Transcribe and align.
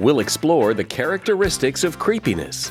We'll 0.00 0.20
explore 0.20 0.74
the 0.74 0.84
characteristics 0.84 1.82
of 1.82 1.98
creepiness. 1.98 2.70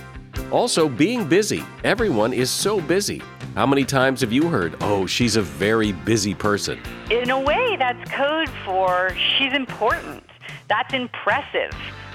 Also, 0.50 0.88
being 0.88 1.28
busy. 1.28 1.62
Everyone 1.84 2.32
is 2.32 2.50
so 2.50 2.80
busy. 2.80 3.22
How 3.54 3.66
many 3.66 3.84
times 3.84 4.22
have 4.22 4.32
you 4.32 4.48
heard, 4.48 4.78
oh, 4.80 5.06
she's 5.06 5.36
a 5.36 5.42
very 5.42 5.92
busy 5.92 6.34
person? 6.34 6.80
In 7.12 7.30
a 7.30 7.40
way, 7.40 7.76
that's 7.78 8.10
code 8.12 8.50
for 8.64 9.14
she's 9.16 9.52
important. 9.52 10.24
That's 10.70 10.94
impressive, 10.94 11.72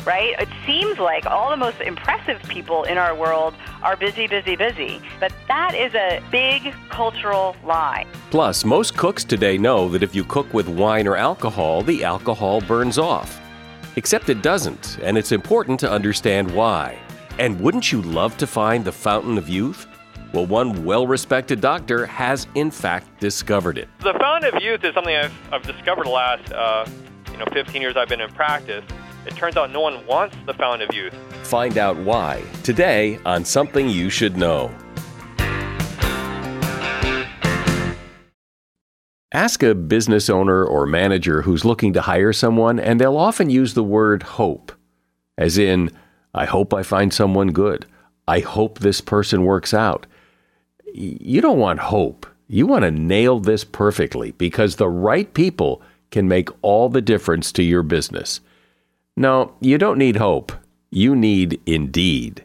right? 0.07 0.35
It 0.41 0.49
seems 0.65 0.99
like 0.99 1.27
all 1.27 1.51
the 1.51 1.59
most 1.59 1.83
impressive 1.83 2.43
people 2.45 2.85
in 2.85 2.97
our 2.97 3.15
world 3.15 3.55
are 3.83 3.97
busy, 3.97 4.27
busy, 4.27 4.57
busy. 4.57 5.03
But 5.21 5.35
that 5.49 5.75
is 5.75 5.95
a 5.95 6.23
big 6.31 6.75
cultural 6.89 7.55
lie. 7.67 8.07
Plus, 8.31 8.65
most 8.65 8.97
cooks 8.97 9.25
today 9.25 9.59
know 9.59 9.91
that 9.91 10.03
if 10.03 10.15
you 10.15 10.25
cook 10.25 10.55
with 10.55 10.69
wine 10.69 11.07
or 11.07 11.17
alcohol, 11.17 11.83
the 11.83 12.03
alcohol 12.03 12.63
burns 12.63 12.97
off. 12.97 13.41
Except 13.97 14.29
it 14.31 14.43
doesn't, 14.43 14.99
and 15.03 15.19
it's 15.19 15.33
important 15.33 15.79
to 15.81 15.91
understand 15.91 16.51
why. 16.51 16.99
And 17.39 17.61
wouldn't 17.61 17.93
you 17.93 18.01
love 18.03 18.37
to 18.39 18.47
find 18.47 18.85
the 18.85 18.93
fountain 18.93 19.37
of 19.37 19.49
youth? 19.49 19.87
Well, 20.33 20.47
one 20.47 20.85
well 20.85 21.07
respected 21.07 21.61
doctor 21.61 22.07
has 22.07 22.47
in 22.55 22.71
fact 22.71 23.21
discovered 23.21 23.77
it. 23.77 23.89
The 24.01 24.15
fountain 24.15 24.55
of 24.55 24.63
youth 24.63 24.83
is 24.83 24.95
something 24.95 25.15
I've, 25.15 25.33
I've 25.53 25.63
discovered 25.63 26.07
the 26.07 26.11
last 26.11 26.51
uh, 26.53 26.87
you 27.31 27.37
know 27.37 27.45
15 27.53 27.83
years 27.83 27.97
I've 27.97 28.09
been 28.09 28.21
in 28.21 28.31
practice. 28.31 28.85
It 29.27 29.37
turns 29.37 29.57
out 29.57 29.71
no 29.71 29.81
one 29.81 30.05
wants 30.07 30.37
the 30.47 30.55
fountain 30.55 30.89
of 30.89 30.95
youth. 30.95 31.15
Find 31.45 31.77
out 31.77 31.97
why 31.99 32.43
today 32.63 33.21
on 33.27 33.45
Something 33.45 33.91
You 33.91 34.09
Should 34.09 34.39
Know. 34.39 34.75
Ask 39.33 39.63
a 39.63 39.75
business 39.75 40.29
owner 40.29 40.63
or 40.63 40.87
manager 40.87 41.43
who's 41.43 41.65
looking 41.65 41.95
to 41.95 42.03
hire 42.03 42.35
someone, 42.35 42.79
and 42.79 43.01
they'll 43.01 43.17
often 43.17 43.49
use 43.49 43.73
the 43.73 43.83
word 43.83 44.23
hope, 44.23 44.73
as 45.39 45.57
in, 45.57 45.91
I 46.35 46.45
hope 46.45 46.75
I 46.75 46.83
find 46.83 47.13
someone 47.13 47.53
good. 47.53 47.87
I 48.29 48.41
hope 48.41 48.79
this 48.79 49.01
person 49.01 49.45
works 49.45 49.73
out. 49.73 50.07
You 50.93 51.41
don't 51.41 51.59
want 51.59 51.81
hope. 51.81 52.27
You 52.47 52.67
want 52.67 52.85
to 52.85 52.91
nail 52.91 53.41
this 53.41 53.65
perfectly 53.65 54.33
because 54.33 54.77
the 54.77 54.89
right 54.89 55.33
people 55.33 55.81
can 56.11 56.29
make 56.29 56.51
all 56.61 56.91
the 56.91 57.01
difference 57.01 57.53
to 57.53 57.63
your 57.63 57.83
business. 57.83 58.41
No, 59.17 59.55
you 59.61 59.79
don't 59.79 59.99
need 59.99 60.17
hope. 60.17 60.53
You 60.91 61.17
need 61.17 61.59
Indeed. 61.65 62.45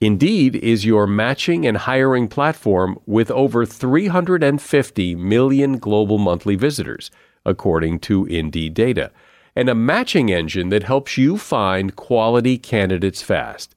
Indeed 0.00 0.56
is 0.56 0.84
your 0.84 1.06
matching 1.06 1.66
and 1.66 1.78
hiring 1.78 2.28
platform 2.28 2.98
with 3.06 3.30
over 3.30 3.64
350 3.64 5.14
million 5.14 5.78
global 5.78 6.18
monthly 6.18 6.54
visitors, 6.54 7.10
according 7.46 8.00
to 8.00 8.26
Indeed 8.26 8.74
data, 8.74 9.10
and 9.54 9.70
a 9.70 9.74
matching 9.74 10.30
engine 10.30 10.68
that 10.68 10.82
helps 10.82 11.16
you 11.16 11.38
find 11.38 11.96
quality 11.96 12.58
candidates 12.58 13.22
fast. 13.22 13.74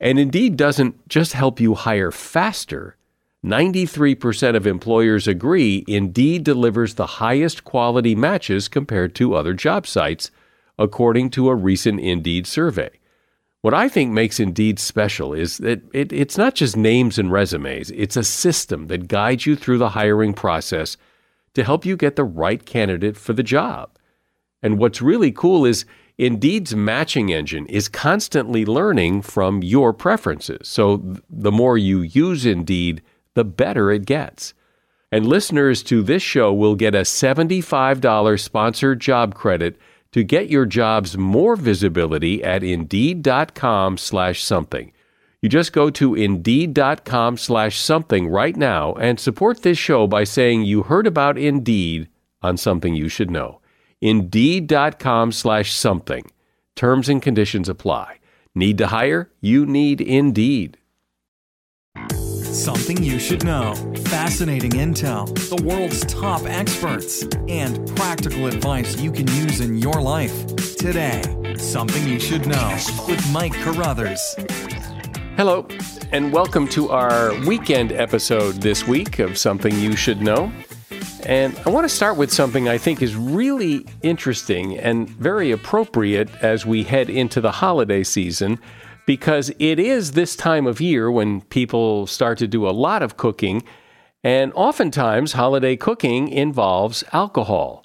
And 0.00 0.18
Indeed 0.18 0.56
doesn't 0.56 1.08
just 1.08 1.34
help 1.34 1.60
you 1.60 1.76
hire 1.76 2.10
faster. 2.10 2.96
93% 3.44 4.56
of 4.56 4.66
employers 4.66 5.28
agree 5.28 5.84
Indeed 5.86 6.42
delivers 6.42 6.94
the 6.94 7.22
highest 7.22 7.62
quality 7.62 8.16
matches 8.16 8.66
compared 8.66 9.14
to 9.14 9.34
other 9.34 9.54
job 9.54 9.86
sites, 9.86 10.32
according 10.76 11.30
to 11.30 11.48
a 11.48 11.54
recent 11.54 12.00
Indeed 12.00 12.48
survey. 12.48 12.90
What 13.62 13.74
I 13.74 13.88
think 13.88 14.10
makes 14.10 14.40
Indeed 14.40 14.78
special 14.78 15.34
is 15.34 15.58
that 15.58 15.82
it, 15.92 16.12
it's 16.12 16.38
not 16.38 16.54
just 16.54 16.76
names 16.76 17.18
and 17.18 17.30
resumes, 17.30 17.90
it's 17.90 18.16
a 18.16 18.24
system 18.24 18.86
that 18.86 19.08
guides 19.08 19.44
you 19.44 19.54
through 19.54 19.78
the 19.78 19.90
hiring 19.90 20.32
process 20.32 20.96
to 21.54 21.64
help 21.64 21.84
you 21.84 21.96
get 21.96 22.16
the 22.16 22.24
right 22.24 22.64
candidate 22.64 23.16
for 23.16 23.32
the 23.32 23.42
job. 23.42 23.90
And 24.62 24.78
what's 24.78 25.02
really 25.02 25.32
cool 25.32 25.64
is 25.64 25.84
Indeed's 26.16 26.74
matching 26.74 27.32
engine 27.32 27.66
is 27.66 27.88
constantly 27.88 28.64
learning 28.64 29.22
from 29.22 29.62
your 29.62 29.92
preferences. 29.92 30.68
So 30.68 31.16
the 31.28 31.52
more 31.52 31.76
you 31.76 32.00
use 32.00 32.46
Indeed, 32.46 33.02
the 33.34 33.44
better 33.44 33.90
it 33.90 34.06
gets. 34.06 34.54
And 35.12 35.26
listeners 35.26 35.82
to 35.84 36.02
this 36.02 36.22
show 36.22 36.52
will 36.52 36.76
get 36.76 36.94
a 36.94 37.00
$75 37.00 38.40
sponsored 38.40 39.00
job 39.00 39.34
credit 39.34 39.76
to 40.12 40.24
get 40.24 40.50
your 40.50 40.66
jobs 40.66 41.16
more 41.16 41.56
visibility 41.56 42.42
at 42.42 42.62
indeed.com 42.62 43.96
slash 43.96 44.42
something. 44.42 44.92
You 45.42 45.48
just 45.48 45.72
go 45.72 45.88
to 45.90 46.14
indeed.com 46.14 47.38
slash 47.38 47.78
something 47.78 48.28
right 48.28 48.56
now 48.56 48.92
and 48.94 49.18
support 49.18 49.62
this 49.62 49.78
show 49.78 50.06
by 50.06 50.24
saying 50.24 50.64
you 50.64 50.82
heard 50.82 51.06
about 51.06 51.38
Indeed 51.38 52.08
on 52.42 52.56
something 52.56 52.94
you 52.94 53.08
should 53.08 53.30
know. 53.30 53.60
Indeed.com 54.00 55.32
slash 55.32 55.72
something. 55.72 56.30
Terms 56.76 57.08
and 57.08 57.22
conditions 57.22 57.68
apply. 57.68 58.18
Need 58.54 58.78
to 58.78 58.88
hire? 58.88 59.30
You 59.40 59.64
need 59.64 60.00
Indeed. 60.00 60.78
Something 62.52 63.00
you 63.00 63.20
should 63.20 63.44
know. 63.44 63.76
Fascinating 64.06 64.72
intel, 64.72 65.32
the 65.56 65.64
world's 65.64 66.04
top 66.06 66.42
experts, 66.46 67.22
and 67.46 67.86
practical 67.94 68.46
advice 68.48 69.00
you 69.00 69.12
can 69.12 69.28
use 69.28 69.60
in 69.60 69.78
your 69.78 70.02
life. 70.02 70.56
Today, 70.74 71.22
Something 71.56 72.08
You 72.08 72.18
Should 72.18 72.48
Know 72.48 72.76
with 73.06 73.24
Mike 73.30 73.54
Carruthers. 73.54 74.34
Hello, 75.36 75.68
and 76.10 76.32
welcome 76.32 76.66
to 76.70 76.90
our 76.90 77.32
weekend 77.46 77.92
episode 77.92 78.56
this 78.56 78.84
week 78.84 79.20
of 79.20 79.38
Something 79.38 79.76
You 79.76 79.94
Should 79.94 80.20
Know. 80.20 80.52
And 81.26 81.56
I 81.64 81.70
want 81.70 81.84
to 81.84 81.94
start 81.94 82.16
with 82.16 82.32
something 82.32 82.68
I 82.68 82.78
think 82.78 83.00
is 83.00 83.14
really 83.14 83.86
interesting 84.02 84.76
and 84.76 85.08
very 85.08 85.52
appropriate 85.52 86.28
as 86.42 86.66
we 86.66 86.82
head 86.82 87.10
into 87.10 87.40
the 87.40 87.52
holiday 87.52 88.02
season 88.02 88.58
because 89.10 89.50
it 89.58 89.80
is 89.80 90.12
this 90.12 90.36
time 90.36 90.68
of 90.68 90.80
year 90.80 91.10
when 91.10 91.40
people 91.40 92.06
start 92.06 92.38
to 92.38 92.46
do 92.46 92.64
a 92.64 92.70
lot 92.70 93.02
of 93.02 93.16
cooking, 93.16 93.60
and 94.22 94.52
oftentimes 94.52 95.32
holiday 95.32 95.74
cooking 95.74 96.28
involves 96.28 97.02
alcohol. 97.12 97.84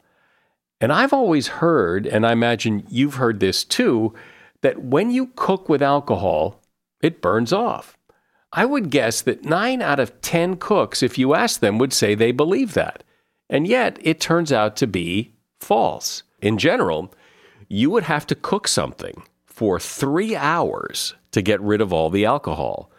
And 0.79 0.93
I've 0.93 1.13
always 1.13 1.47
heard, 1.47 2.05
and 2.05 2.27
I 2.27 2.31
imagine 2.31 2.85
you've 2.91 3.15
heard 3.15 3.39
this 3.39 3.63
too, 3.63 4.13
that 4.61 4.83
when 4.83 5.09
you 5.09 5.31
cook 5.35 5.67
with 5.67 5.81
alcohol, 5.81 6.61
it 7.01 7.23
burns 7.23 7.51
off. 7.51 7.97
I 8.53 8.65
would 8.65 8.91
guess 8.91 9.23
that 9.23 9.43
nine 9.43 9.81
out 9.81 9.99
of 9.99 10.21
10 10.21 10.57
cooks, 10.57 11.01
if 11.01 11.17
you 11.17 11.33
ask 11.33 11.59
them, 11.59 11.79
would 11.79 11.91
say 11.91 12.13
they 12.13 12.33
believe 12.33 12.75
that. 12.75 13.03
And 13.49 13.65
yet 13.65 13.97
it 14.03 14.19
turns 14.19 14.51
out 14.51 14.75
to 14.75 14.85
be 14.85 15.33
false. 15.59 16.21
In 16.39 16.59
general, 16.59 17.11
you 17.67 17.89
would 17.89 18.03
have 18.03 18.27
to 18.27 18.35
cook 18.35 18.67
something 18.67 19.23
for 19.55 19.79
three 19.79 20.35
hours 20.35 21.15
to 21.31 21.41
get 21.41 21.61
rid 21.61 21.79
of 21.79 21.93
all 21.93 22.09
the 22.09 22.25
alcohol. 22.25 22.91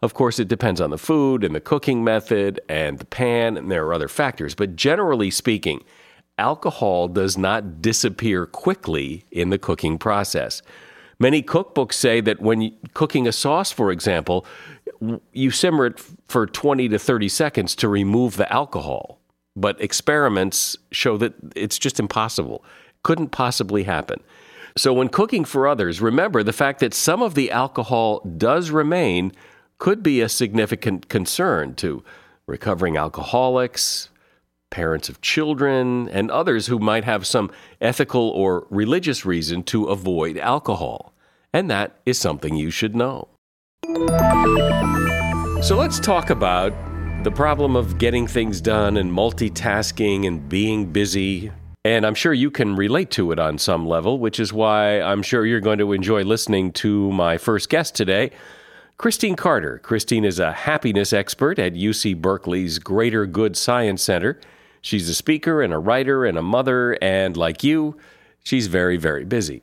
Of 0.00 0.14
course, 0.14 0.38
it 0.38 0.46
depends 0.46 0.80
on 0.80 0.90
the 0.90 0.98
food 0.98 1.42
and 1.42 1.56
the 1.56 1.60
cooking 1.60 2.04
method 2.04 2.60
and 2.68 3.00
the 3.00 3.04
pan, 3.04 3.56
and 3.56 3.68
there 3.68 3.84
are 3.84 3.92
other 3.92 4.06
factors, 4.06 4.54
but 4.54 4.76
generally 4.76 5.28
speaking, 5.32 5.82
alcohol 6.38 7.08
does 7.08 7.36
not 7.36 7.82
disappear 7.82 8.46
quickly 8.46 9.24
in 9.32 9.50
the 9.50 9.58
cooking 9.58 9.98
process. 9.98 10.62
Many 11.18 11.42
cookbooks 11.42 11.94
say 11.94 12.20
that 12.20 12.40
when 12.40 12.76
cooking 12.94 13.26
a 13.26 13.32
sauce, 13.32 13.72
for 13.72 13.90
example, 13.90 14.46
you 15.32 15.50
simmer 15.50 15.86
it 15.86 16.00
for 16.28 16.46
20 16.46 16.88
to 16.90 16.98
30 16.98 17.28
seconds 17.28 17.74
to 17.76 17.88
remove 17.88 18.36
the 18.36 18.52
alcohol. 18.52 19.18
But 19.56 19.80
experiments 19.80 20.76
show 20.92 21.16
that 21.16 21.34
it's 21.56 21.78
just 21.78 21.98
impossible. 21.98 22.64
Couldn't 23.02 23.28
possibly 23.28 23.82
happen. 23.82 24.22
So, 24.76 24.92
when 24.92 25.08
cooking 25.08 25.44
for 25.44 25.68
others, 25.68 26.00
remember 26.00 26.42
the 26.42 26.52
fact 26.52 26.80
that 26.80 26.94
some 26.94 27.22
of 27.22 27.34
the 27.34 27.52
alcohol 27.52 28.20
does 28.20 28.70
remain 28.70 29.32
could 29.78 30.02
be 30.02 30.20
a 30.20 30.28
significant 30.28 31.08
concern 31.08 31.74
to 31.76 32.02
recovering 32.46 32.96
alcoholics, 32.96 34.08
parents 34.70 35.08
of 35.08 35.20
children, 35.20 36.08
and 36.08 36.28
others 36.28 36.66
who 36.66 36.80
might 36.80 37.04
have 37.04 37.24
some 37.24 37.52
ethical 37.80 38.30
or 38.30 38.66
religious 38.68 39.24
reason 39.24 39.62
to 39.62 39.86
avoid 39.86 40.36
alcohol. 40.38 41.14
And 41.52 41.70
that 41.70 41.96
is 42.04 42.18
something 42.18 42.56
you 42.56 42.72
should 42.72 42.96
know. 42.96 43.28
So 45.62 45.76
let's 45.76 46.00
talk 46.00 46.30
about 46.30 46.72
the 47.22 47.30
problem 47.30 47.76
of 47.76 47.98
getting 47.98 48.26
things 48.26 48.60
done 48.60 48.96
and 48.96 49.12
multitasking 49.12 50.26
and 50.26 50.48
being 50.48 50.92
busy. 50.92 51.52
And 51.86 52.06
I'm 52.06 52.14
sure 52.14 52.32
you 52.32 52.50
can 52.50 52.76
relate 52.76 53.10
to 53.12 53.30
it 53.30 53.38
on 53.38 53.58
some 53.58 53.86
level, 53.86 54.18
which 54.18 54.40
is 54.40 54.54
why 54.54 55.02
I'm 55.02 55.22
sure 55.22 55.44
you're 55.44 55.60
going 55.60 55.80
to 55.80 55.92
enjoy 55.92 56.22
listening 56.22 56.72
to 56.72 57.12
my 57.12 57.36
first 57.36 57.68
guest 57.68 57.94
today, 57.94 58.30
Christine 58.96 59.36
Carter. 59.36 59.80
Christine 59.80 60.24
is 60.24 60.38
a 60.38 60.52
happiness 60.52 61.12
expert 61.12 61.58
at 61.58 61.74
UC 61.74 62.22
Berkeley's 62.22 62.78
Greater 62.78 63.26
Good 63.26 63.54
Science 63.54 64.02
Center. 64.02 64.40
She's 64.80 65.10
a 65.10 65.14
speaker 65.14 65.60
and 65.60 65.74
a 65.74 65.78
writer 65.78 66.24
and 66.24 66.38
a 66.38 66.42
mother, 66.42 66.96
and 67.02 67.36
like 67.36 67.62
you, 67.62 67.98
she's 68.42 68.66
very, 68.66 68.96
very 68.96 69.26
busy. 69.26 69.62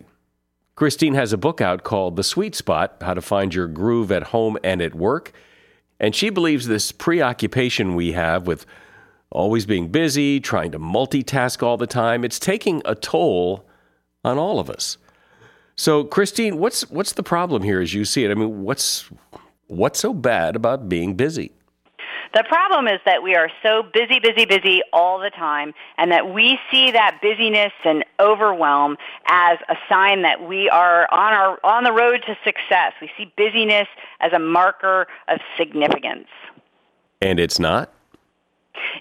Christine 0.76 1.16
has 1.16 1.34
a 1.34 1.38
book 1.38 1.60
out 1.60 1.84
called 1.84 2.18
The 2.18 2.24
Sweet 2.24 2.54
Spot 2.54 2.98
How 3.02 3.16
to 3.16 3.22
Find 3.22 3.52
Your 3.52 3.68
Groove 3.68 4.12
at 4.12 4.24
Home 4.24 4.60
and 4.64 4.80
at 4.80 4.94
Work. 4.94 5.34
And 6.00 6.16
she 6.16 6.30
believes 6.30 6.68
this 6.68 6.92
preoccupation 6.92 7.96
we 7.96 8.12
have 8.12 8.46
with 8.46 8.68
always 9.32 9.66
being 9.66 9.88
busy, 9.88 10.40
trying 10.40 10.72
to 10.72 10.80
multitask 10.80 11.64
all 11.64 11.78
the 11.78 11.88
time, 11.88 12.24
it's 12.24 12.40
taking 12.40 12.82
a 12.86 12.96
toll 12.96 13.66
on 14.24 14.38
all 14.38 14.60
of 14.60 14.70
us. 14.70 14.98
So, 15.76 16.04
Christine, 16.04 16.58
what's 16.58 16.90
what's 16.92 17.14
the 17.14 17.24
problem 17.24 17.64
here 17.64 17.82
as 17.82 17.94
you 17.94 18.06
see 18.06 18.24
it? 18.24 18.32
I 18.32 18.36
mean, 18.36 18.64
what's 18.64 19.10
what's 19.68 20.00
so 20.00 20.14
bad 20.14 20.56
about 20.56 20.90
being 20.90 21.16
busy? 21.16 21.54
The 22.34 22.46
problem 22.48 22.88
is 22.88 23.02
that 23.06 23.24
we 23.24 23.36
are 23.36 23.50
so 23.62 23.84
busy, 23.94 24.20
busy, 24.20 24.46
busy 24.46 24.82
all 24.94 25.20
the 25.20 25.32
time, 25.32 25.74
and 25.98 26.12
that 26.12 26.34
we 26.34 26.58
see 26.72 26.92
that 26.92 27.20
busyness 27.22 27.74
and 27.84 28.06
overwhelm 28.22 28.96
as 29.26 29.58
a 29.68 29.76
sign 29.90 30.22
that 30.22 30.48
we 30.48 30.70
are 30.70 31.12
on 31.12 31.34
our 31.34 31.60
on 31.64 31.84
the 31.84 31.92
road 31.92 32.24
to 32.28 32.38
success. 32.46 32.94
We 33.02 33.10
see 33.18 33.34
busyness 33.36 33.88
as 34.20 34.32
a 34.34 34.40
marker 34.40 35.08
of 35.28 35.40
significance. 35.58 36.28
And 37.22 37.40
it's 37.40 37.60
not? 37.60 37.92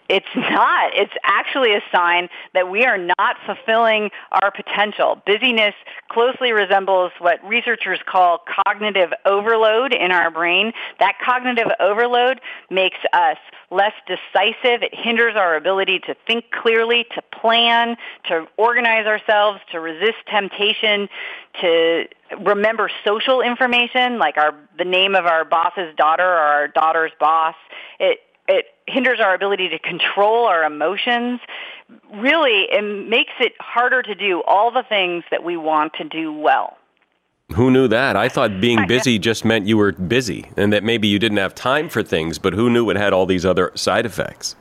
It's 0.08 0.26
not. 0.34 0.92
It's 0.94 1.12
actually 1.24 1.74
a 1.74 1.82
sign 1.92 2.28
that 2.54 2.70
we 2.70 2.84
are 2.84 2.98
not 2.98 3.36
fulfilling 3.46 4.10
our 4.32 4.50
potential. 4.50 5.22
Busyness 5.26 5.74
closely 6.08 6.52
resembles 6.52 7.12
what 7.18 7.42
researchers 7.46 8.00
call 8.04 8.42
cognitive 8.66 9.12
overload 9.24 9.92
in 9.92 10.10
our 10.10 10.30
brain. 10.30 10.72
That 10.98 11.14
cognitive 11.24 11.68
overload 11.78 12.40
makes 12.70 12.98
us 13.12 13.36
less 13.70 13.92
decisive. 14.06 14.82
It 14.82 14.94
hinders 14.94 15.36
our 15.36 15.56
ability 15.56 16.00
to 16.00 16.16
think 16.26 16.50
clearly, 16.50 17.06
to 17.14 17.22
plan, 17.40 17.96
to 18.24 18.46
organize 18.56 19.06
ourselves, 19.06 19.60
to 19.72 19.80
resist 19.80 20.18
temptation, 20.26 21.08
to 21.60 22.06
remember 22.44 22.90
social 23.04 23.40
information 23.40 24.18
like 24.18 24.36
our 24.36 24.54
the 24.78 24.84
name 24.84 25.14
of 25.14 25.26
our 25.26 25.44
boss's 25.44 25.94
daughter 25.96 26.24
or 26.24 26.38
our 26.38 26.68
daughter's 26.68 27.12
boss. 27.18 27.54
It 27.98 28.20
it 28.50 28.66
hinders 28.86 29.20
our 29.20 29.34
ability 29.34 29.68
to 29.68 29.78
control 29.78 30.46
our 30.46 30.64
emotions. 30.64 31.40
Really, 32.12 32.66
it 32.70 33.08
makes 33.08 33.32
it 33.40 33.52
harder 33.60 34.02
to 34.02 34.14
do 34.14 34.42
all 34.46 34.70
the 34.70 34.82
things 34.82 35.24
that 35.30 35.44
we 35.44 35.56
want 35.56 35.94
to 35.94 36.04
do 36.04 36.32
well. 36.32 36.76
Who 37.54 37.70
knew 37.70 37.88
that? 37.88 38.16
I 38.16 38.28
thought 38.28 38.60
being 38.60 38.86
busy 38.88 39.18
just 39.18 39.44
meant 39.44 39.66
you 39.66 39.76
were 39.76 39.92
busy 39.92 40.50
and 40.56 40.72
that 40.72 40.84
maybe 40.84 41.08
you 41.08 41.18
didn't 41.18 41.38
have 41.38 41.54
time 41.54 41.88
for 41.88 42.02
things, 42.02 42.38
but 42.38 42.52
who 42.52 42.70
knew 42.70 42.90
it 42.90 42.96
had 42.96 43.12
all 43.12 43.26
these 43.26 43.44
other 43.44 43.72
side 43.74 44.06
effects? 44.06 44.56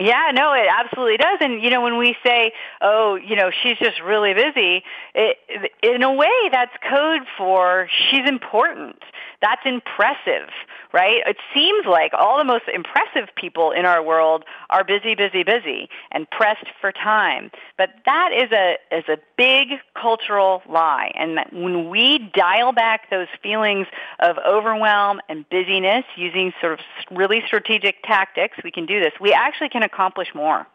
Yeah, 0.00 0.30
no, 0.32 0.54
it 0.54 0.66
absolutely 0.66 1.18
does. 1.18 1.38
And 1.42 1.62
you 1.62 1.68
know, 1.68 1.82
when 1.82 1.98
we 1.98 2.16
say, 2.24 2.52
"Oh, 2.80 3.16
you 3.16 3.36
know, 3.36 3.50
she's 3.50 3.76
just 3.76 4.00
really 4.00 4.32
busy," 4.32 4.82
it, 5.14 5.36
in 5.82 6.02
a 6.02 6.10
way, 6.10 6.48
that's 6.50 6.72
code 6.88 7.22
for 7.36 7.86
she's 8.08 8.26
important. 8.26 9.02
That's 9.42 9.60
impressive, 9.66 10.48
right? 10.94 11.22
It 11.26 11.36
seems 11.54 11.84
like 11.84 12.12
all 12.14 12.38
the 12.38 12.44
most 12.44 12.64
impressive 12.72 13.28
people 13.36 13.72
in 13.72 13.84
our 13.84 14.02
world 14.02 14.44
are 14.70 14.84
busy, 14.84 15.14
busy, 15.14 15.42
busy, 15.42 15.90
and 16.12 16.28
pressed 16.30 16.66
for 16.80 16.92
time. 16.92 17.50
But 17.76 17.90
that 18.06 18.30
is 18.32 18.50
a 18.52 18.76
is 18.90 19.04
a 19.06 19.18
big 19.40 19.78
cultural 19.94 20.62
lie. 20.68 21.12
And 21.14 21.38
that 21.38 21.50
when 21.50 21.88
we 21.88 22.30
dial 22.34 22.72
back 22.72 23.08
those 23.08 23.28
feelings 23.42 23.86
of 24.18 24.36
overwhelm 24.46 25.20
and 25.30 25.48
busyness 25.48 26.04
using 26.14 26.52
sort 26.60 26.74
of 26.74 26.80
really 27.10 27.42
strategic 27.46 28.02
tactics, 28.02 28.58
we 28.62 28.70
can 28.70 28.84
do 28.84 29.00
this. 29.00 29.12
We 29.18 29.32
actually 29.32 29.70
can 29.70 29.82
accomplish 29.82 30.28
more. 30.34 30.66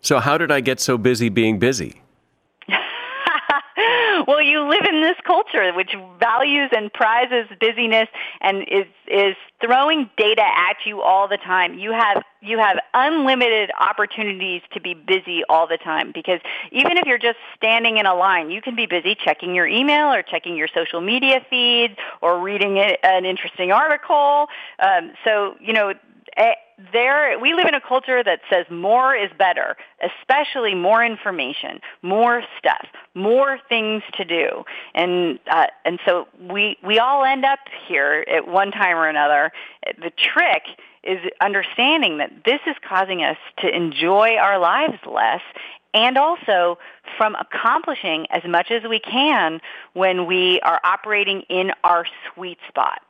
So, 0.00 0.18
how 0.18 0.38
did 0.38 0.50
I 0.50 0.60
get 0.60 0.80
so 0.80 0.96
busy 0.96 1.28
being 1.28 1.58
busy? 1.58 2.00
well, 4.28 4.40
you 4.40 4.68
live 4.68 4.84
in 4.88 5.00
this 5.02 5.16
culture 5.24 5.72
which 5.72 5.94
values 6.18 6.70
and 6.74 6.92
prizes 6.92 7.46
busyness 7.60 8.08
and 8.40 8.62
is 8.70 8.86
is 9.06 9.36
throwing 9.60 10.08
data 10.16 10.42
at 10.42 10.76
you 10.84 11.00
all 11.00 11.28
the 11.28 11.36
time. 11.36 11.78
You 11.78 11.92
have 11.92 12.22
you 12.40 12.58
have 12.58 12.78
unlimited 12.92 13.70
opportunities 13.78 14.62
to 14.72 14.80
be 14.80 14.94
busy 14.94 15.42
all 15.48 15.66
the 15.66 15.78
time 15.78 16.12
because 16.12 16.40
even 16.72 16.96
if 16.96 17.06
you're 17.06 17.18
just 17.18 17.38
standing 17.56 17.96
in 17.98 18.06
a 18.06 18.14
line, 18.14 18.50
you 18.50 18.60
can 18.60 18.76
be 18.76 18.86
busy 18.86 19.14
checking 19.14 19.54
your 19.54 19.66
email 19.66 20.12
or 20.12 20.22
checking 20.22 20.56
your 20.56 20.68
social 20.68 21.00
media 21.00 21.40
feeds 21.48 21.94
or 22.20 22.40
reading 22.40 22.78
an 22.78 23.24
interesting 23.24 23.72
article. 23.72 24.48
Um, 24.78 25.12
so 25.24 25.56
you 25.60 25.72
know 25.72 25.94
there 26.92 27.38
we 27.38 27.54
live 27.54 27.66
in 27.66 27.74
a 27.74 27.80
culture 27.80 28.22
that 28.22 28.40
says 28.50 28.66
more 28.70 29.14
is 29.14 29.30
better, 29.38 29.76
especially 30.02 30.74
more 30.74 31.04
information, 31.04 31.80
more 32.02 32.42
stuff, 32.58 32.86
more 33.14 33.58
things 33.68 34.02
to 34.14 34.24
do, 34.24 34.64
and 34.94 35.38
uh, 35.50 35.66
and 35.84 36.00
so 36.06 36.26
we 36.40 36.76
we 36.84 36.98
all 36.98 37.24
end 37.24 37.44
up 37.44 37.60
here 37.86 38.24
at 38.28 38.48
one 38.48 38.70
time 38.70 38.96
or 38.96 39.08
another. 39.08 39.52
The 39.98 40.10
trick 40.10 40.62
is 41.02 41.18
understanding 41.40 42.18
that 42.18 42.44
this 42.44 42.60
is 42.66 42.74
causing 42.88 43.22
us 43.22 43.36
to 43.58 43.68
enjoy 43.68 44.36
our 44.36 44.58
lives 44.58 44.98
less 45.06 45.42
and 45.92 46.18
also 46.18 46.78
from 47.16 47.36
accomplishing 47.36 48.26
as 48.30 48.42
much 48.44 48.70
as 48.70 48.82
we 48.88 48.98
can 48.98 49.60
when 49.92 50.26
we 50.26 50.60
are 50.60 50.80
operating 50.82 51.42
in 51.42 51.70
our 51.84 52.04
sweet 52.32 52.58
spot. 52.68 53.00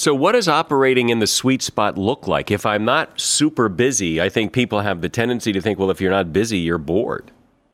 So, 0.00 0.14
what 0.14 0.32
does 0.32 0.48
operating 0.48 1.10
in 1.10 1.18
the 1.18 1.26
sweet 1.26 1.60
spot 1.60 1.98
look 1.98 2.26
like? 2.26 2.50
If 2.50 2.64
I'm 2.64 2.86
not 2.86 3.20
super 3.20 3.68
busy, 3.68 4.18
I 4.18 4.30
think 4.30 4.54
people 4.54 4.80
have 4.80 5.02
the 5.02 5.10
tendency 5.10 5.52
to 5.52 5.60
think, 5.60 5.78
well, 5.78 5.90
if 5.90 6.00
you're 6.00 6.10
not 6.10 6.32
busy, 6.32 6.56
you're 6.56 6.78
bored. 6.78 7.30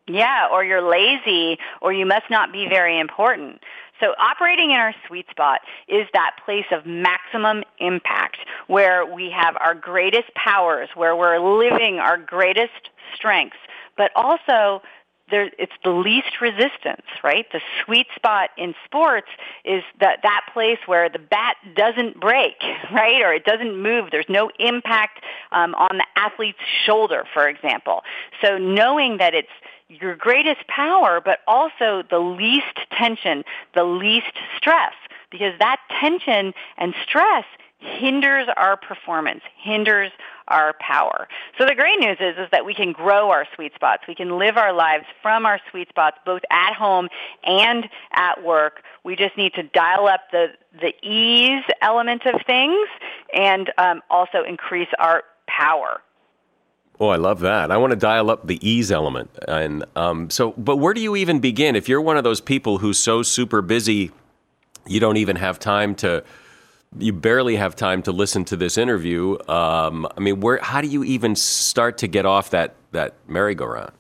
Yeah, 0.09 0.49
or 0.51 0.65
you're 0.65 0.83
lazy, 0.83 1.57
or 1.81 1.93
you 1.93 2.05
must 2.05 2.29
not 2.29 2.51
be 2.51 2.67
very 2.69 2.99
important. 2.99 3.61
So 4.01 4.09
operating 4.19 4.73
in 4.73 4.77
our 4.77 4.93
sweet 5.07 5.31
spot 5.31 5.61
is 5.87 6.09
that 6.15 6.33
place 6.45 6.67
of 6.73 6.85
maximum 6.85 7.63
impact 7.79 8.39
where 8.67 9.07
we 9.07 9.31
have 9.31 9.57
our 9.61 9.77
greatest 9.77 10.35
powers, 10.35 10.89
where 10.97 11.15
we're 11.15 11.39
living 11.39 12.01
our 12.01 12.19
greatest 12.19 12.91
strengths, 13.15 13.57
but 13.97 14.11
also 14.17 14.83
there, 15.31 15.51
it's 15.59 15.73
the 15.83 15.91
least 15.91 16.41
resistance, 16.41 17.07
right? 17.25 17.47
The 17.53 17.61
sweet 17.85 18.07
spot 18.15 18.51
in 18.57 18.75
sports 18.85 19.29
is 19.65 19.83
that, 20.01 20.21
that 20.23 20.43
place 20.53 20.79
where 20.87 21.09
the 21.09 21.19
bat 21.19 21.57
doesn't 21.75 22.21
break, 22.21 22.55
right? 22.93 23.21
Or 23.23 23.33
it 23.33 23.45
doesn't 23.45 23.81
move. 23.81 24.11
There's 24.11 24.29
no 24.29 24.51
impact 24.59 25.25
um, 25.53 25.75
on 25.75 25.99
the 25.99 26.07
athlete's 26.17 26.59
shoulder, 26.85 27.25
for 27.33 27.49
example. 27.49 28.03
So 28.43 28.59
knowing 28.59 29.19
that 29.19 29.35
it's 29.35 29.49
your 29.89 30.17
greatest 30.17 30.67
power, 30.69 31.21
but 31.25 31.41
also 31.47 32.03
the 32.09 32.19
least 32.19 32.79
tension, 32.97 33.45
the 33.75 33.85
least 33.85 34.33
stress, 34.57 34.95
because 35.31 35.53
that 35.59 35.81
tension 36.01 36.55
and 36.77 36.95
stress 37.05 37.45
hinders 37.79 38.49
our 38.57 38.77
performance, 38.77 39.43
hinders 39.63 40.11
our 40.49 40.75
power. 40.81 41.29
So 41.59 41.67
the 41.67 41.75
great 41.75 41.99
news 41.99 42.19
is, 42.21 42.37
is 42.39 42.49
that 42.53 42.65
we 42.65 42.75
can 42.75 42.93
grow 42.93 43.31
our 43.31 43.47
sweet 43.55 43.75
spots. 43.75 44.05
We 44.07 44.15
can 44.15 44.39
live 44.39 44.57
our 44.57 44.73
lives 44.73 45.05
from 45.23 45.45
our 45.45 45.61
sweet 45.71 45.89
spots, 45.89 46.19
both 46.25 46.43
at 46.51 46.75
home 46.75 47.09
and 47.45 47.89
at 48.13 48.43
work. 48.45 48.83
We 49.05 49.17
just 49.17 49.37
need 49.37 49.55
to 49.55 49.63
dial 49.63 50.07
up 50.07 50.21
the, 50.31 50.49
the 50.81 50.95
ease 51.07 51.65
element 51.83 52.23
of 52.27 52.41
things 52.47 52.89
and 53.33 53.73
um, 53.79 54.03
also 54.09 54.43
increase 54.45 54.89
our 54.99 55.25
power. 55.47 56.01
Oh, 56.99 57.09
I 57.09 57.17
love 57.17 57.41
that. 57.41 57.71
I 57.71 57.77
want 57.77 57.91
to 57.91 57.97
dial 57.97 58.31
up 58.31 58.47
the 58.47 58.67
ease 58.67 58.91
element. 58.91 59.31
And 59.47 59.85
um, 59.97 60.31
so, 60.31 60.53
but 60.53 60.77
where 60.77 60.95
do 60.95 61.01
you 61.01 61.15
even 61.17 61.41
begin? 61.41 61.77
If 61.77 61.89
you're 61.89 62.01
one 62.01 62.17
of 62.17 62.25
those 62.25 62.41
people 62.41 62.79
who's 62.79 62.99
so 62.99 63.23
super 63.23 63.61
busy, 63.61 64.13
you 64.87 64.99
don't 64.99 65.19
even 65.19 65.37
have 65.37 65.59
time 65.59 65.95
to 65.97 66.25
you 66.99 67.13
barely 67.13 67.57
have 67.57 67.77
time 67.77 68.03
to 68.03 68.13
listen 68.13 68.45
to 68.47 68.57
this 68.57 68.79
interview. 68.79 69.37
Um, 69.49 70.07
I 70.17 70.21
mean, 70.21 70.41
where? 70.41 70.59
How 70.63 70.81
do 70.81 70.89
you 70.89 71.05
even 71.05 71.37
start 71.37 71.99
to 71.99 72.09
get 72.09 72.27
off 72.27 72.51
that 72.51 72.75
that 72.93 73.15
merry-go-round? 73.29 73.93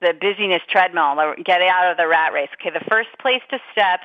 The 0.00 0.12
busyness 0.20 0.62
treadmill. 0.70 1.16
Get 1.44 1.62
out 1.62 1.90
of 1.90 1.96
the 1.96 2.06
rat 2.06 2.32
race. 2.32 2.50
Okay, 2.60 2.70
the 2.70 2.84
first 2.88 3.08
place 3.20 3.42
to 3.50 3.58
step 3.72 4.00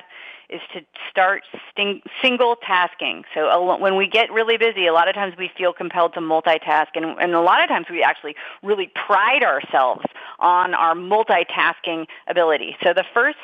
is 0.50 0.60
to 0.74 0.80
start 1.10 1.42
sting- 1.70 2.02
single 2.22 2.56
tasking. 2.56 3.24
So 3.34 3.76
when 3.78 3.96
we 3.96 4.06
get 4.06 4.30
really 4.30 4.58
busy, 4.58 4.86
a 4.86 4.92
lot 4.92 5.08
of 5.08 5.14
times 5.14 5.34
we 5.38 5.50
feel 5.56 5.72
compelled 5.72 6.12
to 6.14 6.20
multitask, 6.20 6.88
and, 6.94 7.18
and 7.18 7.34
a 7.34 7.40
lot 7.40 7.62
of 7.62 7.68
times 7.68 7.86
we 7.90 8.02
actually 8.02 8.34
really 8.62 8.90
pride 9.06 9.42
ourselves 9.42 10.04
on 10.38 10.74
our 10.74 10.94
multitasking 10.94 12.06
ability. 12.28 12.76
So 12.82 12.92
the 12.92 13.04
first 13.14 13.38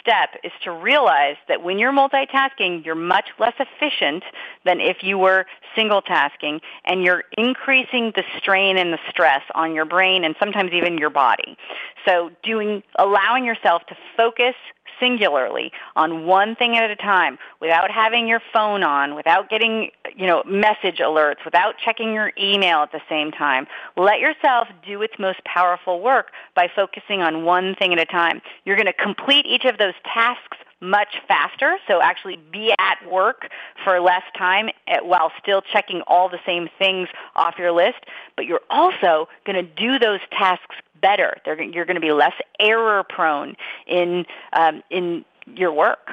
step 0.00 0.30
is 0.42 0.52
to 0.64 0.70
realize 0.70 1.36
that 1.48 1.62
when 1.62 1.78
you're 1.78 1.92
multitasking, 1.92 2.84
you're 2.84 2.94
much 2.94 3.26
less 3.38 3.54
efficient 3.58 4.24
than 4.64 4.80
if 4.80 5.02
you 5.02 5.18
were 5.18 5.46
single 5.76 6.02
tasking, 6.02 6.60
and 6.84 7.04
you're 7.04 7.24
increasing 7.38 8.12
the 8.16 8.24
strain 8.38 8.76
and 8.76 8.92
the 8.92 8.98
stress 9.08 9.42
on 9.54 9.74
your 9.74 9.84
brain 9.84 10.24
and 10.24 10.34
sometimes 10.40 10.72
even 10.72 10.98
your 10.98 11.10
body. 11.10 11.56
So 12.04 12.30
doing, 12.42 12.82
allowing 12.98 13.44
yourself 13.44 13.86
to 13.86 13.96
focus 14.16 14.54
singularly 14.98 15.72
on 15.96 16.26
one 16.26 16.54
thing 16.54 16.76
at 16.76 16.90
a 16.90 16.96
time 16.96 17.38
without 17.60 17.90
having 17.90 18.28
your 18.28 18.40
phone 18.52 18.82
on, 18.82 19.14
without 19.14 19.48
getting, 19.48 19.90
you 20.14 20.26
know, 20.26 20.42
message 20.44 20.98
alerts, 20.98 21.44
without 21.44 21.74
checking 21.82 22.12
your 22.12 22.32
email 22.38 22.82
at 22.82 22.92
the 22.92 23.00
same 23.08 23.32
time. 23.32 23.66
Let 23.96 24.20
yourself 24.20 24.68
do 24.86 25.00
its 25.02 25.14
most 25.18 25.42
powerful 25.44 26.00
work 26.00 26.32
by 26.54 26.68
focusing 26.74 27.22
on 27.22 27.44
one 27.44 27.74
thing 27.74 27.92
at 27.92 27.98
a 27.98 28.04
time. 28.04 28.42
You're 28.64 28.76
going 28.76 28.86
to 28.86 28.92
complete 28.92 29.46
each 29.46 29.64
of 29.64 29.78
those 29.78 29.89
tasks 30.04 30.58
much 30.80 31.16
faster, 31.28 31.76
so 31.86 32.00
actually 32.00 32.38
be 32.50 32.72
at 32.78 32.96
work 33.10 33.48
for 33.84 34.00
less 34.00 34.22
time 34.36 34.70
eh, 34.88 34.98
while 35.02 35.30
still 35.42 35.60
checking 35.60 36.00
all 36.06 36.28
the 36.28 36.38
same 36.46 36.68
things 36.78 37.08
off 37.36 37.56
your 37.58 37.72
list, 37.72 37.98
but 38.36 38.46
you're 38.46 38.62
also 38.70 39.28
going 39.44 39.56
to 39.56 39.62
do 39.62 39.98
those 39.98 40.20
tasks 40.30 40.76
better. 41.00 41.36
They're, 41.44 41.60
you're 41.62 41.84
going 41.84 41.96
to 41.96 42.00
be 42.00 42.12
less 42.12 42.32
error 42.58 43.04
prone 43.04 43.56
in 43.86 44.24
um, 44.52 44.82
in 44.90 45.24
your 45.46 45.72
work. 45.72 46.10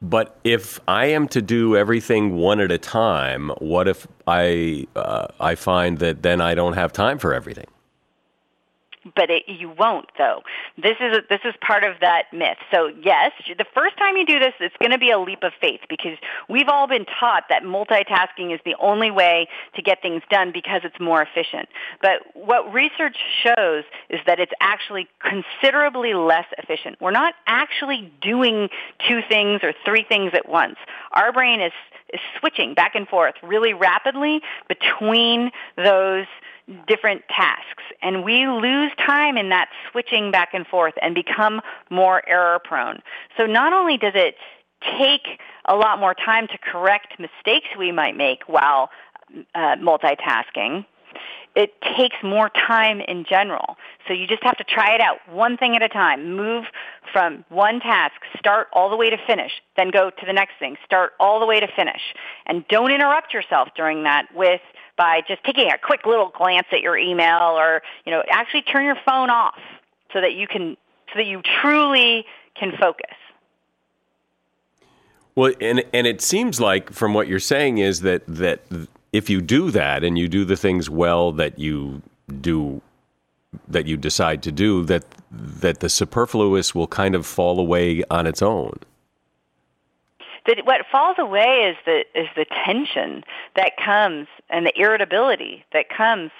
But 0.00 0.38
if 0.44 0.80
I 0.86 1.06
am 1.06 1.28
to 1.28 1.40
do 1.40 1.76
everything 1.76 2.36
one 2.36 2.60
at 2.60 2.70
a 2.70 2.78
time, 2.78 3.48
what 3.58 3.88
if 3.88 4.06
I 4.26 4.86
uh, 4.94 5.28
I 5.40 5.54
find 5.54 5.98
that 5.98 6.22
then 6.22 6.40
I 6.40 6.54
don't 6.54 6.74
have 6.74 6.92
time 6.92 7.18
for 7.18 7.32
everything? 7.32 7.66
But 9.14 9.30
it, 9.30 9.44
you 9.48 9.70
won't 9.70 10.08
though. 10.18 10.42
This 10.76 10.96
is 11.00 11.18
a, 11.18 11.20
this 11.28 11.40
is 11.44 11.54
part 11.60 11.84
of 11.84 11.96
that 12.00 12.24
myth. 12.32 12.58
So 12.70 12.90
yes, 13.02 13.32
the 13.46 13.66
first 13.74 13.96
time 13.96 14.16
you 14.16 14.26
do 14.26 14.38
this, 14.38 14.52
it's 14.60 14.76
going 14.78 14.92
to 14.92 14.98
be 14.98 15.10
a 15.10 15.18
leap 15.18 15.42
of 15.42 15.52
faith 15.60 15.80
because 15.88 16.18
we've 16.48 16.68
all 16.68 16.86
been 16.86 17.06
taught 17.20 17.44
that 17.48 17.62
multitasking 17.62 18.54
is 18.54 18.60
the 18.64 18.74
only 18.80 19.10
way 19.10 19.48
to 19.74 19.82
get 19.82 20.02
things 20.02 20.22
done 20.30 20.52
because 20.52 20.82
it's 20.84 20.98
more 21.00 21.22
efficient. 21.22 21.68
But 22.00 22.22
what 22.34 22.72
research 22.72 23.16
shows 23.42 23.84
is 24.08 24.20
that 24.26 24.40
it's 24.40 24.52
actually 24.60 25.08
considerably 25.20 26.14
less 26.14 26.46
efficient. 26.58 27.00
We're 27.00 27.10
not 27.10 27.34
actually 27.46 28.12
doing 28.20 28.68
two 29.08 29.20
things 29.28 29.60
or 29.62 29.72
three 29.84 30.04
things 30.08 30.32
at 30.34 30.48
once. 30.48 30.76
Our 31.12 31.32
brain 31.32 31.60
is 31.60 31.72
is 32.12 32.20
switching 32.38 32.74
back 32.74 32.94
and 32.94 33.08
forth 33.08 33.34
really 33.42 33.72
rapidly 33.72 34.40
between 34.68 35.50
those 35.76 36.26
different 36.86 37.22
tasks. 37.28 37.82
And 38.02 38.24
we 38.24 38.46
lose 38.46 38.92
time 39.06 39.36
in 39.36 39.50
that 39.50 39.68
switching 39.90 40.30
back 40.30 40.50
and 40.54 40.66
forth 40.66 40.94
and 41.02 41.14
become 41.14 41.60
more 41.90 42.26
error 42.28 42.58
prone. 42.62 43.00
So 43.36 43.46
not 43.46 43.72
only 43.72 43.96
does 43.96 44.14
it 44.14 44.36
take 44.98 45.40
a 45.66 45.76
lot 45.76 45.98
more 45.98 46.14
time 46.14 46.46
to 46.48 46.58
correct 46.58 47.18
mistakes 47.18 47.68
we 47.78 47.92
might 47.92 48.16
make 48.16 48.42
while 48.46 48.90
uh, 49.54 49.76
multitasking, 49.76 50.84
it 51.54 51.72
takes 51.96 52.16
more 52.22 52.50
time 52.50 53.00
in 53.00 53.24
general. 53.28 53.76
So 54.06 54.14
you 54.14 54.26
just 54.26 54.42
have 54.42 54.56
to 54.56 54.64
try 54.64 54.94
it 54.94 55.00
out 55.00 55.18
one 55.30 55.56
thing 55.56 55.76
at 55.76 55.82
a 55.82 55.88
time. 55.88 56.36
Move 56.36 56.64
from 57.12 57.44
one 57.48 57.80
task, 57.80 58.14
start 58.38 58.68
all 58.72 58.90
the 58.90 58.96
way 58.96 59.10
to 59.10 59.16
finish, 59.26 59.52
then 59.76 59.90
go 59.90 60.10
to 60.10 60.26
the 60.26 60.32
next 60.32 60.54
thing, 60.58 60.76
start 60.84 61.12
all 61.20 61.40
the 61.40 61.46
way 61.46 61.60
to 61.60 61.68
finish. 61.76 62.00
And 62.46 62.66
don't 62.68 62.90
interrupt 62.90 63.32
yourself 63.32 63.68
during 63.76 64.04
that 64.04 64.26
with 64.34 64.60
by 64.96 65.22
just 65.26 65.42
taking 65.44 65.70
a 65.70 65.78
quick 65.78 66.06
little 66.06 66.30
glance 66.36 66.66
at 66.72 66.80
your 66.80 66.96
email 66.96 67.58
or, 67.58 67.82
you 68.04 68.12
know, 68.12 68.22
actually 68.30 68.62
turn 68.62 68.84
your 68.84 68.98
phone 69.04 69.30
off 69.30 69.58
so 70.12 70.20
that 70.20 70.34
you 70.34 70.46
can 70.46 70.76
so 71.12 71.18
that 71.18 71.26
you 71.26 71.42
truly 71.62 72.24
can 72.56 72.72
focus. 72.80 73.14
Well, 75.34 75.52
and 75.60 75.84
and 75.92 76.06
it 76.06 76.20
seems 76.20 76.60
like 76.60 76.92
from 76.92 77.12
what 77.14 77.26
you're 77.26 77.40
saying 77.40 77.78
is 77.78 78.02
that 78.02 78.22
that 78.26 78.60
if 79.14 79.30
you 79.30 79.40
do 79.40 79.70
that 79.70 80.02
and 80.02 80.18
you 80.18 80.26
do 80.26 80.44
the 80.44 80.56
things 80.56 80.90
well 80.90 81.30
that 81.30 81.56
you 81.56 82.02
do 82.40 82.82
that 83.68 83.86
you 83.86 83.96
decide 83.96 84.42
to 84.42 84.50
do 84.50 84.82
that 84.84 85.04
that 85.30 85.78
the 85.78 85.88
superfluous 85.88 86.74
will 86.74 86.88
kind 86.88 87.14
of 87.14 87.24
fall 87.24 87.60
away 87.60 88.02
on 88.10 88.26
its 88.26 88.42
own 88.42 88.76
that 90.46 90.58
what 90.64 90.80
falls 90.90 91.16
away 91.18 91.70
is 91.70 91.76
the 91.86 92.00
is 92.20 92.26
the 92.34 92.44
tension 92.66 93.22
that 93.54 93.76
comes 93.76 94.26
and 94.50 94.66
the 94.66 94.72
irritability 94.76 95.64
that 95.72 95.88
comes 95.88 96.32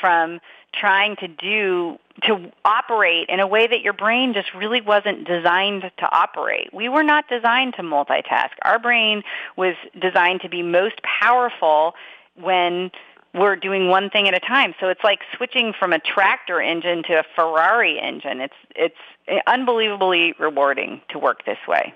from 0.00 0.38
trying 0.72 1.16
to 1.16 1.26
do 1.26 1.98
to 2.22 2.52
operate 2.64 3.28
in 3.28 3.40
a 3.40 3.46
way 3.46 3.66
that 3.66 3.80
your 3.80 3.92
brain 3.92 4.34
just 4.34 4.54
really 4.54 4.80
wasn't 4.80 5.26
designed 5.26 5.82
to 5.98 6.08
operate. 6.12 6.72
We 6.72 6.88
were 6.88 7.02
not 7.02 7.28
designed 7.28 7.74
to 7.74 7.82
multitask. 7.82 8.50
Our 8.62 8.78
brain 8.78 9.24
was 9.56 9.74
designed 10.00 10.42
to 10.42 10.48
be 10.48 10.62
most 10.62 11.00
powerful 11.02 11.94
when 12.34 12.90
we're 13.34 13.56
doing 13.56 13.88
one 13.88 14.10
thing 14.10 14.28
at 14.28 14.34
a 14.34 14.40
time. 14.40 14.74
So 14.80 14.88
it's 14.88 15.04
like 15.04 15.20
switching 15.36 15.72
from 15.78 15.92
a 15.92 15.98
tractor 15.98 16.60
engine 16.60 17.02
to 17.04 17.20
a 17.20 17.24
Ferrari 17.34 18.00
engine. 18.00 18.40
It's 18.40 18.54
it's 18.74 19.42
unbelievably 19.46 20.34
rewarding 20.38 21.00
to 21.10 21.18
work 21.18 21.44
this 21.44 21.58
way. 21.68 21.94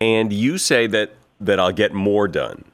And 0.00 0.32
you 0.32 0.58
say 0.58 0.86
that 0.88 1.12
that 1.40 1.60
I'll 1.60 1.72
get 1.72 1.92
more 1.92 2.28
done. 2.28 2.64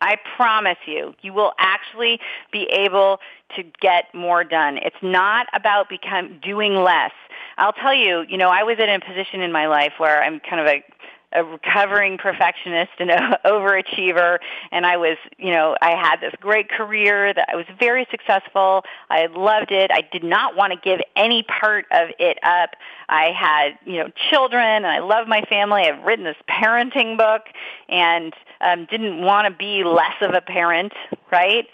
I 0.00 0.16
promise 0.36 0.78
you, 0.86 1.14
you 1.22 1.32
will 1.32 1.52
actually 1.58 2.20
be 2.52 2.64
able 2.70 3.18
to 3.56 3.64
get 3.80 4.14
more 4.14 4.44
done. 4.44 4.78
It's 4.78 5.02
not 5.02 5.46
about 5.52 5.88
become 5.88 6.38
doing 6.40 6.76
less. 6.76 7.10
I'll 7.56 7.72
tell 7.72 7.94
you, 7.94 8.24
you 8.28 8.38
know, 8.38 8.48
I 8.48 8.62
was 8.62 8.78
in 8.78 8.88
a 8.88 9.00
position 9.00 9.40
in 9.40 9.50
my 9.50 9.66
life 9.66 9.94
where 9.98 10.22
I'm 10.22 10.38
kind 10.38 10.60
of 10.60 10.66
a 10.68 10.84
a 11.32 11.44
recovering 11.44 12.18
perfectionist 12.18 12.92
and 12.98 13.10
an 13.10 13.36
overachiever 13.44 14.38
and 14.72 14.86
I 14.86 14.96
was, 14.96 15.16
you 15.38 15.50
know, 15.50 15.76
I 15.80 15.90
had 15.90 16.20
this 16.20 16.34
great 16.40 16.68
career 16.70 17.32
that 17.32 17.48
I 17.52 17.56
was 17.56 17.66
very 17.78 18.06
successful. 18.10 18.84
I 19.10 19.26
loved 19.26 19.70
it. 19.70 19.90
I 19.92 20.02
did 20.12 20.24
not 20.24 20.56
want 20.56 20.72
to 20.72 20.78
give 20.78 21.00
any 21.16 21.42
part 21.42 21.86
of 21.90 22.08
it 22.18 22.38
up. 22.42 22.70
I 23.08 23.32
had, 23.32 23.78
you 23.84 23.98
know, 23.98 24.10
children 24.30 24.62
and 24.62 24.86
I 24.86 25.00
love 25.00 25.28
my 25.28 25.42
family. 25.42 25.82
I've 25.82 26.04
written 26.04 26.24
this 26.24 26.36
parenting 26.48 27.16
book 27.16 27.42
and 27.88 28.32
um, 28.60 28.86
didn't 28.90 29.22
want 29.22 29.46
to 29.46 29.56
be 29.56 29.84
less 29.84 30.16
of 30.20 30.34
a 30.34 30.40
parent, 30.40 30.92
right? 31.30 31.66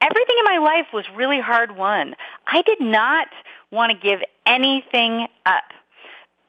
Everything 0.00 0.36
in 0.38 0.44
my 0.44 0.58
life 0.58 0.86
was 0.92 1.04
really 1.14 1.40
hard 1.40 1.76
won. 1.76 2.14
I 2.46 2.62
did 2.62 2.80
not 2.80 3.28
want 3.70 3.92
to 3.92 3.98
give 3.98 4.20
anything 4.46 5.26
up. 5.46 5.64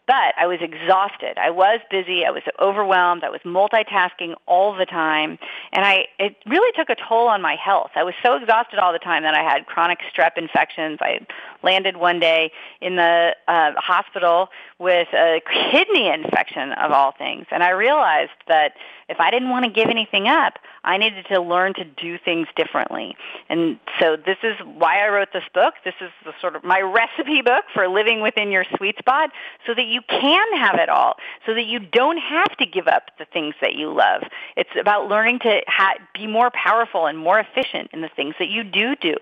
But 0.07 0.35
I 0.37 0.45
was 0.45 0.59
exhausted. 0.61 1.37
I 1.37 1.49
was 1.49 1.79
busy. 1.89 2.25
I 2.25 2.31
was 2.31 2.43
overwhelmed. 2.61 3.23
I 3.23 3.29
was 3.29 3.41
multitasking 3.43 4.35
all 4.47 4.75
the 4.75 4.85
time. 4.85 5.39
And 5.71 5.83
I, 5.83 6.05
it 6.19 6.35
really 6.45 6.71
took 6.77 6.89
a 6.89 6.95
toll 6.95 7.27
on 7.27 7.41
my 7.41 7.55
health. 7.55 7.91
I 7.95 8.03
was 8.03 8.13
so 8.23 8.35
exhausted 8.35 8.77
all 8.77 8.93
the 8.93 8.99
time 8.99 9.23
that 9.23 9.33
I 9.33 9.41
had 9.41 9.65
chronic 9.65 9.99
strep 10.13 10.37
infections. 10.37 10.99
I 11.01 11.25
landed 11.63 11.97
one 11.97 12.19
day 12.19 12.51
in 12.81 12.95
the 12.95 13.35
uh, 13.47 13.71
hospital 13.77 14.49
with 14.77 15.07
a 15.13 15.41
kidney 15.71 16.07
infection 16.07 16.73
of 16.73 16.91
all 16.91 17.13
things. 17.17 17.47
And 17.49 17.63
I 17.63 17.71
realized 17.71 18.31
that 18.47 18.73
if 19.07 19.19
I 19.19 19.31
didn't 19.31 19.49
want 19.49 19.65
to 19.65 19.71
give 19.71 19.89
anything 19.89 20.27
up, 20.27 20.53
I 20.83 20.97
needed 20.97 21.25
to 21.31 21.41
learn 21.41 21.73
to 21.75 21.83
do 21.83 22.17
things 22.17 22.47
differently. 22.55 23.15
And 23.49 23.79
so 23.99 24.17
this 24.17 24.37
is 24.43 24.55
why 24.63 25.05
I 25.05 25.09
wrote 25.09 25.29
this 25.33 25.43
book. 25.53 25.75
This 25.83 25.93
is 26.01 26.09
the 26.23 26.33
sort 26.41 26.55
of 26.55 26.63
my 26.63 26.79
recipe 27.17 27.41
book 27.41 27.65
for 27.73 27.87
living 27.87 28.21
within 28.21 28.51
your 28.51 28.65
sweet 28.77 28.97
spot 28.97 29.29
so 29.65 29.73
that 29.73 29.85
you 29.85 29.94
can 30.01 30.57
have 30.57 30.75
it 30.75 30.89
all, 30.89 31.15
so 31.45 31.53
that 31.53 31.65
you 31.65 31.79
don't 31.79 32.17
have 32.17 32.55
to 32.57 32.65
give 32.65 32.87
up 32.87 33.11
the 33.17 33.25
things 33.25 33.55
that 33.61 33.75
you 33.75 33.93
love. 33.93 34.23
It's 34.55 34.69
about 34.79 35.07
learning 35.07 35.39
to 35.39 35.61
ha- 35.67 35.95
be 36.13 36.27
more 36.27 36.51
powerful 36.51 37.05
and 37.05 37.17
more 37.17 37.39
efficient 37.39 37.89
in 37.93 38.01
the 38.01 38.09
things 38.15 38.35
that 38.39 38.49
you 38.49 38.63
do 38.63 38.95
do. 38.95 39.15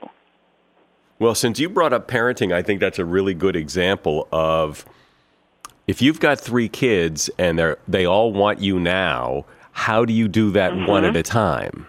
Well, 1.20 1.36
since 1.36 1.60
you 1.60 1.70
brought 1.70 1.94
up 1.94 2.08
parenting, 2.08 2.53
I 2.53 2.62
think 2.62 2.80
that's 2.80 3.00
a 3.00 3.06
really 3.06 3.34
good 3.34 3.56
example 3.56 4.27
of 4.32 4.86
if 5.88 6.01
you've 6.01 6.20
got 6.20 6.39
three 6.39 6.70
kids 6.70 7.30
and 7.38 7.60
they 7.60 7.75
they 7.88 8.06
all 8.06 8.32
want 8.32 8.60
you 8.60 8.80
now, 8.80 9.46
how 9.72 10.06
do 10.06 10.13
you 10.13 10.27
do 10.27 10.51
that 10.51 10.72
mm-hmm. 10.72 10.86
one 10.86 11.06
at 11.06 11.15
a 11.15 11.24
time? 11.24 11.88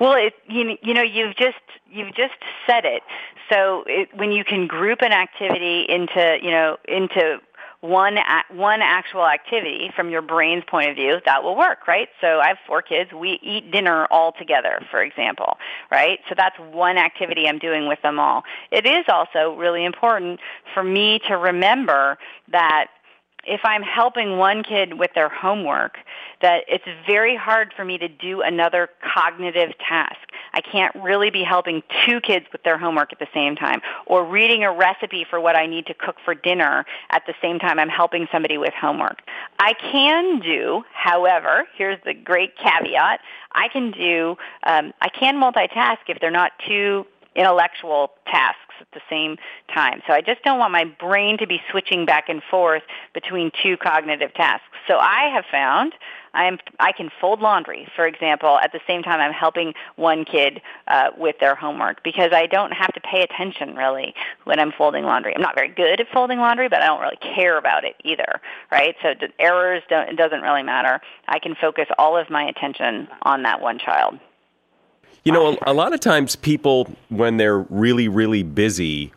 Well, 0.00 0.14
it, 0.14 0.34
you, 0.46 0.76
you 0.82 0.94
know, 0.94 1.02
you've 1.02 1.34
just 1.36 1.56
you've 1.90 2.14
just 2.14 2.34
said 2.66 2.84
it. 2.84 3.02
So 3.50 3.84
it, 3.86 4.08
when 4.14 4.32
you 4.32 4.44
can 4.44 4.66
group 4.66 5.00
an 5.02 5.12
activity 5.12 5.86
into 5.88 6.38
you 6.42 6.50
know 6.50 6.76
into 6.86 7.38
one 7.80 8.18
one 8.50 8.80
actual 8.82 9.24
activity 9.26 9.90
from 9.94 10.10
your 10.10 10.22
brain's 10.22 10.64
point 10.68 10.90
of 10.90 10.96
view, 10.96 11.18
that 11.24 11.44
will 11.44 11.56
work, 11.56 11.86
right? 11.86 12.08
So 12.20 12.40
I 12.40 12.48
have 12.48 12.58
four 12.66 12.82
kids. 12.82 13.12
We 13.12 13.38
eat 13.42 13.70
dinner 13.70 14.06
all 14.10 14.32
together, 14.32 14.84
for 14.90 15.00
example, 15.02 15.58
right? 15.90 16.18
So 16.28 16.34
that's 16.36 16.58
one 16.58 16.98
activity 16.98 17.46
I'm 17.46 17.58
doing 17.58 17.86
with 17.86 18.02
them 18.02 18.18
all. 18.18 18.42
It 18.72 18.84
is 18.84 19.04
also 19.08 19.54
really 19.56 19.84
important 19.84 20.40
for 20.74 20.82
me 20.82 21.20
to 21.28 21.36
remember 21.36 22.18
that 22.50 22.88
if 23.46 23.60
I'm 23.64 23.82
helping 23.82 24.36
one 24.36 24.62
kid 24.62 24.98
with 24.98 25.12
their 25.14 25.28
homework, 25.28 25.98
that 26.42 26.64
it's 26.68 26.84
very 27.06 27.36
hard 27.36 27.72
for 27.74 27.84
me 27.84 27.98
to 27.98 28.08
do 28.08 28.42
another 28.42 28.88
cognitive 29.14 29.72
task. 29.78 30.16
I 30.52 30.60
can't 30.60 30.94
really 30.96 31.30
be 31.30 31.42
helping 31.42 31.82
two 32.04 32.20
kids 32.20 32.46
with 32.52 32.62
their 32.62 32.78
homework 32.78 33.12
at 33.12 33.18
the 33.18 33.28
same 33.32 33.56
time 33.56 33.80
or 34.06 34.24
reading 34.24 34.64
a 34.64 34.72
recipe 34.72 35.24
for 35.28 35.40
what 35.40 35.56
I 35.56 35.66
need 35.66 35.86
to 35.86 35.94
cook 35.94 36.16
for 36.24 36.34
dinner 36.34 36.84
at 37.10 37.26
the 37.26 37.34
same 37.40 37.58
time 37.58 37.78
I'm 37.78 37.88
helping 37.88 38.28
somebody 38.30 38.58
with 38.58 38.74
homework. 38.74 39.20
I 39.58 39.72
can 39.74 40.40
do, 40.40 40.84
however, 40.92 41.66
here's 41.76 41.98
the 42.04 42.14
great 42.14 42.56
caveat, 42.56 43.20
I 43.52 43.68
can 43.68 43.90
do, 43.92 44.36
um, 44.64 44.92
I 45.00 45.08
can 45.08 45.36
multitask 45.36 45.98
if 46.08 46.20
they're 46.20 46.30
not 46.30 46.52
too 46.66 47.06
intellectual 47.34 48.12
tasks 48.26 48.67
at 48.80 48.90
the 48.92 49.00
same 49.10 49.36
time. 49.72 50.02
So 50.06 50.12
I 50.12 50.20
just 50.20 50.42
don't 50.42 50.58
want 50.58 50.72
my 50.72 50.84
brain 50.84 51.38
to 51.38 51.46
be 51.46 51.60
switching 51.70 52.06
back 52.06 52.28
and 52.28 52.42
forth 52.50 52.82
between 53.14 53.50
two 53.62 53.76
cognitive 53.76 54.34
tasks. 54.34 54.66
So 54.86 54.98
I 54.98 55.30
have 55.34 55.44
found 55.50 55.92
I'm, 56.34 56.58
I 56.78 56.92
can 56.92 57.10
fold 57.20 57.40
laundry, 57.40 57.88
for 57.96 58.06
example, 58.06 58.58
at 58.58 58.72
the 58.72 58.80
same 58.86 59.02
time 59.02 59.20
I'm 59.20 59.32
helping 59.32 59.74
one 59.96 60.24
kid 60.24 60.60
uh, 60.86 61.10
with 61.16 61.36
their 61.40 61.54
homework 61.54 62.02
because 62.04 62.30
I 62.32 62.46
don't 62.46 62.72
have 62.72 62.92
to 62.94 63.00
pay 63.00 63.22
attention 63.22 63.74
really 63.74 64.14
when 64.44 64.60
I'm 64.60 64.72
folding 64.72 65.04
laundry. 65.04 65.34
I'm 65.34 65.42
not 65.42 65.54
very 65.54 65.68
good 65.68 66.00
at 66.00 66.06
folding 66.12 66.38
laundry, 66.38 66.68
but 66.68 66.82
I 66.82 66.86
don't 66.86 67.00
really 67.00 67.18
care 67.34 67.58
about 67.58 67.84
it 67.84 67.96
either, 68.04 68.40
right? 68.70 68.94
So 69.02 69.14
errors 69.38 69.82
don't, 69.88 70.08
it 70.08 70.16
doesn't 70.16 70.42
really 70.42 70.62
matter. 70.62 71.00
I 71.26 71.38
can 71.38 71.54
focus 71.54 71.86
all 71.98 72.16
of 72.16 72.30
my 72.30 72.44
attention 72.44 73.08
on 73.22 73.42
that 73.42 73.60
one 73.60 73.78
child. 73.78 74.18
You 75.24 75.32
know, 75.32 75.58
a, 75.66 75.72
a 75.72 75.74
lot 75.74 75.92
of 75.92 76.00
times 76.00 76.36
people, 76.36 76.90
when 77.08 77.36
they're 77.36 77.58
really, 77.58 78.08
really 78.08 78.42
busy, 78.42 79.12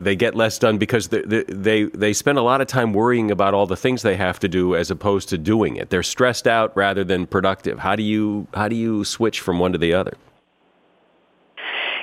they 0.00 0.16
get 0.16 0.34
less 0.34 0.58
done 0.58 0.78
because 0.78 1.08
they, 1.08 1.44
they 1.44 1.84
they 1.84 2.12
spend 2.12 2.38
a 2.38 2.42
lot 2.42 2.60
of 2.60 2.66
time 2.66 2.92
worrying 2.92 3.30
about 3.30 3.52
all 3.52 3.66
the 3.66 3.76
things 3.76 4.02
they 4.02 4.16
have 4.16 4.38
to 4.40 4.48
do 4.48 4.74
as 4.74 4.90
opposed 4.90 5.28
to 5.28 5.38
doing 5.38 5.76
it. 5.76 5.90
They're 5.90 6.02
stressed 6.02 6.48
out 6.48 6.74
rather 6.74 7.04
than 7.04 7.26
productive. 7.26 7.78
How 7.78 7.96
do 7.96 8.02
you 8.02 8.46
how 8.54 8.68
do 8.68 8.76
you 8.76 9.04
switch 9.04 9.40
from 9.40 9.58
one 9.58 9.72
to 9.72 9.78
the 9.78 9.92
other? 9.92 10.14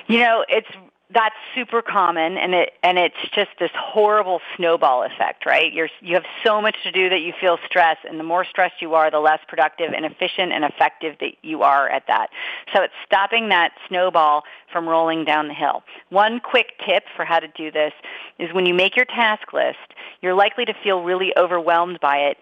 You 0.07 0.19
know, 0.19 0.45
it's 0.47 0.67
that's 1.13 1.35
super 1.55 1.81
common 1.81 2.37
and 2.37 2.53
it 2.53 2.73
and 2.83 2.97
it's 2.97 3.15
just 3.33 3.51
this 3.59 3.71
horrible 3.73 4.41
snowball 4.55 5.03
effect 5.03 5.45
right? 5.45 5.71
You're 5.71 5.89
you 6.01 6.15
have 6.15 6.25
so 6.43 6.61
much 6.61 6.75
to 6.83 6.91
do 6.91 7.09
that 7.09 7.21
you 7.21 7.33
feel 7.39 7.57
stress 7.65 7.97
and 8.07 8.19
the 8.19 8.23
more 8.23 8.43
stressed 8.43 8.81
you 8.81 8.93
are 8.93 9.09
the 9.09 9.19
less 9.19 9.39
productive 9.47 9.93
and 9.93 10.05
efficient 10.05 10.51
and 10.51 10.65
effective 10.65 11.15
that 11.19 11.33
you 11.43 11.63
are 11.63 11.87
at 11.89 12.07
that. 12.07 12.29
So 12.73 12.81
it's 12.81 12.93
stopping 13.05 13.49
that 13.49 13.71
snowball 13.87 14.43
from 14.71 14.87
rolling 14.87 15.23
down 15.23 15.47
the 15.47 15.53
hill. 15.53 15.83
One 16.09 16.41
quick 16.41 16.73
tip 16.85 17.05
for 17.15 17.23
how 17.23 17.39
to 17.39 17.47
do 17.47 17.71
this 17.71 17.93
is 18.37 18.53
when 18.53 18.65
you 18.65 18.73
make 18.73 18.95
your 18.95 19.05
task 19.05 19.53
list 19.53 19.77
you're 20.21 20.33
likely 20.33 20.65
to 20.65 20.73
feel 20.83 21.03
really 21.03 21.35
overwhelmed 21.37 21.99
by 21.99 22.17
it 22.17 22.37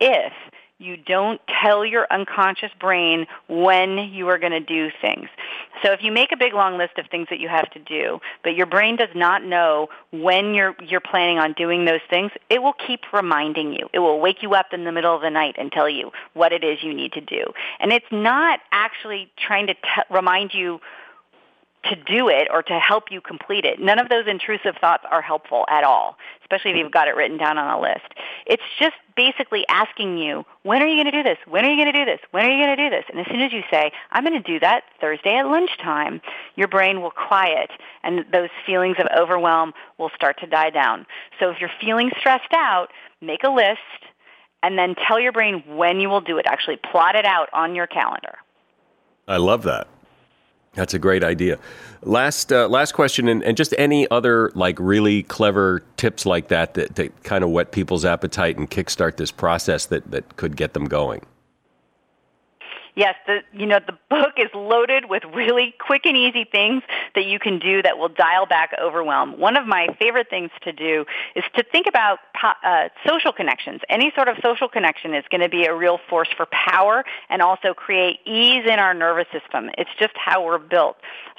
if 0.00 0.32
you 0.84 0.96
don't 0.96 1.40
tell 1.62 1.84
your 1.84 2.06
unconscious 2.10 2.70
brain 2.78 3.26
when 3.48 3.98
you 3.98 4.28
are 4.28 4.38
going 4.38 4.52
to 4.52 4.60
do 4.60 4.90
things. 5.00 5.28
So 5.82 5.92
if 5.92 6.02
you 6.02 6.12
make 6.12 6.32
a 6.32 6.36
big 6.36 6.54
long 6.54 6.78
list 6.78 6.98
of 6.98 7.06
things 7.10 7.28
that 7.30 7.40
you 7.40 7.48
have 7.48 7.70
to 7.70 7.78
do, 7.78 8.20
but 8.42 8.54
your 8.54 8.66
brain 8.66 8.96
does 8.96 9.08
not 9.14 9.44
know 9.44 9.88
when 10.12 10.54
you're 10.54 10.74
you're 10.82 11.00
planning 11.00 11.38
on 11.38 11.52
doing 11.54 11.84
those 11.84 12.00
things, 12.08 12.30
it 12.48 12.62
will 12.62 12.74
keep 12.86 13.00
reminding 13.12 13.72
you. 13.72 13.88
It 13.92 13.98
will 13.98 14.20
wake 14.20 14.42
you 14.42 14.54
up 14.54 14.72
in 14.72 14.84
the 14.84 14.92
middle 14.92 15.14
of 15.14 15.22
the 15.22 15.30
night 15.30 15.56
and 15.58 15.72
tell 15.72 15.88
you 15.88 16.12
what 16.34 16.52
it 16.52 16.62
is 16.62 16.82
you 16.82 16.94
need 16.94 17.12
to 17.12 17.20
do. 17.20 17.44
And 17.80 17.92
it's 17.92 18.06
not 18.10 18.60
actually 18.72 19.30
trying 19.36 19.66
to 19.66 19.74
t- 19.74 19.80
remind 20.10 20.54
you 20.54 20.80
to 21.90 21.96
do 21.96 22.28
it 22.28 22.48
or 22.50 22.62
to 22.62 22.78
help 22.78 23.04
you 23.10 23.20
complete 23.20 23.64
it. 23.64 23.80
None 23.80 23.98
of 23.98 24.08
those 24.08 24.26
intrusive 24.26 24.76
thoughts 24.80 25.04
are 25.10 25.22
helpful 25.22 25.64
at 25.68 25.84
all, 25.84 26.16
especially 26.42 26.72
if 26.72 26.76
you've 26.76 26.92
got 26.92 27.08
it 27.08 27.16
written 27.16 27.36
down 27.36 27.58
on 27.58 27.78
a 27.78 27.80
list. 27.80 28.14
It's 28.46 28.62
just 28.78 28.94
basically 29.16 29.64
asking 29.68 30.18
you, 30.18 30.44
when 30.62 30.82
are 30.82 30.86
you 30.86 30.96
going 30.96 31.12
to 31.12 31.22
do 31.22 31.22
this? 31.22 31.38
When 31.46 31.64
are 31.64 31.70
you 31.70 31.76
going 31.76 31.92
to 31.92 31.98
do 31.98 32.04
this? 32.04 32.20
When 32.30 32.44
are 32.44 32.50
you 32.50 32.64
going 32.64 32.76
to 32.76 32.88
do 32.88 32.90
this? 32.90 33.04
And 33.08 33.20
as 33.20 33.26
soon 33.26 33.40
as 33.40 33.52
you 33.52 33.62
say, 33.70 33.92
I'm 34.10 34.24
going 34.24 34.40
to 34.42 34.52
do 34.52 34.60
that 34.60 34.84
Thursday 35.00 35.36
at 35.36 35.46
lunchtime, 35.46 36.20
your 36.56 36.68
brain 36.68 37.02
will 37.02 37.10
quiet 37.10 37.70
and 38.02 38.24
those 38.32 38.50
feelings 38.66 38.96
of 38.98 39.06
overwhelm 39.16 39.72
will 39.98 40.10
start 40.14 40.40
to 40.40 40.46
die 40.46 40.70
down. 40.70 41.06
So 41.38 41.50
if 41.50 41.60
you're 41.60 41.70
feeling 41.80 42.10
stressed 42.18 42.52
out, 42.52 42.88
make 43.20 43.44
a 43.44 43.50
list 43.50 43.78
and 44.62 44.78
then 44.78 44.94
tell 45.06 45.20
your 45.20 45.32
brain 45.32 45.62
when 45.76 46.00
you 46.00 46.08
will 46.08 46.22
do 46.22 46.38
it. 46.38 46.46
Actually 46.46 46.76
plot 46.76 47.16
it 47.16 47.26
out 47.26 47.48
on 47.52 47.74
your 47.74 47.86
calendar. 47.86 48.36
I 49.28 49.36
love 49.36 49.62
that. 49.64 49.88
That's 50.74 50.94
a 50.94 50.98
great 50.98 51.22
idea. 51.22 51.58
Last 52.02 52.52
uh, 52.52 52.68
last 52.68 52.92
question, 52.92 53.28
and, 53.28 53.42
and, 53.42 53.56
just 53.56 53.74
any 53.78 54.10
other 54.10 54.50
like 54.54 54.76
really 54.78 55.22
clever 55.22 55.82
tips 55.96 56.26
like 56.26 56.48
that, 56.48 56.74
that 56.74 56.96
that 56.96 57.22
kind 57.22 57.42
of 57.44 57.50
whet 57.50 57.72
people's 57.72 58.04
appetite 58.04 58.58
and 58.58 58.70
kickstart 58.70 59.16
this 59.16 59.30
process 59.30 59.86
that 59.86 60.10
that 60.10 60.36
could 60.36 60.56
get 60.56 60.74
them 60.74 60.84
going 60.84 61.24
yes, 62.94 63.14
the 63.26 63.40
you 63.52 63.66
know 63.66 63.80
the 63.84 63.96
book 64.08 64.34
is 64.38 64.48
loaded 64.54 65.08
with 65.08 65.22
really 65.34 65.74
quick 65.78 66.06
and 66.06 66.16
easy 66.16 66.44
things 66.44 66.82
that 67.14 67.24
you 67.24 67.38
can 67.38 67.58
do 67.58 67.82
that 67.82 67.98
will 67.98 68.08
dial 68.08 68.46
back 68.46 68.72
overwhelm. 68.80 69.38
One 69.38 69.56
of 69.56 69.66
my 69.66 69.88
favorite 69.98 70.28
things 70.30 70.50
to 70.62 70.72
do 70.72 71.04
is 71.34 71.44
to 71.56 71.64
think 71.64 71.86
about 71.86 72.18
uh, 72.42 72.88
social 73.06 73.32
connections. 73.32 73.80
Any 73.88 74.12
sort 74.14 74.28
of 74.28 74.36
social 74.42 74.68
connection 74.68 75.14
is 75.14 75.24
going 75.30 75.40
to 75.40 75.48
be 75.48 75.64
a 75.64 75.74
real 75.74 75.98
force 76.08 76.28
for 76.36 76.46
power 76.46 77.04
and 77.28 77.42
also 77.42 77.74
create 77.74 78.20
ease 78.26 78.64
in 78.64 78.78
our 78.78 78.94
nervous 78.94 79.26
system. 79.32 79.70
It's 79.78 79.90
just 79.98 80.14
how 80.16 80.44
we're 80.44 80.58
built. 80.58 80.96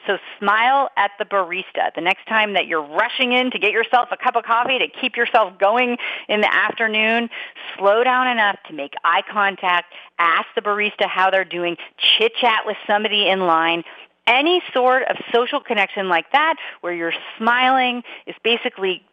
So 0.08 0.18
smile 0.40 0.90
at 0.98 1.12
the 1.18 1.26
barista. 1.26 1.94
The 1.96 2.02
next 2.02 2.28
time 2.28 2.54
that 2.54 2.68
you're 2.68 2.86
rushing 2.86 3.32
in 3.34 3.52
to 3.52 3.60
get 3.60 3.72
yourself 3.72 4.10
a 4.12 4.18
cup 4.18 4.36
of 4.36 4.44
coffee 4.44 4.80
to 4.80 4.88
keep 4.88 5.16
yourself 5.16 5.58
going 5.60 5.98
in 6.28 6.42
the 6.42 6.54
afternoon, 6.54 7.30
slow 7.78 8.04
down 8.04 8.28
enough 8.28 8.58
to 8.68 8.74
make 8.74 8.94
eye 9.04 9.24
contact, 9.32 9.94
ask 10.20 10.48
the 10.56 10.62
barista 10.62 11.08
how 11.08 11.30
they're 11.30 11.46
doing, 11.46 11.78
chit 11.98 12.34
chat 12.40 12.66
with 12.66 12.78
somebody 12.88 13.28
in 13.28 13.42
line. 13.42 13.84
Any 14.28 14.62
sort 14.74 15.04
of 15.04 15.18
social 15.34 15.60
connection 15.60 16.10
like 16.10 16.32
that 16.32 16.56
where 16.82 16.94
you're 16.94 17.14
smiling 17.38 18.04
is 18.26 18.36
basically 18.44 19.04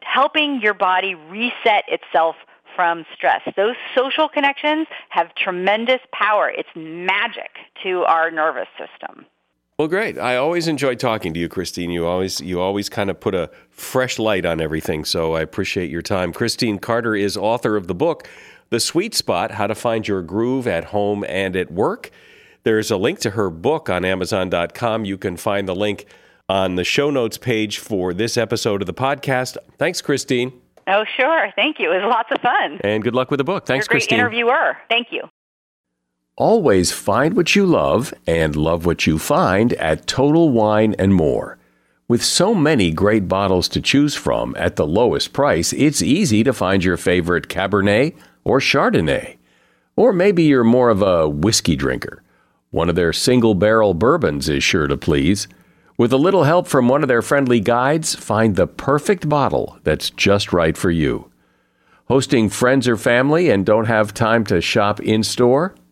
helping 0.00 0.60
your 0.60 0.74
body 0.74 1.14
reset 1.14 1.84
itself 1.88 2.36
from 2.74 3.04
stress. 3.14 3.42
Those 3.56 3.76
social 3.94 4.28
connections 4.28 4.86
have 5.10 5.34
tremendous 5.34 6.00
power. 6.12 6.48
It's 6.48 6.68
magic 6.74 7.50
to 7.82 8.02
our 8.04 8.30
nervous 8.30 8.68
system. 8.78 9.26
Well, 9.82 9.88
great. 9.88 10.16
I 10.16 10.36
always 10.36 10.68
enjoy 10.68 10.94
talking 10.94 11.34
to 11.34 11.40
you, 11.40 11.48
Christine. 11.48 11.90
You 11.90 12.06
always 12.06 12.40
you 12.40 12.60
always 12.60 12.88
kind 12.88 13.10
of 13.10 13.18
put 13.18 13.34
a 13.34 13.50
fresh 13.70 14.16
light 14.16 14.46
on 14.46 14.60
everything. 14.60 15.04
So 15.04 15.34
I 15.34 15.40
appreciate 15.40 15.90
your 15.90 16.02
time. 16.02 16.32
Christine 16.32 16.78
Carter 16.78 17.16
is 17.16 17.36
author 17.36 17.74
of 17.74 17.88
the 17.88 17.94
book 17.96 18.28
The 18.70 18.78
Sweet 18.78 19.12
Spot: 19.12 19.50
How 19.50 19.66
to 19.66 19.74
Find 19.74 20.06
Your 20.06 20.22
Groove 20.22 20.68
at 20.68 20.84
Home 20.84 21.24
and 21.28 21.56
at 21.56 21.72
Work. 21.72 22.12
There's 22.62 22.92
a 22.92 22.96
link 22.96 23.18
to 23.22 23.30
her 23.30 23.50
book 23.50 23.90
on 23.90 24.04
amazon.com. 24.04 25.04
You 25.04 25.18
can 25.18 25.36
find 25.36 25.66
the 25.66 25.74
link 25.74 26.06
on 26.48 26.76
the 26.76 26.84
show 26.84 27.10
notes 27.10 27.36
page 27.36 27.78
for 27.78 28.14
this 28.14 28.36
episode 28.36 28.82
of 28.82 28.86
the 28.86 28.94
podcast. 28.94 29.56
Thanks, 29.78 30.00
Christine. 30.00 30.52
Oh, 30.86 31.04
sure. 31.16 31.50
Thank 31.56 31.80
you. 31.80 31.90
It 31.90 32.04
was 32.04 32.08
lots 32.08 32.28
of 32.30 32.40
fun. 32.40 32.78
And 32.84 33.02
good 33.02 33.16
luck 33.16 33.32
with 33.32 33.38
the 33.38 33.44
book. 33.44 33.66
Thanks, 33.66 33.86
You're 33.86 33.90
a 33.90 33.94
great 33.94 34.02
Christine. 34.02 34.18
interviewer. 34.20 34.76
Thank 34.88 35.08
you. 35.10 35.22
Always 36.36 36.92
find 36.92 37.36
what 37.36 37.54
you 37.54 37.66
love 37.66 38.14
and 38.26 38.56
love 38.56 38.86
what 38.86 39.06
you 39.06 39.18
find 39.18 39.74
at 39.74 40.06
Total 40.06 40.48
Wine 40.48 40.94
and 40.98 41.14
More. 41.14 41.58
With 42.08 42.24
so 42.24 42.54
many 42.54 42.90
great 42.90 43.28
bottles 43.28 43.68
to 43.68 43.82
choose 43.82 44.14
from 44.14 44.56
at 44.58 44.76
the 44.76 44.86
lowest 44.86 45.34
price, 45.34 45.74
it's 45.74 46.00
easy 46.00 46.42
to 46.42 46.54
find 46.54 46.82
your 46.82 46.96
favorite 46.96 47.48
Cabernet 47.48 48.16
or 48.44 48.60
Chardonnay. 48.60 49.36
Or 49.94 50.14
maybe 50.14 50.44
you're 50.44 50.64
more 50.64 50.88
of 50.88 51.02
a 51.02 51.28
whiskey 51.28 51.76
drinker. 51.76 52.22
One 52.70 52.88
of 52.88 52.96
their 52.96 53.12
single 53.12 53.54
barrel 53.54 53.92
bourbons 53.92 54.48
is 54.48 54.64
sure 54.64 54.86
to 54.86 54.96
please. 54.96 55.48
With 55.98 56.14
a 56.14 56.18
little 56.18 56.44
help 56.44 56.66
from 56.66 56.88
one 56.88 57.02
of 57.02 57.08
their 57.08 57.20
friendly 57.20 57.60
guides, 57.60 58.14
find 58.14 58.56
the 58.56 58.66
perfect 58.66 59.28
bottle 59.28 59.78
that's 59.84 60.08
just 60.08 60.50
right 60.50 60.78
for 60.78 60.90
you. 60.90 61.30
Hosting 62.06 62.48
friends 62.48 62.88
or 62.88 62.96
family 62.96 63.50
and 63.50 63.66
don't 63.66 63.84
have 63.84 64.14
time 64.14 64.44
to 64.46 64.62
shop 64.62 64.98
in 64.98 65.22
store? 65.22 65.74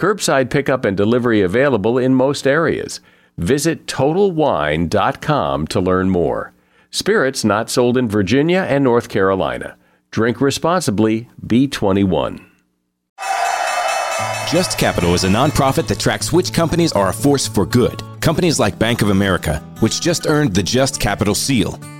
Curbside 0.00 0.48
pickup 0.48 0.86
and 0.86 0.96
delivery 0.96 1.42
available 1.42 1.98
in 1.98 2.14
most 2.14 2.46
areas. 2.46 3.00
Visit 3.36 3.86
TotalWine.com 3.86 5.66
to 5.66 5.78
learn 5.78 6.08
more. 6.08 6.54
Spirits 6.90 7.44
not 7.44 7.68
sold 7.68 7.98
in 7.98 8.08
Virginia 8.08 8.60
and 8.66 8.82
North 8.82 9.10
Carolina. 9.10 9.76
Drink 10.10 10.40
responsibly, 10.40 11.28
B21. 11.46 12.42
Just 14.50 14.78
Capital 14.78 15.12
is 15.12 15.24
a 15.24 15.28
nonprofit 15.28 15.86
that 15.88 16.00
tracks 16.00 16.32
which 16.32 16.54
companies 16.54 16.92
are 16.92 17.10
a 17.10 17.12
force 17.12 17.46
for 17.46 17.66
good. 17.66 18.02
Companies 18.22 18.58
like 18.58 18.78
Bank 18.78 19.02
of 19.02 19.10
America, 19.10 19.58
which 19.80 20.00
just 20.00 20.26
earned 20.26 20.54
the 20.54 20.62
Just 20.62 20.98
Capital 20.98 21.34
seal. 21.34 21.78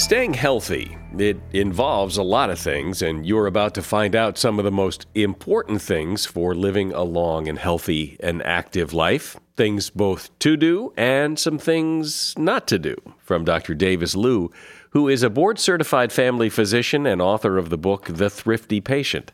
Staying 0.00 0.32
healthy, 0.32 0.96
it 1.18 1.38
involves 1.52 2.16
a 2.16 2.22
lot 2.22 2.48
of 2.48 2.58
things, 2.58 3.02
and 3.02 3.26
you're 3.26 3.46
about 3.46 3.74
to 3.74 3.82
find 3.82 4.16
out 4.16 4.38
some 4.38 4.58
of 4.58 4.64
the 4.64 4.70
most 4.70 5.06
important 5.14 5.82
things 5.82 6.24
for 6.24 6.54
living 6.54 6.90
a 6.94 7.02
long 7.02 7.46
and 7.46 7.58
healthy 7.58 8.16
and 8.20 8.42
active 8.44 8.94
life. 8.94 9.36
Things 9.58 9.90
both 9.90 10.36
to 10.38 10.56
do 10.56 10.94
and 10.96 11.38
some 11.38 11.58
things 11.58 12.34
not 12.38 12.66
to 12.68 12.78
do. 12.78 12.96
From 13.18 13.44
Dr. 13.44 13.74
Davis 13.74 14.16
Liu, 14.16 14.50
who 14.88 15.06
is 15.06 15.22
a 15.22 15.28
board 15.28 15.58
certified 15.58 16.12
family 16.12 16.48
physician 16.48 17.04
and 17.04 17.20
author 17.20 17.58
of 17.58 17.68
the 17.68 17.78
book 17.78 18.06
The 18.06 18.30
Thrifty 18.30 18.80
Patient. 18.80 19.32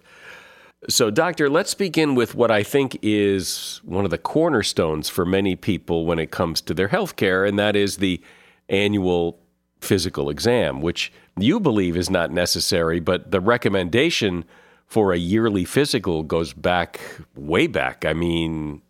So, 0.88 1.12
Doctor, 1.12 1.48
let's 1.48 1.74
begin 1.74 2.16
with 2.16 2.34
what 2.34 2.50
I 2.50 2.64
think 2.64 2.98
is 3.02 3.80
one 3.84 4.04
of 4.04 4.10
the 4.10 4.18
cornerstones 4.18 5.08
for 5.08 5.24
many 5.24 5.54
people 5.54 6.04
when 6.04 6.18
it 6.18 6.32
comes 6.32 6.60
to 6.62 6.74
their 6.74 6.88
health 6.88 7.14
care, 7.14 7.44
and 7.44 7.56
that 7.56 7.76
is 7.76 7.98
the 7.98 8.20
annual 8.68 9.38
physical 9.86 10.28
exam, 10.28 10.80
which 10.80 11.12
you 11.38 11.60
believe 11.60 11.96
is 11.96 12.10
not 12.10 12.30
necessary, 12.30 13.00
but 13.00 13.30
the 13.30 13.40
recommendation 13.40 14.44
for 14.86 15.12
a 15.12 15.16
yearly 15.16 15.64
physical 15.64 16.22
goes 16.22 16.52
back 16.52 17.00
way 17.34 17.66
back. 17.66 18.04
I 18.04 18.12
mean, 18.12 18.82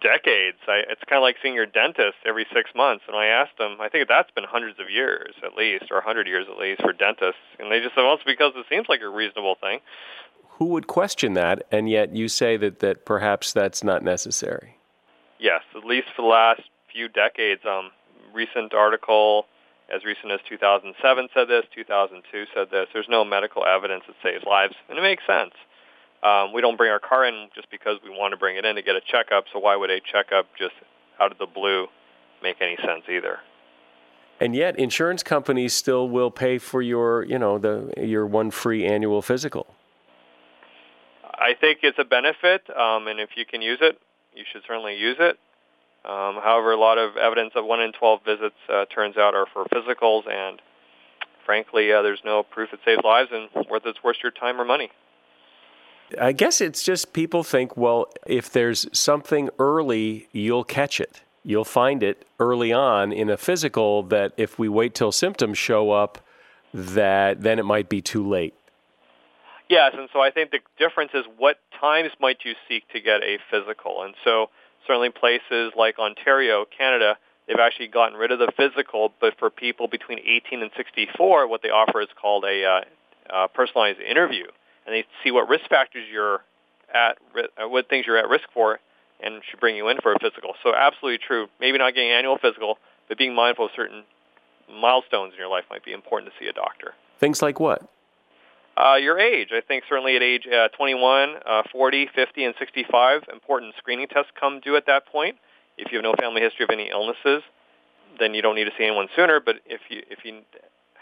decades. 0.00 0.58
I, 0.66 0.82
it's 0.88 1.02
kind 1.08 1.18
of 1.18 1.22
like 1.22 1.36
seeing 1.42 1.54
your 1.54 1.66
dentist 1.66 2.16
every 2.26 2.46
six 2.52 2.70
months. 2.74 3.04
And 3.06 3.16
I 3.16 3.26
asked 3.26 3.58
them, 3.58 3.76
I 3.80 3.88
think 3.88 4.08
that's 4.08 4.30
been 4.32 4.44
hundreds 4.44 4.80
of 4.80 4.90
years 4.90 5.34
at 5.44 5.54
least, 5.54 5.84
or 5.90 5.98
a 5.98 6.02
hundred 6.02 6.26
years 6.26 6.46
at 6.50 6.58
least 6.58 6.82
for 6.82 6.92
dentists. 6.92 7.40
And 7.58 7.70
they 7.70 7.80
just 7.80 7.94
said, 7.94 8.02
well, 8.02 8.14
it's 8.14 8.24
because 8.24 8.52
it 8.56 8.66
seems 8.68 8.86
like 8.88 9.00
a 9.02 9.08
reasonable 9.08 9.56
thing. 9.60 9.80
Who 10.58 10.66
would 10.66 10.86
question 10.86 11.34
that? 11.34 11.66
And 11.70 11.88
yet 11.88 12.14
you 12.14 12.28
say 12.28 12.56
that, 12.56 12.80
that 12.80 13.04
perhaps 13.04 13.52
that's 13.52 13.84
not 13.84 14.02
necessary. 14.02 14.76
Yes, 15.38 15.62
at 15.74 15.84
least 15.84 16.08
for 16.14 16.22
the 16.22 16.28
last 16.28 16.62
few 16.92 17.08
decades. 17.08 17.62
Um, 17.64 17.90
recent 18.34 18.74
article 18.74 19.46
as 19.94 20.04
recent 20.04 20.32
as 20.32 20.40
2007 20.48 21.28
said 21.34 21.48
this, 21.48 21.64
2002 21.74 22.44
said 22.54 22.68
this. 22.70 22.88
There's 22.92 23.08
no 23.08 23.24
medical 23.24 23.64
evidence 23.64 24.04
that 24.06 24.16
saves 24.22 24.44
lives, 24.44 24.74
and 24.88 24.98
it 24.98 25.02
makes 25.02 25.22
sense. 25.26 25.52
Um, 26.22 26.52
we 26.52 26.60
don't 26.60 26.76
bring 26.76 26.90
our 26.90 26.98
car 26.98 27.24
in 27.24 27.48
just 27.54 27.70
because 27.70 27.98
we 28.04 28.10
want 28.10 28.32
to 28.32 28.36
bring 28.36 28.56
it 28.56 28.64
in 28.64 28.76
to 28.76 28.82
get 28.82 28.94
a 28.94 29.00
checkup. 29.00 29.44
So 29.52 29.58
why 29.58 29.76
would 29.76 29.90
a 29.90 30.00
checkup 30.00 30.46
just 30.58 30.74
out 31.18 31.32
of 31.32 31.38
the 31.38 31.46
blue 31.46 31.86
make 32.42 32.56
any 32.60 32.76
sense 32.76 33.04
either? 33.08 33.38
And 34.38 34.54
yet, 34.54 34.78
insurance 34.78 35.22
companies 35.22 35.74
still 35.74 36.08
will 36.08 36.30
pay 36.30 36.58
for 36.58 36.80
your, 36.80 37.24
you 37.24 37.38
know, 37.38 37.58
the 37.58 37.92
your 37.98 38.26
one 38.26 38.50
free 38.50 38.86
annual 38.86 39.20
physical. 39.20 39.74
I 41.24 41.54
think 41.58 41.80
it's 41.82 41.98
a 41.98 42.04
benefit, 42.04 42.62
um, 42.70 43.06
and 43.06 43.20
if 43.20 43.30
you 43.36 43.44
can 43.44 43.62
use 43.62 43.78
it, 43.80 43.98
you 44.34 44.44
should 44.50 44.62
certainly 44.66 44.96
use 44.96 45.16
it. 45.18 45.38
Um, 46.04 46.40
however, 46.42 46.72
a 46.72 46.78
lot 46.78 46.98
of 46.98 47.16
evidence 47.16 47.52
of 47.54 47.66
1 47.66 47.80
in 47.80 47.92
12 47.92 48.20
visits 48.24 48.56
uh, 48.72 48.86
turns 48.86 49.16
out 49.16 49.34
are 49.34 49.46
for 49.52 49.64
physicals, 49.66 50.28
and 50.28 50.60
frankly, 51.44 51.92
uh, 51.92 52.02
there's 52.02 52.22
no 52.24 52.42
proof 52.42 52.72
it 52.72 52.80
saves 52.84 53.02
lives 53.04 53.30
and 53.32 53.48
whether 53.68 53.88
it's 53.90 54.02
worth 54.02 54.16
your 54.22 54.32
time 54.32 54.60
or 54.60 54.64
money. 54.64 54.90
I 56.18 56.32
guess 56.32 56.60
it's 56.60 56.82
just 56.82 57.12
people 57.12 57.44
think, 57.44 57.76
well, 57.76 58.10
if 58.26 58.50
there's 58.50 58.86
something 58.92 59.50
early, 59.58 60.28
you'll 60.32 60.64
catch 60.64 61.00
it. 61.00 61.22
You'll 61.44 61.64
find 61.64 62.02
it 62.02 62.26
early 62.38 62.72
on 62.72 63.12
in 63.12 63.30
a 63.30 63.36
physical 63.36 64.02
that 64.04 64.32
if 64.36 64.58
we 64.58 64.68
wait 64.68 64.94
till 64.94 65.12
symptoms 65.12 65.58
show 65.58 65.90
up, 65.90 66.18
that 66.74 67.42
then 67.42 67.58
it 67.58 67.64
might 67.64 67.88
be 67.88 68.02
too 68.02 68.26
late. 68.26 68.54
Yes, 69.68 69.92
and 69.96 70.08
so 70.12 70.20
I 70.20 70.30
think 70.30 70.50
the 70.50 70.58
difference 70.78 71.12
is 71.14 71.24
what 71.38 71.58
times 71.80 72.10
might 72.20 72.38
you 72.44 72.54
seek 72.68 72.88
to 72.88 73.00
get 73.00 73.22
a 73.22 73.38
physical. 73.50 74.02
And 74.02 74.14
so 74.24 74.50
certainly 74.86 75.10
places 75.10 75.72
like 75.76 75.98
Ontario, 75.98 76.64
Canada, 76.64 77.16
they've 77.46 77.58
actually 77.58 77.88
gotten 77.88 78.18
rid 78.18 78.30
of 78.30 78.38
the 78.38 78.52
physical, 78.56 79.12
but 79.20 79.38
for 79.38 79.50
people 79.50 79.88
between 79.88 80.18
18 80.18 80.62
and 80.62 80.70
64, 80.76 81.48
what 81.48 81.62
they 81.62 81.70
offer 81.70 82.00
is 82.00 82.08
called 82.20 82.44
a 82.44 82.64
uh, 82.64 82.80
uh, 83.32 83.46
personalized 83.48 84.00
interview, 84.00 84.44
and 84.86 84.94
they 84.94 85.04
see 85.24 85.30
what 85.30 85.48
risk 85.48 85.68
factors 85.68 86.04
you're 86.10 86.42
at, 86.92 87.18
uh, 87.36 87.68
what 87.68 87.88
things 87.88 88.06
you're 88.06 88.18
at 88.18 88.28
risk 88.28 88.44
for, 88.52 88.78
and 89.22 89.42
should 89.50 89.60
bring 89.60 89.76
you 89.76 89.88
in 89.88 89.98
for 90.00 90.12
a 90.12 90.18
physical. 90.18 90.54
So 90.62 90.74
absolutely 90.74 91.18
true. 91.26 91.48
Maybe 91.60 91.78
not 91.78 91.94
getting 91.94 92.10
annual 92.10 92.38
physical, 92.38 92.78
but 93.08 93.18
being 93.18 93.34
mindful 93.34 93.66
of 93.66 93.70
certain 93.76 94.04
milestones 94.72 95.32
in 95.32 95.38
your 95.38 95.48
life 95.48 95.64
might 95.68 95.84
be 95.84 95.92
important 95.92 96.32
to 96.32 96.38
see 96.42 96.48
a 96.48 96.52
doctor. 96.52 96.94
Things 97.18 97.42
like 97.42 97.60
what? 97.60 97.82
Uh, 98.80 98.96
your 98.96 99.18
age. 99.18 99.48
I 99.52 99.60
think 99.60 99.84
certainly 99.88 100.16
at 100.16 100.22
age 100.22 100.46
uh, 100.46 100.68
21, 100.68 101.34
uh, 101.44 101.62
40, 101.70 102.08
50, 102.14 102.44
and 102.44 102.54
65, 102.58 103.24
important 103.30 103.74
screening 103.76 104.06
tests 104.08 104.30
come 104.38 104.60
due 104.60 104.76
at 104.76 104.86
that 104.86 105.06
point. 105.06 105.36
If 105.76 105.92
you 105.92 105.98
have 105.98 106.04
no 106.04 106.14
family 106.18 106.40
history 106.40 106.64
of 106.64 106.70
any 106.70 106.88
illnesses, 106.88 107.42
then 108.18 108.32
you 108.32 108.40
don't 108.40 108.54
need 108.54 108.64
to 108.64 108.70
see 108.78 108.84
anyone 108.84 109.08
sooner. 109.14 109.38
But 109.38 109.56
if 109.66 109.80
you 109.90 110.02
if 110.10 110.24
you 110.24 110.40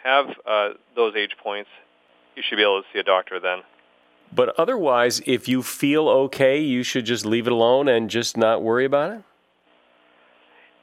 have 0.02 0.26
uh, 0.44 0.70
those 0.96 1.14
age 1.14 1.36
points, 1.40 1.70
you 2.34 2.42
should 2.48 2.56
be 2.56 2.62
able 2.62 2.82
to 2.82 2.88
see 2.92 2.98
a 2.98 3.04
doctor 3.04 3.38
then. 3.38 3.60
But 4.32 4.58
otherwise, 4.58 5.22
if 5.24 5.48
you 5.48 5.62
feel 5.62 6.08
okay, 6.08 6.58
you 6.58 6.82
should 6.82 7.06
just 7.06 7.24
leave 7.24 7.46
it 7.46 7.52
alone 7.52 7.88
and 7.88 8.10
just 8.10 8.36
not 8.36 8.62
worry 8.62 8.84
about 8.84 9.12
it? 9.12 9.22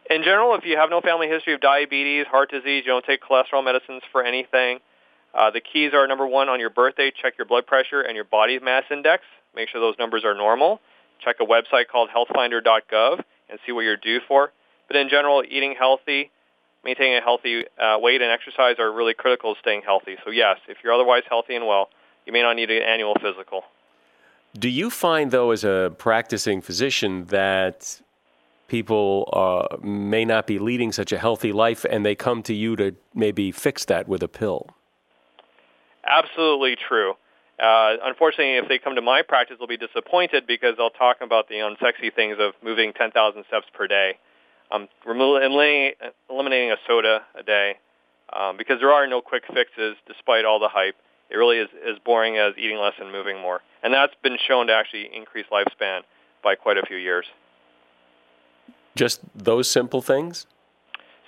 In 0.10 0.24
general, 0.24 0.56
if 0.56 0.66
you 0.66 0.78
have 0.78 0.90
no 0.90 1.02
family 1.02 1.28
history 1.28 1.54
of 1.54 1.62
diabetes, 1.62 2.26
heart 2.28 2.52
disease, 2.52 2.84
you 2.86 2.92
don't 2.92 3.06
take 3.06 3.22
cholesterol 3.22 3.64
medicines 3.64 4.02
for 4.12 4.24
anything, 4.24 4.80
uh, 5.36 5.52
the 5.52 5.62
keys 5.62 5.92
are 5.94 6.08
number 6.08 6.26
one 6.26 6.50
on 6.50 6.60
your 6.60 6.70
birthday, 6.70 7.12
check 7.12 7.34
your 7.38 7.46
blood 7.46 7.68
pressure 7.68 8.02
and 8.02 8.16
your 8.16 8.24
body 8.24 8.58
mass 8.60 8.84
index. 8.90 9.24
Make 9.56 9.70
sure 9.70 9.82
those 9.82 9.96
numbers 10.00 10.24
are 10.24 10.34
normal. 10.34 10.80
Check 11.24 11.38
a 11.42 11.46
website 11.46 11.88
called 11.92 12.10
healthfinder.gov 12.10 13.22
and 13.50 13.60
see 13.66 13.72
what 13.72 13.82
you're 13.82 13.98
due 13.98 14.20
for. 14.28 14.52
But 14.88 14.98
in 14.98 15.10
general, 15.10 15.44
eating 15.48 15.76
healthy, 15.78 16.32
maintaining 16.84 17.18
a 17.18 17.22
healthy 17.22 17.66
uh, 17.80 17.98
weight 18.00 18.22
and 18.22 18.32
exercise 18.32 18.76
are 18.80 18.92
really 18.92 19.14
critical 19.14 19.56
to 19.56 19.60
staying 19.60 19.82
healthy. 19.84 20.16
So 20.24 20.32
yes, 20.32 20.58
if 20.68 20.78
you're 20.84 20.94
otherwise 20.94 21.24
healthy 21.28 21.56
and 21.56 21.68
well, 21.68 21.90
you 22.26 22.34
may 22.34 22.42
not 22.42 22.56
need 22.56 22.72
an 22.72 22.82
annual 22.82 23.16
physical. 23.16 23.64
Do 24.58 24.70
you 24.70 24.90
find, 24.90 25.32
though, 25.32 25.52
as 25.52 25.66
a 25.66 25.94
practicing 25.98 26.62
physician, 26.62 27.26
that 27.26 28.00
people 28.68 29.30
uh, 29.34 29.78
may 29.82 30.24
not 30.24 30.48
be 30.48 30.60
leading 30.60 30.92
such 30.92 31.12
a 31.12 31.18
healthy 31.18 31.52
life 31.52 31.86
and 31.90 32.06
they 32.06 32.16
come 32.16 32.42
to 32.44 32.54
you 32.54 32.76
to 32.78 32.96
maybe 33.14 33.52
fix 33.52 33.86
that 33.86 34.08
with 34.08 34.24
a 34.24 34.28
pill? 34.28 34.70
Absolutely 36.06 36.76
true. 36.76 37.14
Uh, 37.58 37.96
unfortunately, 38.04 38.58
if 38.58 38.68
they 38.68 38.78
come 38.78 38.96
to 38.96 39.02
my 39.02 39.22
practice, 39.22 39.58
they'll 39.58 39.68
be 39.68 39.78
disappointed 39.78 40.46
because 40.46 40.76
they'll 40.78 40.90
talk 40.90 41.18
about 41.22 41.48
the 41.48 41.56
unsexy 41.56 42.14
things 42.14 42.38
of 42.40 42.54
moving 42.64 42.92
10,000 42.94 43.44
steps 43.48 43.66
per 43.74 43.88
day, 43.88 44.18
um, 44.72 44.88
eliminating, 45.08 45.94
eliminating 46.30 46.72
a 46.72 46.78
soda 46.86 47.22
a 47.34 47.44
day, 47.44 47.76
um, 48.34 48.58
because 48.58 48.80
there 48.80 48.92
are 48.92 49.08
no 49.08 49.22
quick 49.22 49.44
fixes 49.54 49.96
despite 50.06 50.44
all 50.44 50.60
the 50.60 50.68
hype. 50.68 50.96
It 51.30 51.38
really 51.38 51.58
is 51.58 51.70
as 51.88 51.98
boring 52.06 52.38
as 52.38 52.54
eating 52.58 52.78
less 52.78 52.94
and 53.00 53.12
moving 53.12 53.40
more. 53.40 53.62
And 53.82 53.94
that's 53.94 54.14
been 54.22 54.38
shown 54.48 54.68
to 54.68 54.74
actually 54.74 55.10
increase 55.16 55.46
lifespan 55.52 56.02
by 56.44 56.56
quite 56.56 56.78
a 56.78 56.86
few 56.86 56.98
years. 56.98 57.26
Just 58.96 59.22
those 59.34 59.70
simple 59.70 60.02
things? 60.02 60.46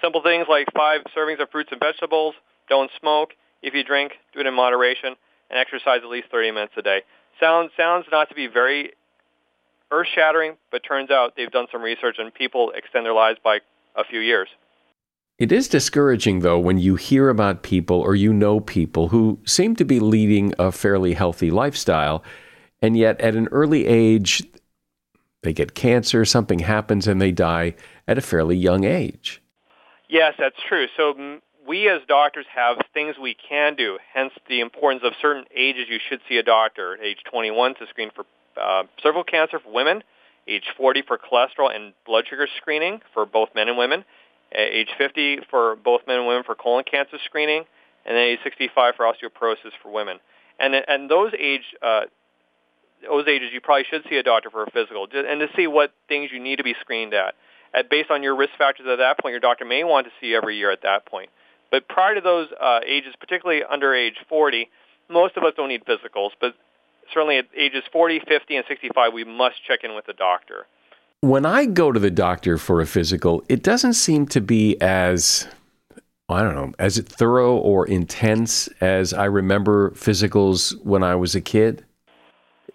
Simple 0.01 0.21
things 0.21 0.45
like 0.49 0.67
five 0.75 1.01
servings 1.15 1.41
of 1.41 1.49
fruits 1.49 1.69
and 1.71 1.79
vegetables, 1.79 2.35
don't 2.69 2.91
smoke, 2.99 3.33
if 3.61 3.73
you 3.73 3.83
drink, 3.83 4.13
do 4.33 4.39
it 4.39 4.45
in 4.45 4.53
moderation, 4.53 5.15
and 5.49 5.59
exercise 5.59 6.01
at 6.03 6.09
least 6.09 6.27
30 6.31 6.51
minutes 6.51 6.73
a 6.77 6.81
day. 6.81 7.01
Sounds 7.39 7.71
sounds 7.77 8.05
not 8.11 8.29
to 8.29 8.35
be 8.35 8.47
very 8.47 8.91
earth-shattering, 9.91 10.57
but 10.71 10.81
turns 10.83 11.09
out 11.09 11.33
they've 11.37 11.51
done 11.51 11.67
some 11.71 11.81
research 11.81 12.17
and 12.19 12.33
people 12.33 12.71
extend 12.71 13.05
their 13.05 13.13
lives 13.13 13.39
by 13.43 13.59
a 13.95 14.03
few 14.03 14.19
years. 14.19 14.49
It 15.37 15.51
is 15.51 15.67
discouraging, 15.67 16.39
though, 16.39 16.57
when 16.57 16.79
you 16.79 16.95
hear 16.95 17.29
about 17.29 17.61
people 17.61 18.01
or 18.01 18.15
you 18.15 18.33
know 18.33 18.59
people 18.59 19.09
who 19.09 19.39
seem 19.45 19.75
to 19.75 19.85
be 19.85 19.99
leading 19.99 20.53
a 20.57 20.71
fairly 20.71 21.13
healthy 21.13 21.51
lifestyle, 21.51 22.23
and 22.81 22.97
yet 22.97 23.21
at 23.21 23.35
an 23.35 23.47
early 23.51 23.85
age, 23.85 24.43
they 25.43 25.53
get 25.53 25.75
cancer, 25.75 26.25
something 26.25 26.59
happens, 26.59 27.07
and 27.07 27.21
they 27.21 27.31
die 27.31 27.75
at 28.07 28.17
a 28.17 28.21
fairly 28.21 28.57
young 28.57 28.83
age. 28.83 29.41
Yes, 30.09 30.33
that's 30.39 30.57
true. 30.67 30.87
So 30.97 31.39
we 31.67 31.89
as 31.89 32.01
doctors 32.07 32.45
have 32.53 32.77
things 32.93 33.15
we 33.21 33.35
can 33.35 33.75
do, 33.75 33.97
hence 34.13 34.31
the 34.47 34.61
importance 34.61 35.03
of 35.05 35.13
certain 35.21 35.45
ages 35.55 35.85
you 35.89 35.99
should 36.09 36.21
see 36.29 36.37
a 36.37 36.43
doctor. 36.43 36.93
At 36.93 37.03
age 37.03 37.19
21 37.29 37.75
to 37.75 37.87
screen 37.89 38.09
for 38.15 38.25
uh, 38.59 38.83
cervical 39.03 39.23
cancer 39.23 39.59
for 39.59 39.71
women, 39.71 40.03
age 40.47 40.63
40 40.77 41.03
for 41.07 41.17
cholesterol 41.17 41.75
and 41.75 41.93
blood 42.05 42.25
sugar 42.29 42.47
screening 42.57 43.01
for 43.13 43.25
both 43.25 43.49
men 43.53 43.67
and 43.67 43.77
women, 43.77 44.05
age 44.55 44.89
50 44.97 45.39
for 45.49 45.75
both 45.75 46.01
men 46.07 46.19
and 46.19 46.27
women 46.27 46.43
for 46.43 46.55
colon 46.55 46.85
cancer 46.89 47.17
screening, 47.25 47.65
and 48.05 48.15
then 48.15 48.23
age 48.23 48.39
65 48.43 48.95
for 48.95 49.05
osteoporosis 49.05 49.71
for 49.83 49.91
women. 49.91 50.19
And 50.59 50.73
and 50.73 51.09
those 51.09 51.33
age 51.37 51.75
uh, 51.81 52.05
those 53.05 53.27
ages, 53.27 53.49
you 53.53 53.61
probably 53.61 53.85
should 53.89 54.03
see 54.09 54.15
a 54.15 54.23
doctor 54.23 54.49
for 54.49 54.63
a 54.63 54.71
physical 54.71 55.07
and 55.13 55.39
to 55.39 55.47
see 55.55 55.67
what 55.67 55.93
things 56.07 56.31
you 56.31 56.39
need 56.39 56.55
to 56.57 56.63
be 56.63 56.75
screened 56.81 57.13
at. 57.13 57.35
at 57.73 57.89
based 57.89 58.09
on 58.09 58.23
your 58.23 58.35
risk 58.35 58.53
factors 58.57 58.87
at 58.89 58.97
that 58.97 59.19
point, 59.19 59.33
your 59.33 59.39
doctor 59.39 59.65
may 59.65 59.83
want 59.83 60.07
to 60.07 60.13
see 60.19 60.33
every 60.33 60.57
year 60.57 60.71
at 60.71 60.81
that 60.81 61.05
point. 61.05 61.29
But 61.71 61.87
prior 61.87 62.15
to 62.15 62.21
those 62.21 62.47
uh, 62.59 62.79
ages, 62.85 63.13
particularly 63.19 63.63
under 63.63 63.93
age 63.93 64.15
40, 64.29 64.69
most 65.09 65.37
of 65.37 65.43
us 65.43 65.53
don't 65.55 65.69
need 65.69 65.83
physicals, 65.85 66.31
but 66.39 66.55
certainly 67.13 67.37
at 67.37 67.45
ages 67.55 67.83
40, 67.91 68.21
50, 68.27 68.55
and 68.55 68.65
65, 68.67 69.13
we 69.13 69.23
must 69.23 69.55
check 69.65 69.79
in 69.83 69.95
with 69.95 70.05
the 70.05 70.13
doctor. 70.13 70.65
When 71.21 71.45
I 71.45 71.65
go 71.65 71.91
to 71.91 71.99
the 71.99 72.11
doctor 72.11 72.57
for 72.57 72.79
a 72.79 72.85
physical, 72.85 73.43
it 73.49 73.63
doesn't 73.63 73.93
seem 73.93 74.27
to 74.27 74.41
be 74.41 74.79
as 74.81 75.47
I 76.29 76.43
don't 76.43 76.55
know, 76.55 76.73
as 76.77 76.99
thorough 76.99 77.55
or 77.55 77.87
intense 77.87 78.67
as 78.81 79.13
I 79.13 79.25
remember 79.25 79.91
physicals 79.91 80.75
when 80.83 81.01
I 81.01 81.15
was 81.15 81.35
a 81.35 81.41
kid. 81.41 81.85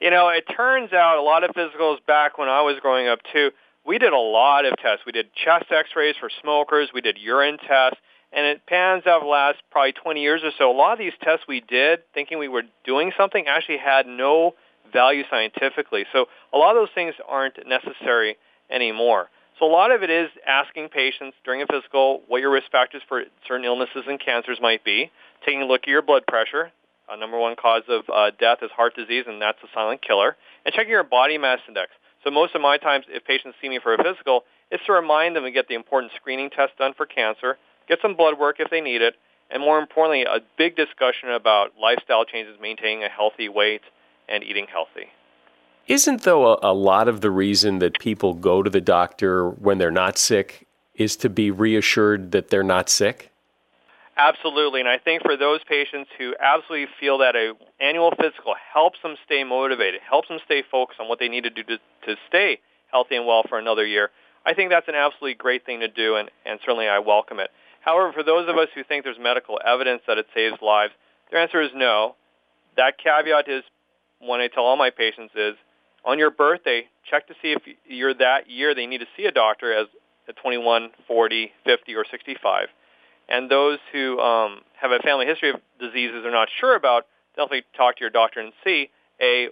You 0.00 0.10
know, 0.10 0.30
it 0.30 0.44
turns 0.56 0.92
out 0.94 1.18
a 1.18 1.22
lot 1.22 1.44
of 1.44 1.50
physicals 1.50 1.98
back 2.06 2.38
when 2.38 2.48
I 2.48 2.62
was 2.62 2.78
growing 2.80 3.08
up 3.08 3.18
too, 3.30 3.50
we 3.84 3.98
did 3.98 4.12
a 4.12 4.18
lot 4.18 4.64
of 4.64 4.76
tests. 4.78 5.04
We 5.04 5.12
did 5.12 5.34
chest 5.34 5.66
x-rays 5.70 6.14
for 6.18 6.30
smokers, 6.40 6.90
we 6.94 7.00
did 7.00 7.18
urine 7.18 7.58
tests, 7.58 8.00
and 8.32 8.46
it 8.46 8.66
pans 8.66 9.06
out 9.06 9.20
the 9.20 9.26
last 9.26 9.58
probably 9.70 9.92
20 9.92 10.20
years 10.20 10.40
or 10.42 10.50
so, 10.58 10.70
a 10.70 10.76
lot 10.76 10.92
of 10.92 10.98
these 10.98 11.12
tests 11.22 11.44
we 11.46 11.60
did 11.60 12.00
thinking 12.14 12.38
we 12.38 12.48
were 12.48 12.62
doing 12.84 13.12
something 13.16 13.46
actually 13.46 13.78
had 13.78 14.06
no 14.06 14.54
value 14.92 15.24
scientifically. 15.30 16.04
So 16.12 16.26
a 16.52 16.58
lot 16.58 16.76
of 16.76 16.82
those 16.82 16.94
things 16.94 17.14
aren't 17.28 17.58
necessary 17.66 18.36
anymore. 18.70 19.28
So 19.58 19.66
a 19.66 19.72
lot 19.72 19.90
of 19.92 20.02
it 20.02 20.10
is 20.10 20.30
asking 20.46 20.88
patients 20.88 21.36
during 21.44 21.62
a 21.62 21.66
physical 21.66 22.22
what 22.26 22.40
your 22.40 22.50
risk 22.50 22.70
factors 22.70 23.02
for 23.08 23.22
certain 23.46 23.64
illnesses 23.64 24.04
and 24.08 24.18
cancers 24.18 24.58
might 24.60 24.84
be, 24.84 25.10
taking 25.44 25.62
a 25.62 25.66
look 25.66 25.82
at 25.82 25.88
your 25.88 26.02
blood 26.02 26.24
pressure. 26.26 26.72
A 27.10 27.16
number 27.16 27.38
one 27.38 27.56
cause 27.56 27.82
of 27.88 28.04
uh, 28.12 28.30
death 28.38 28.58
is 28.62 28.70
heart 28.70 28.96
disease, 28.96 29.24
and 29.26 29.42
that's 29.42 29.58
a 29.62 29.66
silent 29.74 30.00
killer. 30.00 30.36
And 30.64 30.74
checking 30.74 30.90
your 30.90 31.04
body 31.04 31.36
mass 31.36 31.58
index. 31.68 31.90
So 32.24 32.30
most 32.30 32.54
of 32.54 32.62
my 32.62 32.78
times, 32.78 33.04
if 33.08 33.24
patients 33.24 33.56
see 33.60 33.68
me 33.68 33.80
for 33.82 33.94
a 33.94 34.02
physical, 34.02 34.44
it's 34.70 34.84
to 34.86 34.92
remind 34.92 35.36
them 35.36 35.44
to 35.44 35.50
get 35.50 35.68
the 35.68 35.74
important 35.74 36.12
screening 36.16 36.48
test 36.48 36.78
done 36.78 36.94
for 36.96 37.04
cancer, 37.04 37.58
get 37.92 38.00
some 38.00 38.16
blood 38.16 38.38
work 38.38 38.56
if 38.58 38.70
they 38.70 38.80
need 38.80 39.02
it, 39.02 39.14
and 39.50 39.62
more 39.62 39.78
importantly, 39.78 40.22
a 40.22 40.40
big 40.56 40.76
discussion 40.76 41.30
about 41.30 41.72
lifestyle 41.80 42.24
changes, 42.24 42.56
maintaining 42.60 43.04
a 43.04 43.08
healthy 43.08 43.48
weight, 43.48 43.82
and 44.28 44.42
eating 44.42 44.66
healthy. 44.70 45.08
Isn't, 45.88 46.22
though, 46.22 46.54
a, 46.54 46.58
a, 46.62 46.72
lot 46.72 47.08
of 47.08 47.20
the 47.20 47.30
reason 47.30 47.80
that 47.80 47.98
people 47.98 48.34
go 48.34 48.62
to 48.62 48.70
the 48.70 48.80
doctor 48.80 49.50
when 49.50 49.78
they're 49.78 49.90
not 49.90 50.16
sick 50.16 50.66
is 50.94 51.16
to 51.16 51.28
be 51.28 51.50
reassured 51.50 52.32
that 52.32 52.48
they're 52.48 52.62
not 52.62 52.88
sick? 52.88 53.30
Absolutely, 54.16 54.80
and 54.80 54.88
I 54.88 54.98
think 54.98 55.22
for 55.22 55.36
those 55.36 55.60
patients 55.68 56.10
who 56.16 56.34
absolutely 56.38 56.86
feel 57.00 57.18
that 57.18 57.34
a 57.34 57.52
annual 57.80 58.12
physical 58.12 58.54
helps 58.72 58.98
them 59.02 59.16
stay 59.26 59.42
motivated, 59.42 60.00
helps 60.08 60.28
them 60.28 60.38
stay 60.44 60.62
focused 60.70 61.00
on 61.00 61.08
what 61.08 61.18
they 61.18 61.28
need 61.28 61.44
to 61.44 61.50
do 61.50 61.62
to, 61.64 61.78
to 62.06 62.16
stay 62.28 62.60
healthy 62.90 63.16
and 63.16 63.26
well 63.26 63.42
for 63.48 63.58
another 63.58 63.84
year, 63.84 64.10
I 64.44 64.54
think 64.54 64.70
that's 64.70 64.88
an 64.88 64.94
absolutely 64.94 65.34
great 65.34 65.64
thing 65.64 65.80
to 65.80 65.88
do, 65.88 66.16
and, 66.16 66.30
and 66.44 66.58
certainly 66.60 66.88
I 66.88 66.98
welcome 66.98 67.38
it. 67.38 67.50
However, 67.84 68.12
for 68.12 68.22
those 68.22 68.48
of 68.48 68.56
us 68.56 68.68
who 68.74 68.84
think 68.84 69.04
there's 69.04 69.18
medical 69.20 69.60
evidence 69.64 70.02
that 70.06 70.18
it 70.18 70.26
saves 70.34 70.56
lives, 70.62 70.92
their 71.30 71.40
answer 71.40 71.60
is 71.60 71.70
no. 71.74 72.14
That 72.76 72.98
caveat 72.98 73.48
is, 73.48 73.64
one 74.20 74.40
I 74.40 74.48
tell 74.48 74.64
all 74.64 74.76
my 74.76 74.90
patients 74.90 75.34
is, 75.34 75.54
on 76.04 76.18
your 76.18 76.30
birthday, 76.30 76.88
check 77.08 77.26
to 77.28 77.34
see 77.42 77.52
if 77.52 77.62
you're 77.86 78.14
that 78.14 78.48
year 78.48 78.74
they 78.74 78.86
need 78.86 78.98
to 78.98 79.06
see 79.16 79.24
a 79.26 79.32
doctor 79.32 79.72
as 79.72 79.86
at 80.28 80.36
21, 80.36 80.90
40, 81.06 81.52
50, 81.64 81.94
or 81.94 82.04
65. 82.08 82.68
And 83.28 83.50
those 83.50 83.78
who 83.92 84.18
um, 84.20 84.60
have 84.80 84.92
a 84.92 84.98
family 85.00 85.26
history 85.26 85.50
of 85.50 85.56
diseases 85.80 86.22
they're 86.22 86.32
not 86.32 86.48
sure 86.60 86.76
about, 86.76 87.06
definitely 87.36 87.62
talk 87.76 87.96
to 87.96 88.00
your 88.00 88.10
doctor 88.10 88.40
and 88.40 88.52
see, 88.62 88.90
A, 89.20 89.48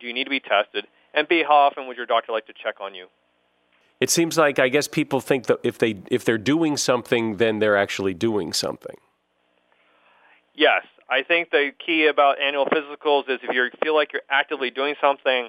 do 0.00 0.06
you 0.06 0.12
need 0.12 0.24
to 0.24 0.30
be 0.30 0.40
tested? 0.40 0.86
And 1.12 1.28
B, 1.28 1.42
how 1.46 1.54
often 1.54 1.86
would 1.86 1.96
your 1.96 2.06
doctor 2.06 2.32
like 2.32 2.46
to 2.46 2.52
check 2.52 2.76
on 2.80 2.94
you? 2.94 3.06
It 4.04 4.10
seems 4.10 4.36
like 4.36 4.58
I 4.58 4.68
guess 4.68 4.86
people 4.86 5.22
think 5.22 5.46
that 5.46 5.60
if 5.62 5.78
they 5.78 5.96
if 6.10 6.26
they're 6.26 6.36
doing 6.36 6.76
something, 6.76 7.38
then 7.38 7.58
they're 7.58 7.78
actually 7.78 8.12
doing 8.12 8.52
something. 8.52 8.98
Yes, 10.54 10.84
I 11.08 11.22
think 11.22 11.50
the 11.50 11.70
key 11.84 12.06
about 12.06 12.38
annual 12.38 12.66
physicals 12.66 13.30
is 13.30 13.40
if 13.42 13.54
you 13.54 13.70
feel 13.82 13.94
like 13.94 14.12
you're 14.12 14.28
actively 14.28 14.68
doing 14.68 14.94
something, 15.00 15.48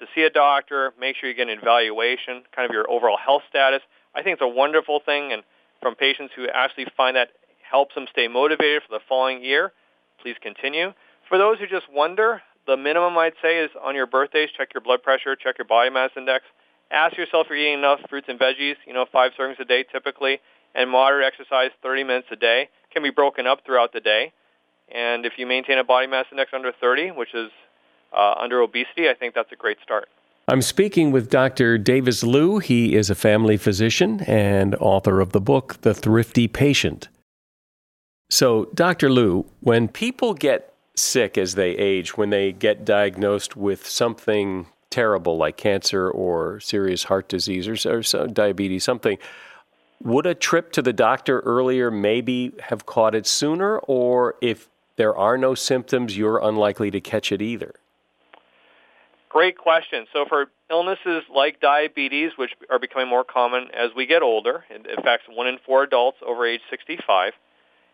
to 0.00 0.06
see 0.16 0.22
a 0.22 0.30
doctor, 0.30 0.92
make 0.98 1.14
sure 1.14 1.28
you 1.28 1.36
get 1.36 1.48
an 1.48 1.56
evaluation, 1.56 2.42
kind 2.50 2.68
of 2.68 2.72
your 2.74 2.90
overall 2.90 3.16
health 3.16 3.42
status. 3.48 3.82
I 4.16 4.24
think 4.24 4.32
it's 4.32 4.42
a 4.42 4.48
wonderful 4.48 4.98
thing, 4.98 5.32
and 5.32 5.44
from 5.80 5.94
patients 5.94 6.32
who 6.34 6.48
actually 6.48 6.88
find 6.96 7.14
that 7.14 7.28
helps 7.62 7.94
them 7.94 8.06
stay 8.10 8.26
motivated 8.26 8.82
for 8.82 8.98
the 8.98 9.04
following 9.08 9.44
year, 9.44 9.72
please 10.20 10.34
continue. 10.42 10.92
For 11.28 11.38
those 11.38 11.60
who 11.60 11.68
just 11.68 11.86
wonder, 11.88 12.42
the 12.66 12.76
minimum 12.76 13.16
I'd 13.16 13.38
say 13.40 13.60
is 13.60 13.70
on 13.80 13.94
your 13.94 14.08
birthdays, 14.08 14.48
check 14.58 14.74
your 14.74 14.80
blood 14.80 15.04
pressure, 15.04 15.36
check 15.36 15.56
your 15.56 15.68
body 15.68 15.90
mass 15.90 16.10
index, 16.16 16.42
Ask 16.92 17.16
yourself 17.16 17.46
if 17.46 17.50
you're 17.50 17.58
eating 17.58 17.78
enough 17.78 18.00
fruits 18.10 18.26
and 18.28 18.38
veggies, 18.38 18.76
you 18.86 18.92
know, 18.92 19.06
five 19.10 19.32
servings 19.38 19.58
a 19.58 19.64
day 19.64 19.82
typically, 19.90 20.40
and 20.74 20.90
moderate 20.90 21.24
exercise 21.26 21.70
30 21.82 22.04
minutes 22.04 22.28
a 22.30 22.36
day 22.36 22.68
can 22.92 23.02
be 23.02 23.10
broken 23.10 23.46
up 23.46 23.60
throughout 23.64 23.94
the 23.94 24.00
day. 24.00 24.32
And 24.94 25.24
if 25.24 25.32
you 25.38 25.46
maintain 25.46 25.78
a 25.78 25.84
body 25.84 26.06
mass 26.06 26.26
index 26.30 26.50
under 26.52 26.70
30, 26.70 27.12
which 27.12 27.34
is 27.34 27.50
uh, 28.12 28.34
under 28.38 28.60
obesity, 28.60 29.08
I 29.08 29.14
think 29.14 29.34
that's 29.34 29.50
a 29.52 29.56
great 29.56 29.78
start. 29.82 30.08
I'm 30.48 30.60
speaking 30.60 31.12
with 31.12 31.30
Dr. 31.30 31.78
Davis 31.78 32.22
Liu. 32.22 32.58
He 32.58 32.94
is 32.94 33.08
a 33.08 33.14
family 33.14 33.56
physician 33.56 34.20
and 34.26 34.74
author 34.74 35.20
of 35.20 35.32
the 35.32 35.40
book, 35.40 35.80
The 35.80 35.94
Thrifty 35.94 36.46
Patient. 36.46 37.08
So, 38.28 38.66
Dr. 38.74 39.08
Liu, 39.08 39.46
when 39.60 39.88
people 39.88 40.34
get 40.34 40.74
sick 40.94 41.38
as 41.38 41.54
they 41.54 41.70
age, 41.70 42.18
when 42.18 42.30
they 42.30 42.52
get 42.52 42.84
diagnosed 42.84 43.56
with 43.56 43.86
something 43.86 44.66
terrible 44.92 45.36
like 45.36 45.56
cancer 45.56 46.08
or 46.08 46.60
serious 46.60 47.04
heart 47.04 47.28
disease 47.28 47.66
or, 47.66 47.76
or 47.90 48.02
diabetes, 48.28 48.84
something, 48.84 49.18
would 50.02 50.26
a 50.26 50.34
trip 50.34 50.72
to 50.72 50.82
the 50.82 50.92
doctor 50.92 51.40
earlier 51.40 51.90
maybe 51.90 52.52
have 52.68 52.86
caught 52.86 53.14
it 53.14 53.26
sooner? 53.26 53.78
Or 53.80 54.36
if 54.40 54.68
there 54.96 55.16
are 55.16 55.38
no 55.38 55.54
symptoms, 55.54 56.16
you're 56.16 56.38
unlikely 56.38 56.90
to 56.90 57.00
catch 57.00 57.32
it 57.32 57.42
either? 57.42 57.74
Great 59.28 59.56
question. 59.56 60.06
So 60.12 60.26
for 60.28 60.46
illnesses 60.70 61.22
like 61.34 61.58
diabetes, 61.60 62.32
which 62.36 62.50
are 62.68 62.78
becoming 62.78 63.08
more 63.08 63.24
common 63.24 63.68
as 63.72 63.90
we 63.96 64.06
get 64.06 64.22
older, 64.22 64.64
it 64.68 64.86
affects 64.98 65.26
one 65.28 65.46
in 65.46 65.58
four 65.64 65.82
adults 65.84 66.18
over 66.26 66.46
age 66.46 66.60
65, 66.68 67.32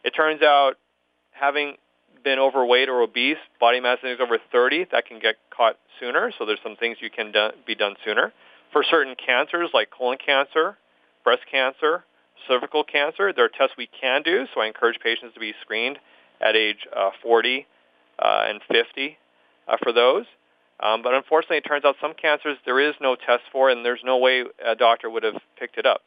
it 0.05 0.11
turns 0.11 0.43
out 0.43 0.75
having 1.31 1.77
been 2.23 2.39
overweight 2.39 2.89
or 2.89 3.03
obese, 3.03 3.39
body 3.61 3.81
mass 3.81 3.99
index 4.03 4.21
over 4.21 4.39
30, 4.53 4.87
that 4.93 5.07
can 5.07 5.19
get 5.19 5.37
caught 5.51 5.77
sooner. 6.01 6.33
So 6.39 6.47
there's 6.47 6.61
some 6.63 6.77
things 6.77 6.99
you 7.01 7.11
can 7.11 7.33
do, 7.33 7.49
be 7.67 7.75
done 7.75 7.95
sooner. 8.05 8.33
For 8.73 8.85
certain 8.89 9.15
cancers 9.15 9.71
like 9.73 9.91
colon 9.91 10.19
cancer, 10.25 10.77
breast 11.25 11.43
cancer, 11.51 12.05
cervical 12.47 12.85
cancer, 12.85 13.33
there 13.33 13.45
are 13.45 13.49
tests 13.49 13.77
we 13.77 13.89
can 14.01 14.23
do. 14.23 14.47
So 14.55 14.61
I 14.61 14.67
encourage 14.67 14.99
patients 15.01 15.35
to 15.35 15.41
be 15.41 15.55
screened 15.63 15.99
at 16.41 16.57
age 16.57 16.87
uh, 16.95 17.11
40 17.23 17.67
uh, 18.19 18.43
and 18.47 18.61
50 18.71 19.19
uh, 19.67 19.77
for 19.83 19.93
those. 19.93 20.25
Um, 20.81 21.03
but 21.03 21.15
unfortunately, 21.15 21.59
it 21.59 21.67
turns 21.67 21.85
out 21.85 21.97
some 22.01 22.15
cancers 22.15 22.57
there 22.65 22.81
is 22.81 22.95
no 23.01 23.17
test 23.17 23.43
for, 23.51 23.69
and 23.69 23.85
there's 23.85 24.03
no 24.05 24.19
way 24.19 24.45
a 24.65 24.77
doctor 24.77 25.11
would 25.11 25.25
have 25.25 25.35
picked 25.59 25.77
it 25.77 25.87
up. 25.87 26.03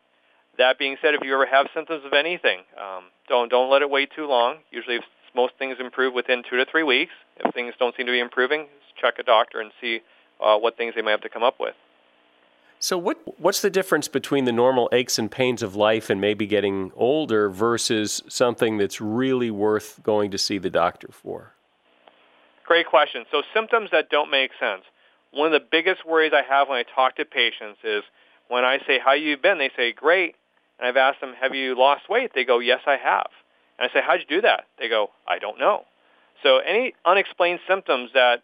That 0.57 0.79
being 0.79 0.97
said, 1.01 1.13
if 1.13 1.21
you 1.23 1.33
ever 1.33 1.45
have 1.45 1.67
symptoms 1.73 2.03
of 2.05 2.13
anything, 2.13 2.59
um, 2.79 3.05
don't 3.27 3.49
don't 3.49 3.69
let 3.69 3.81
it 3.81 3.89
wait 3.89 4.11
too 4.15 4.27
long. 4.27 4.57
Usually, 4.69 4.97
if 4.97 5.03
most 5.35 5.53
things 5.57 5.77
improve 5.79 6.13
within 6.13 6.43
two 6.49 6.57
to 6.57 6.65
three 6.65 6.83
weeks. 6.83 7.13
If 7.37 7.53
things 7.53 7.73
don't 7.79 7.95
seem 7.95 8.05
to 8.05 8.11
be 8.11 8.19
improving, 8.19 8.67
check 8.99 9.15
a 9.19 9.23
doctor 9.23 9.59
and 9.59 9.71
see 9.79 10.01
uh, 10.39 10.57
what 10.57 10.77
things 10.77 10.95
they 10.95 11.01
might 11.01 11.11
have 11.11 11.21
to 11.21 11.29
come 11.29 11.43
up 11.43 11.59
with. 11.59 11.75
So, 12.79 12.97
what 12.97 13.39
what's 13.39 13.61
the 13.61 13.69
difference 13.69 14.07
between 14.07 14.45
the 14.45 14.51
normal 14.51 14.89
aches 14.91 15.19
and 15.19 15.29
pains 15.29 15.61
of 15.61 15.75
life 15.75 16.09
and 16.09 16.19
maybe 16.19 16.47
getting 16.47 16.91
older 16.95 17.47
versus 17.47 18.23
something 18.27 18.79
that's 18.79 18.99
really 18.99 19.51
worth 19.51 19.99
going 20.01 20.31
to 20.31 20.39
see 20.39 20.57
the 20.57 20.71
doctor 20.71 21.09
for? 21.11 21.53
Great 22.65 22.87
question. 22.87 23.25
So, 23.29 23.43
symptoms 23.53 23.89
that 23.91 24.09
don't 24.09 24.31
make 24.31 24.49
sense. 24.59 24.81
One 25.29 25.53
of 25.53 25.61
the 25.61 25.67
biggest 25.71 26.07
worries 26.07 26.31
I 26.33 26.41
have 26.41 26.69
when 26.69 26.79
I 26.79 26.83
talk 26.95 27.17
to 27.17 27.25
patients 27.25 27.79
is 27.83 28.01
when 28.47 28.65
I 28.65 28.79
say, 28.87 28.97
"How 28.97 29.13
you 29.13 29.37
been?" 29.37 29.59
They 29.59 29.69
say, 29.77 29.91
"Great," 29.91 30.35
and 30.79 30.87
I've 30.87 30.97
asked 30.97 31.21
them, 31.21 31.35
"Have 31.39 31.53
you 31.53 31.75
lost 31.75 32.09
weight?" 32.09 32.31
They 32.33 32.45
go, 32.45 32.57
"Yes, 32.57 32.81
I 32.87 32.97
have." 32.97 33.29
And 33.81 33.89
I 33.89 33.93
say, 33.93 34.05
how'd 34.05 34.19
you 34.19 34.25
do 34.27 34.41
that? 34.41 34.65
They 34.77 34.89
go, 34.89 35.09
I 35.27 35.39
don't 35.39 35.59
know. 35.59 35.85
So 36.43 36.59
any 36.59 36.93
unexplained 37.03 37.59
symptoms 37.67 38.11
that 38.13 38.43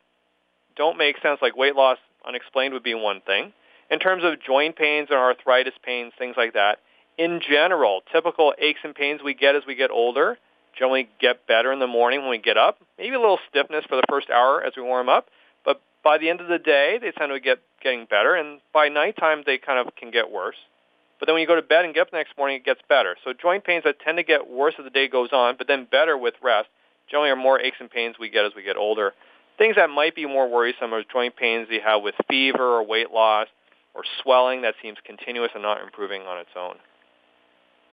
don't 0.76 0.98
make 0.98 1.18
sense, 1.22 1.40
like 1.42 1.56
weight 1.56 1.76
loss 1.76 2.00
unexplained 2.28 2.74
would 2.74 2.84
be 2.84 2.96
one 2.96 3.22
thing. 3.22 3.54
In 3.92 4.00
terms 4.00 4.24
of 4.24 4.42
joint 4.42 4.76
pains 4.76 5.10
or 5.12 5.18
arthritis 5.18 5.74
pains, 5.84 6.14
things 6.18 6.36
like 6.36 6.54
that, 6.54 6.80
in 7.18 7.40
general, 7.48 8.02
typical 8.12 8.54
aches 8.58 8.80
and 8.84 8.96
pains 8.96 9.22
we 9.24 9.34
get 9.34 9.56
as 9.56 9.64
we 9.68 9.76
get 9.76 9.92
older 9.92 10.38
generally 10.78 11.10
get 11.20 11.48
better 11.48 11.72
in 11.74 11.80
the 11.80 11.88
morning 11.88 12.22
when 12.22 12.30
we 12.30 12.38
get 12.38 12.58
up. 12.58 12.78
Maybe 12.98 13.16
a 13.16 13.20
little 13.20 13.40
stiffness 13.50 13.86
for 13.90 13.96
the 13.96 14.04
first 14.10 14.30
hour 14.30 14.64
as 14.64 14.74
we 14.76 14.84
warm 14.84 15.10
up, 15.10 15.28
but 15.66 15.82
by 16.04 16.18
the 16.18 16.30
end 16.30 16.42
of 16.42 16.48
the 16.48 16.60
day, 16.60 17.00
they 17.02 17.12
tend 17.12 17.32
to 17.32 17.40
get 17.40 17.60
getting 17.82 18.06
better, 18.06 18.36
and 18.36 18.60
by 18.74 18.90
nighttime, 18.90 19.44
they 19.46 19.58
kind 19.58 19.80
of 19.80 19.96
can 19.96 20.12
get 20.12 20.32
worse. 20.32 20.56
But 21.20 21.26
then 21.26 21.34
when 21.34 21.42
you 21.42 21.48
go 21.48 21.56
to 21.56 21.62
bed 21.62 21.86
and 21.86 21.94
get 21.94 22.02
up 22.02 22.12
the 22.12 22.18
next 22.18 22.38
morning, 22.38 22.58
it 22.58 22.66
gets 22.66 22.82
better. 22.88 23.16
So 23.24 23.34
joint 23.34 23.64
pains 23.64 23.84
that 23.86 24.00
tend 24.00 24.18
to 24.18 24.24
get 24.24 24.50
worse 24.50 24.76
as 24.78 24.86
the 24.86 24.92
day 24.92 25.08
goes 25.08 25.30
on, 25.32 25.56
but 25.58 25.68
then 25.68 25.88
better 25.90 26.18
with 26.18 26.36
rest, 26.42 26.70
generally 27.10 27.30
are 27.30 27.36
more 27.36 27.60
aches 27.60 27.78
and 27.80 27.90
pains 27.90 28.16
we 28.20 28.30
get 28.30 28.46
as 28.46 28.52
we 28.56 28.64
get 28.64 28.78
older. 28.78 29.14
Things 29.58 29.76
that 29.76 29.90
might 29.90 30.16
be 30.16 30.26
more 30.26 30.48
worrisome 30.50 30.94
are 30.94 31.04
joint 31.12 31.36
pains 31.36 31.68
you 31.72 31.82
have 31.84 32.04
with 32.04 32.16
fever 32.30 32.78
or 32.78 32.84
weight 32.86 33.12
loss 33.12 33.48
or 33.96 34.04
swelling 34.22 34.62
that 34.62 34.76
seems 34.82 34.98
continuous 35.04 35.52
and 35.56 35.64
not 35.64 35.82
improving 35.82 36.22
on 36.24 36.38
its 36.40 36.52
own. 36.56 36.76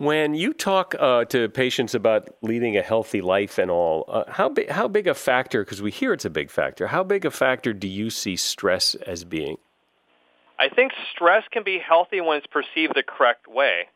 When 0.00 0.32
you 0.32 0.54
talk 0.54 0.94
uh, 0.98 1.26
to 1.26 1.50
patients 1.50 1.94
about 1.94 2.34
leading 2.40 2.74
a 2.74 2.80
healthy 2.80 3.20
life 3.20 3.58
and 3.58 3.70
all, 3.70 4.06
uh, 4.08 4.24
how 4.28 4.48
big 4.48 4.70
how 4.70 4.88
big 4.88 5.06
a 5.06 5.12
factor? 5.12 5.62
Because 5.62 5.82
we 5.82 5.90
hear 5.90 6.14
it's 6.14 6.24
a 6.24 6.30
big 6.30 6.50
factor. 6.50 6.86
How 6.86 7.04
big 7.04 7.26
a 7.26 7.30
factor 7.30 7.74
do 7.74 7.86
you 7.86 8.08
see 8.08 8.34
stress 8.34 8.94
as 8.94 9.24
being? 9.24 9.58
I 10.58 10.70
think 10.70 10.92
stress 11.14 11.44
can 11.50 11.64
be 11.64 11.78
healthy 11.78 12.22
when 12.22 12.38
it's 12.38 12.46
perceived 12.46 12.94
the 12.94 13.02
correct 13.02 13.46
way. 13.46 13.88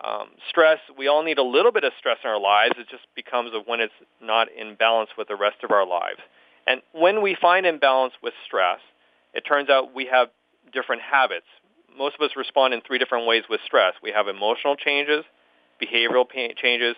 Um, 0.00 0.28
stress, 0.48 0.78
we 0.96 1.08
all 1.08 1.24
need 1.24 1.38
a 1.38 1.42
little 1.42 1.72
bit 1.72 1.82
of 1.82 1.92
stress 1.98 2.18
in 2.22 2.30
our 2.30 2.38
lives. 2.38 2.76
It 2.78 2.88
just 2.88 3.12
becomes 3.16 3.52
of 3.52 3.66
when 3.66 3.80
it's 3.80 3.92
not 4.22 4.46
in 4.52 4.76
balance 4.76 5.10
with 5.18 5.26
the 5.26 5.34
rest 5.34 5.64
of 5.64 5.72
our 5.72 5.84
lives. 5.84 6.20
And 6.68 6.82
when 6.92 7.20
we 7.20 7.34
find 7.34 7.66
imbalance 7.66 8.14
with 8.22 8.34
stress, 8.46 8.78
it 9.34 9.40
turns 9.40 9.70
out 9.70 9.92
we 9.92 10.06
have 10.06 10.28
different 10.72 11.02
habits. 11.02 11.46
Most 11.96 12.14
of 12.14 12.20
us 12.20 12.36
respond 12.36 12.74
in 12.74 12.80
three 12.80 12.98
different 12.98 13.26
ways 13.26 13.42
with 13.50 13.58
stress. 13.66 13.94
We 14.00 14.12
have 14.12 14.28
emotional 14.28 14.76
changes, 14.76 15.24
behavioral 15.80 16.26
changes, 16.56 16.96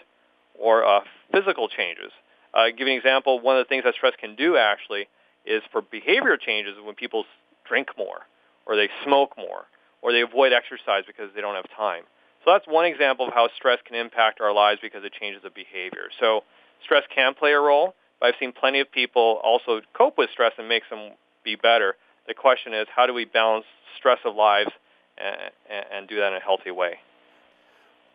or 0.58 0.84
uh, 0.84 1.00
physical 1.32 1.68
changes. 1.68 2.12
Uh, 2.52 2.66
give 2.76 2.86
you 2.86 2.94
an 2.94 2.98
example. 2.98 3.40
One 3.40 3.56
of 3.56 3.64
the 3.64 3.68
things 3.68 3.84
that 3.84 3.94
stress 3.94 4.14
can 4.18 4.34
do 4.34 4.56
actually 4.56 5.08
is 5.46 5.62
for 5.72 5.80
behavior 5.82 6.36
changes 6.36 6.74
when 6.84 6.94
people 6.94 7.24
drink 7.66 7.88
more, 7.96 8.26
or 8.66 8.76
they 8.76 8.88
smoke 9.04 9.36
more, 9.38 9.64
or 10.02 10.12
they 10.12 10.22
avoid 10.22 10.52
exercise 10.52 11.04
because 11.06 11.30
they 11.34 11.40
don't 11.40 11.54
have 11.54 11.68
time. 11.76 12.04
So 12.44 12.52
that's 12.52 12.66
one 12.66 12.86
example 12.86 13.28
of 13.28 13.34
how 13.34 13.48
stress 13.56 13.78
can 13.84 13.96
impact 13.96 14.40
our 14.40 14.52
lives 14.52 14.80
because 14.82 15.04
it 15.04 15.12
changes 15.12 15.42
the 15.42 15.50
behavior. 15.50 16.08
So 16.18 16.42
stress 16.82 17.04
can 17.14 17.34
play 17.34 17.52
a 17.52 17.60
role, 17.60 17.94
but 18.18 18.26
I've 18.26 18.34
seen 18.40 18.52
plenty 18.52 18.80
of 18.80 18.90
people 18.90 19.40
also 19.44 19.80
cope 19.94 20.16
with 20.18 20.30
stress 20.30 20.52
and 20.58 20.68
makes 20.68 20.88
them 20.88 21.12
be 21.44 21.56
better. 21.56 21.96
The 22.26 22.34
question 22.34 22.74
is, 22.74 22.86
how 22.94 23.06
do 23.06 23.14
we 23.14 23.24
balance 23.24 23.66
stress 23.98 24.18
of 24.24 24.34
lives 24.34 24.70
and, 25.18 25.52
and 25.92 26.08
do 26.08 26.16
that 26.16 26.28
in 26.28 26.34
a 26.34 26.40
healthy 26.40 26.70
way? 26.70 26.98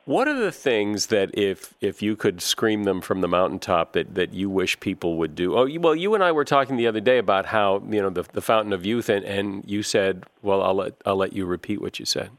What 0.06 0.28
are 0.28 0.38
the 0.38 0.52
things 0.52 1.08
that 1.08 1.32
if 1.34 1.74
if 1.82 2.04
you 2.04 2.16
could 2.16 2.40
scream 2.40 2.84
them 2.84 3.02
from 3.02 3.22
the 3.22 3.28
mountaintop 3.28 3.94
that, 3.94 4.14
that 4.14 4.34
you 4.36 4.52
wish 4.52 4.80
people 4.80 5.18
would 5.18 5.34
do? 5.34 5.58
Oh, 5.58 5.68
well, 5.80 5.96
you 5.96 6.14
and 6.14 6.24
I 6.24 6.32
were 6.32 6.46
talking 6.46 6.78
the 6.78 6.86
other 6.86 7.00
day 7.00 7.18
about 7.18 7.48
how 7.48 7.82
you 7.90 8.04
know 8.04 8.12
the, 8.12 8.24
the 8.32 8.42
fountain 8.42 8.72
of 8.72 8.86
youth, 8.86 9.10
and, 9.10 9.26
and 9.26 9.64
you 9.66 9.82
said, 9.82 10.24
well, 10.44 10.62
I'll 10.62 10.76
let 10.76 10.94
I'll 11.08 11.16
let 11.16 11.34
you 11.34 11.48
repeat 11.48 11.82
what 11.82 11.98
you 11.98 12.06
said. 12.06 12.30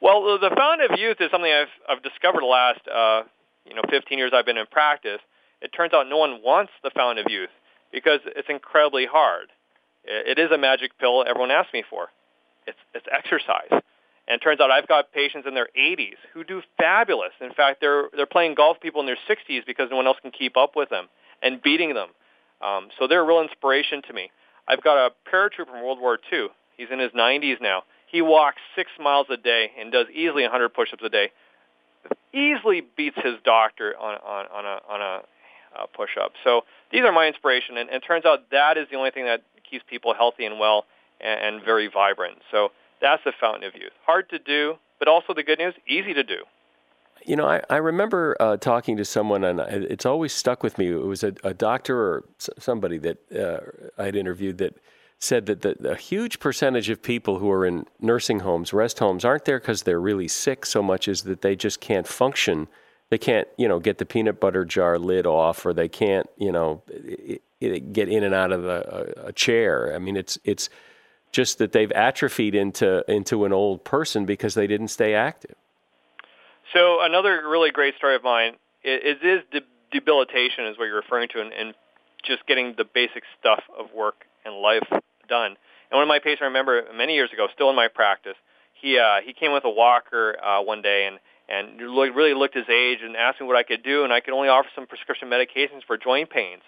Well, 0.00 0.38
the 0.38 0.48
fountain 0.56 0.90
of 0.90 0.98
youth 0.98 1.18
is 1.20 1.30
something 1.30 1.52
I've 1.52 1.68
I've 1.90 2.02
discovered 2.02 2.40
the 2.40 2.46
last 2.46 2.80
uh, 2.88 3.24
you 3.66 3.74
know 3.74 3.82
15 3.90 4.16
years 4.16 4.32
I've 4.34 4.46
been 4.46 4.56
in 4.56 4.66
practice. 4.66 5.20
It 5.60 5.74
turns 5.74 5.92
out 5.92 6.08
no 6.08 6.16
one 6.16 6.40
wants 6.42 6.72
the 6.82 6.90
fountain 6.90 7.22
of 7.26 7.30
youth 7.30 7.50
because 7.92 8.20
it's 8.24 8.48
incredibly 8.48 9.04
hard. 9.04 9.48
It 10.04 10.38
is 10.38 10.50
a 10.50 10.58
magic 10.58 10.96
pill 10.98 11.24
everyone 11.28 11.50
asks 11.50 11.74
me 11.74 11.84
for. 11.90 12.08
It's 12.66 12.78
it's 12.94 13.06
exercise. 13.12 13.82
And 14.28 14.40
it 14.40 14.44
turns 14.44 14.60
out 14.60 14.70
I've 14.70 14.88
got 14.88 15.12
patients 15.12 15.46
in 15.46 15.54
their 15.54 15.68
80s 15.78 16.16
who 16.34 16.42
do 16.42 16.62
fabulous. 16.78 17.32
In 17.40 17.52
fact, 17.52 17.80
they're 17.80 18.08
they're 18.14 18.26
playing 18.26 18.54
golf 18.54 18.78
people 18.80 19.00
in 19.00 19.06
their 19.06 19.18
60s 19.28 19.64
because 19.66 19.88
no 19.90 19.96
one 19.96 20.06
else 20.06 20.18
can 20.20 20.32
keep 20.32 20.56
up 20.56 20.74
with 20.74 20.88
them 20.88 21.06
and 21.42 21.62
beating 21.62 21.94
them. 21.94 22.08
Um, 22.60 22.88
so 22.98 23.06
they're 23.06 23.20
a 23.20 23.26
real 23.26 23.42
inspiration 23.42 24.02
to 24.08 24.12
me. 24.12 24.30
I've 24.66 24.82
got 24.82 24.98
a 24.98 25.10
paratrooper 25.32 25.66
from 25.66 25.84
World 25.84 26.00
War 26.00 26.18
II. 26.32 26.48
He's 26.76 26.88
in 26.90 26.98
his 26.98 27.12
90s 27.12 27.60
now. 27.60 27.82
He 28.10 28.20
walks 28.20 28.58
six 28.74 28.90
miles 29.00 29.26
a 29.30 29.36
day 29.36 29.70
and 29.78 29.92
does 29.92 30.06
easily 30.12 30.42
100 30.42 30.70
push-ups 30.70 31.02
a 31.04 31.08
day. 31.08 31.30
Easily 32.32 32.82
beats 32.96 33.16
his 33.22 33.34
doctor 33.44 33.94
on 33.98 34.14
on, 34.16 34.46
on 34.52 34.64
a 34.64 34.92
on 34.92 35.00
a 35.00 35.22
uh, 35.76 35.86
push-up. 35.94 36.32
So 36.44 36.62
these 36.90 37.02
are 37.02 37.12
my 37.12 37.26
inspiration, 37.26 37.76
and, 37.76 37.88
and 37.88 38.02
it 38.02 38.06
turns 38.06 38.24
out 38.24 38.50
that 38.50 38.78
is 38.78 38.86
the 38.90 38.96
only 38.96 39.10
thing 39.10 39.24
that 39.26 39.42
keeps 39.68 39.84
people 39.88 40.14
healthy 40.14 40.44
and 40.44 40.58
well 40.58 40.84
and, 41.20 41.56
and 41.56 41.64
very 41.64 41.88
vibrant. 41.88 42.38
So 42.50 42.70
that's 43.00 43.22
the 43.24 43.32
fountain 43.40 43.64
of 43.64 43.74
youth. 43.74 43.92
Hard 44.04 44.28
to 44.30 44.38
do, 44.38 44.74
but 44.98 45.08
also 45.08 45.34
the 45.34 45.42
good 45.42 45.58
news, 45.58 45.74
easy 45.86 46.14
to 46.14 46.22
do. 46.22 46.44
You 47.24 47.36
know, 47.36 47.46
I, 47.48 47.60
I 47.68 47.76
remember 47.76 48.36
uh, 48.38 48.56
talking 48.56 48.96
to 48.98 49.04
someone, 49.04 49.42
and 49.42 49.58
it's 49.60 50.06
always 50.06 50.32
stuck 50.32 50.62
with 50.62 50.78
me. 50.78 50.88
It 50.88 51.06
was 51.06 51.24
a, 51.24 51.34
a 51.42 51.52
doctor 51.52 51.98
or 51.98 52.24
somebody 52.58 52.98
that 52.98 53.18
uh, 53.32 54.02
I'd 54.02 54.14
interviewed 54.14 54.58
that 54.58 54.76
said 55.18 55.46
that 55.46 55.62
the, 55.62 55.90
a 55.90 55.96
huge 55.96 56.38
percentage 56.40 56.90
of 56.90 57.02
people 57.02 57.38
who 57.38 57.50
are 57.50 57.64
in 57.64 57.86
nursing 58.00 58.40
homes, 58.40 58.72
rest 58.72 58.98
homes, 58.98 59.24
aren't 59.24 59.44
there 59.44 59.58
because 59.58 59.82
they're 59.82 60.00
really 60.00 60.28
sick 60.28 60.66
so 60.66 60.82
much 60.82 61.08
as 61.08 61.22
that 61.22 61.42
they 61.42 61.56
just 61.56 61.80
can't 61.80 62.06
function. 62.06 62.68
They 63.08 63.18
can't, 63.18 63.48
you 63.56 63.66
know, 63.66 63.80
get 63.80 63.98
the 63.98 64.06
peanut 64.06 64.40
butter 64.40 64.64
jar 64.64 64.98
lid 64.98 65.26
off, 65.26 65.64
or 65.64 65.72
they 65.72 65.88
can't, 65.88 66.28
you 66.36 66.52
know, 66.52 66.82
it, 66.88 67.42
it, 67.60 67.92
get 67.92 68.08
in 68.08 68.24
and 68.24 68.34
out 68.34 68.52
of 68.52 68.64
a, 68.66 69.14
a 69.28 69.32
chair. 69.32 69.94
I 69.94 69.98
mean, 69.98 70.16
it's 70.16 70.38
it's 70.44 70.68
just 71.32 71.58
that 71.58 71.72
they've 71.72 71.92
atrophied 71.92 72.54
into 72.54 73.04
into 73.10 73.44
an 73.44 73.52
old 73.52 73.84
person 73.84 74.24
because 74.24 74.54
they 74.54 74.66
didn't 74.66 74.88
stay 74.88 75.14
active. 75.14 75.54
So 76.72 77.00
another 77.00 77.48
really 77.48 77.70
great 77.70 77.94
story 77.96 78.16
of 78.16 78.24
mine 78.24 78.54
is, 78.82 79.18
is 79.22 79.40
de- 79.52 79.60
debilitation, 79.92 80.66
is 80.66 80.78
what 80.78 80.86
you're 80.86 80.96
referring 80.96 81.28
to, 81.30 81.40
and, 81.40 81.52
and 81.52 81.74
just 82.24 82.46
getting 82.46 82.74
the 82.76 82.84
basic 82.84 83.22
stuff 83.38 83.62
of 83.78 83.92
work 83.94 84.26
and 84.44 84.56
life 84.56 84.86
done. 85.28 85.56
And 85.90 85.96
one 85.96 86.02
of 86.02 86.08
my 86.08 86.18
patients, 86.18 86.42
I 86.42 86.46
remember 86.46 86.82
many 86.96 87.14
years 87.14 87.32
ago, 87.32 87.46
still 87.54 87.70
in 87.70 87.76
my 87.76 87.88
practice, 87.88 88.36
he 88.74 88.98
uh, 88.98 89.20
he 89.24 89.32
came 89.32 89.52
with 89.52 89.64
a 89.64 89.70
walker 89.70 90.36
uh, 90.42 90.62
one 90.62 90.82
day 90.82 91.06
and 91.06 91.18
and 91.48 91.80
really 91.80 92.34
looked 92.34 92.54
his 92.54 92.68
age 92.68 92.98
and 93.02 93.16
asked 93.16 93.40
me 93.40 93.46
what 93.46 93.56
I 93.56 93.62
could 93.62 93.82
do, 93.84 94.02
and 94.02 94.12
I 94.12 94.20
could 94.20 94.34
only 94.34 94.48
offer 94.48 94.68
some 94.74 94.86
prescription 94.86 95.28
medications 95.28 95.84
for 95.86 95.96
joint 95.96 96.28
pains. 96.28 96.62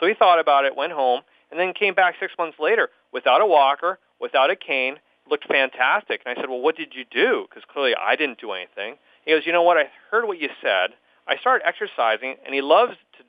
So 0.00 0.06
he 0.06 0.14
thought 0.14 0.40
about 0.40 0.64
it, 0.64 0.74
went 0.74 0.92
home, 0.92 1.20
and 1.50 1.60
then 1.60 1.74
came 1.74 1.94
back 1.94 2.14
six 2.18 2.32
months 2.38 2.58
later 2.58 2.88
without 3.12 3.42
a 3.42 3.46
walker, 3.46 3.98
without 4.22 4.50
a 4.50 4.56
cane, 4.56 4.96
looked 5.28 5.46
fantastic. 5.46 6.22
And 6.24 6.36
I 6.36 6.40
said, 6.40 6.48
well, 6.48 6.60
what 6.60 6.76
did 6.76 6.94
you 6.94 7.04
do? 7.10 7.46
Because 7.48 7.64
clearly 7.70 7.94
I 8.00 8.16
didn't 8.16 8.40
do 8.40 8.52
anything. 8.52 8.94
He 9.24 9.32
goes, 9.32 9.42
you 9.44 9.52
know 9.52 9.62
what? 9.62 9.76
I 9.76 9.90
heard 10.10 10.26
what 10.26 10.40
you 10.40 10.48
said. 10.62 10.90
I 11.28 11.36
started 11.36 11.66
exercising, 11.66 12.36
and 12.44 12.54
he 12.54 12.62
loves 12.62 12.94
to 13.18 13.24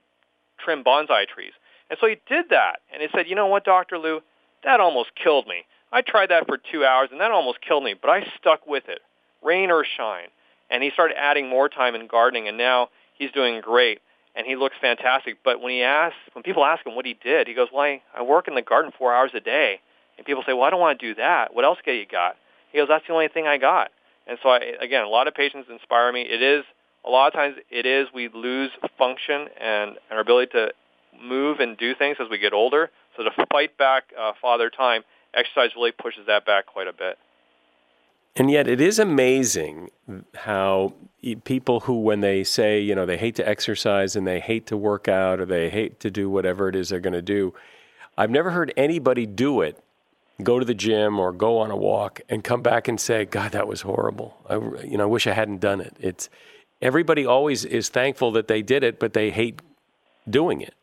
trim 0.63 0.83
bonsai 0.83 1.27
trees. 1.27 1.51
And 1.89 1.99
so 1.99 2.07
he 2.07 2.17
did 2.27 2.45
that. 2.49 2.79
And 2.91 3.01
he 3.01 3.09
said, 3.13 3.27
you 3.27 3.35
know 3.35 3.47
what, 3.47 3.65
Dr. 3.65 3.97
Liu, 3.97 4.21
that 4.63 4.79
almost 4.79 5.09
killed 5.21 5.47
me. 5.47 5.65
I 5.91 6.01
tried 6.01 6.29
that 6.29 6.47
for 6.47 6.57
two 6.57 6.85
hours, 6.85 7.09
and 7.11 7.21
that 7.21 7.31
almost 7.31 7.59
killed 7.61 7.83
me, 7.83 7.93
but 7.99 8.09
I 8.09 8.25
stuck 8.39 8.65
with 8.65 8.89
it, 8.89 8.99
rain 9.43 9.69
or 9.69 9.85
shine. 9.85 10.29
And 10.71 10.81
he 10.81 10.89
started 10.89 11.17
adding 11.19 11.47
more 11.47 11.69
time 11.69 11.93
in 11.93 12.07
gardening, 12.07 12.47
and 12.47 12.57
now 12.57 12.89
he's 13.13 13.31
doing 13.31 13.61
great, 13.61 13.99
and 14.35 14.47
he 14.47 14.55
looks 14.55 14.75
fantastic. 14.81 15.37
But 15.43 15.61
when 15.61 15.71
he 15.71 15.83
asks, 15.83 16.17
when 16.33 16.41
people 16.41 16.65
ask 16.65 16.83
him 16.83 16.95
what 16.95 17.05
he 17.05 17.13
did, 17.13 17.47
he 17.47 17.53
goes, 17.53 17.67
well, 17.71 17.83
I, 17.83 18.01
I 18.15 18.23
work 18.23 18.47
in 18.47 18.55
the 18.55 18.63
garden 18.63 18.91
four 18.97 19.13
hours 19.13 19.31
a 19.35 19.39
day. 19.39 19.81
And 20.17 20.25
people 20.25 20.43
say, 20.45 20.53
well, 20.53 20.63
I 20.63 20.69
don't 20.69 20.79
want 20.79 20.99
to 20.99 21.07
do 21.07 21.15
that. 21.15 21.53
What 21.53 21.65
else 21.65 21.79
get 21.85 21.93
you 21.93 22.05
got? 22.05 22.37
He 22.71 22.77
goes, 22.77 22.87
that's 22.87 23.05
the 23.07 23.13
only 23.13 23.27
thing 23.27 23.47
I 23.47 23.57
got. 23.57 23.91
And 24.27 24.37
so, 24.41 24.49
I, 24.49 24.59
again, 24.81 25.03
a 25.03 25.09
lot 25.09 25.27
of 25.27 25.33
patients 25.33 25.67
inspire 25.69 26.11
me. 26.11 26.21
It 26.21 26.41
is, 26.41 26.63
a 27.05 27.09
lot 27.09 27.27
of 27.27 27.33
times 27.33 27.55
it 27.69 27.85
is 27.85 28.07
we 28.13 28.29
lose 28.33 28.71
function 28.97 29.47
and 29.59 29.97
our 30.11 30.19
ability 30.19 30.51
to 30.53 30.71
move 31.21 31.59
and 31.59 31.77
do 31.77 31.93
things 31.93 32.17
as 32.19 32.29
we 32.29 32.37
get 32.37 32.53
older. 32.53 32.89
So 33.17 33.23
to 33.23 33.31
fight 33.51 33.77
back 33.77 34.05
uh, 34.19 34.31
father 34.41 34.69
time, 34.69 35.03
exercise 35.33 35.71
really 35.75 35.91
pushes 35.91 36.25
that 36.27 36.45
back 36.45 36.65
quite 36.65 36.87
a 36.87 36.93
bit. 36.93 37.17
And 38.35 38.49
yet, 38.49 38.67
it 38.67 38.81
is 38.81 38.97
amazing 38.97 39.91
how 40.33 40.93
people 41.43 41.81
who, 41.81 41.99
when 41.99 42.21
they 42.21 42.43
say, 42.43 42.79
you 42.79 42.95
know, 42.95 43.05
they 43.05 43.17
hate 43.17 43.35
to 43.35 43.47
exercise 43.47 44.15
and 44.15 44.25
they 44.25 44.39
hate 44.39 44.65
to 44.67 44.77
work 44.77 45.07
out 45.07 45.39
or 45.39 45.45
they 45.45 45.69
hate 45.69 45.99
to 45.99 46.09
do 46.09 46.29
whatever 46.31 46.67
it 46.67 46.75
is 46.75 46.89
they're 46.89 46.99
going 46.99 47.13
to 47.13 47.21
do, 47.21 47.53
I've 48.17 48.31
never 48.31 48.49
heard 48.49 48.73
anybody 48.75 49.27
do 49.27 49.61
it, 49.61 49.83
go 50.41 50.59
to 50.59 50.65
the 50.65 50.73
gym 50.73 51.19
or 51.19 51.31
go 51.31 51.59
on 51.59 51.69
a 51.69 51.77
walk 51.77 52.21
and 52.29 52.43
come 52.43 52.61
back 52.61 52.87
and 52.87 52.99
say, 52.99 53.25
God, 53.25 53.51
that 53.51 53.67
was 53.67 53.81
horrible. 53.81 54.37
I, 54.49 54.55
you 54.83 54.97
know, 54.97 55.03
I 55.03 55.07
wish 55.07 55.27
I 55.27 55.33
hadn't 55.33 55.59
done 55.59 55.79
it. 55.81 55.95
It's 55.99 56.29
everybody 56.81 57.25
always 57.25 57.65
is 57.65 57.89
thankful 57.89 58.31
that 58.31 58.47
they 58.47 58.61
did 58.61 58.83
it, 58.83 58.99
but 58.99 59.13
they 59.13 59.29
hate 59.29 59.61
doing 60.29 60.61
it. 60.61 60.73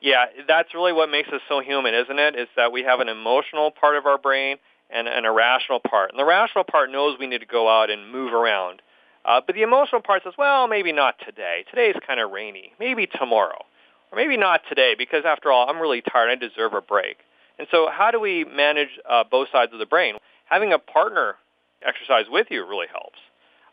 Yeah, 0.00 0.26
that's 0.48 0.74
really 0.74 0.92
what 0.92 1.10
makes 1.10 1.28
us 1.28 1.40
so 1.48 1.60
human, 1.60 1.94
isn't 1.94 2.18
it? 2.18 2.34
Is 2.34 2.48
that 2.56 2.72
we 2.72 2.82
have 2.82 3.00
an 3.00 3.08
emotional 3.08 3.70
part 3.70 3.96
of 3.96 4.06
our 4.06 4.18
brain 4.18 4.56
and 4.90 5.06
an 5.06 5.24
irrational 5.24 5.80
part. 5.80 6.10
And 6.10 6.18
the 6.18 6.24
rational 6.24 6.64
part 6.64 6.90
knows 6.90 7.18
we 7.18 7.26
need 7.26 7.40
to 7.40 7.46
go 7.46 7.68
out 7.68 7.90
and 7.90 8.10
move 8.10 8.32
around. 8.32 8.82
Uh, 9.24 9.40
but 9.46 9.54
the 9.54 9.62
emotional 9.62 10.00
part 10.00 10.24
says, 10.24 10.34
well, 10.36 10.66
maybe 10.66 10.90
not 10.90 11.14
today. 11.24 11.64
Today 11.70 11.90
is 11.90 11.96
kind 12.04 12.18
of 12.18 12.32
rainy. 12.32 12.72
Maybe 12.80 13.06
tomorrow. 13.06 13.64
Or 14.10 14.16
maybe 14.16 14.36
not 14.36 14.62
today 14.68 14.94
because, 14.98 15.24
after 15.24 15.52
all, 15.52 15.70
I'm 15.70 15.80
really 15.80 16.02
tired. 16.02 16.30
I 16.30 16.34
deserve 16.34 16.74
a 16.74 16.82
break. 16.82 17.18
And 17.62 17.68
so 17.70 17.88
how 17.88 18.10
do 18.10 18.18
we 18.18 18.44
manage 18.44 18.88
uh, 19.08 19.22
both 19.22 19.46
sides 19.52 19.72
of 19.72 19.78
the 19.78 19.86
brain? 19.86 20.16
Having 20.46 20.72
a 20.72 20.80
partner 20.80 21.36
exercise 21.80 22.24
with 22.28 22.48
you 22.50 22.66
really 22.66 22.88
helps. 22.90 23.20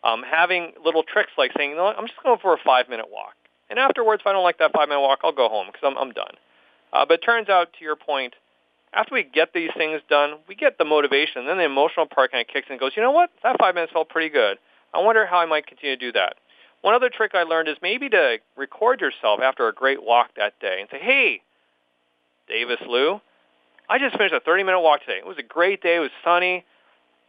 Um, 0.03 0.21
having 0.21 0.73
little 0.85 1.01
tricks 1.01 1.31
like 1.39 1.53
saying, 1.57 1.75
I'm 1.79 2.05
just 2.05 2.21
going 2.23 2.37
for 2.37 2.53
a 2.53 2.59
five-minute 2.63 3.07
walk. 3.11 3.33
And 3.67 3.79
afterwards, 3.79 4.21
if 4.21 4.27
I 4.27 4.33
don't 4.33 4.43
like 4.43 4.59
that 4.59 4.73
five-minute 4.73 5.01
walk, 5.01 5.21
I'll 5.23 5.31
go 5.31 5.49
home 5.49 5.65
because 5.73 5.81
I'm, 5.83 5.97
I'm 5.97 6.11
done. 6.11 6.35
Uh, 6.93 7.03
but 7.07 7.15
it 7.15 7.25
turns 7.25 7.49
out, 7.49 7.73
to 7.79 7.83
your 7.83 7.95
point, 7.95 8.35
after 8.93 9.15
we 9.15 9.23
get 9.23 9.53
these 9.53 9.71
things 9.75 10.01
done, 10.07 10.35
we 10.47 10.53
get 10.53 10.77
the 10.77 10.85
motivation. 10.85 11.47
Then 11.47 11.57
the 11.57 11.65
emotional 11.65 12.05
part 12.05 12.31
kind 12.31 12.41
of 12.47 12.53
kicks 12.53 12.67
in 12.67 12.73
and 12.73 12.79
goes, 12.79 12.91
you 12.95 13.01
know 13.01 13.09
what? 13.09 13.31
That 13.41 13.57
five 13.59 13.73
minutes 13.73 13.91
felt 13.91 14.09
pretty 14.09 14.29
good. 14.29 14.59
I 14.93 14.99
wonder 14.99 15.25
how 15.25 15.39
I 15.39 15.47
might 15.47 15.65
continue 15.65 15.97
to 15.97 16.05
do 16.05 16.11
that. 16.11 16.35
One 16.81 16.93
other 16.93 17.09
trick 17.09 17.31
I 17.33 17.41
learned 17.41 17.69
is 17.69 17.77
maybe 17.81 18.07
to 18.09 18.37
record 18.55 19.01
yourself 19.01 19.39
after 19.41 19.67
a 19.67 19.73
great 19.73 20.03
walk 20.03 20.29
that 20.37 20.59
day 20.59 20.77
and 20.79 20.89
say, 20.91 20.99
hey, 21.01 21.41
Davis 22.47 22.79
Liu, 22.87 23.19
I 23.89 23.97
just 23.97 24.15
finished 24.15 24.35
a 24.35 24.39
30-minute 24.39 24.79
walk 24.79 25.01
today. 25.01 25.17
It 25.17 25.25
was 25.25 25.39
a 25.39 25.43
great 25.43 25.81
day. 25.81 25.95
It 25.95 25.99
was 25.99 26.11
sunny, 26.23 26.63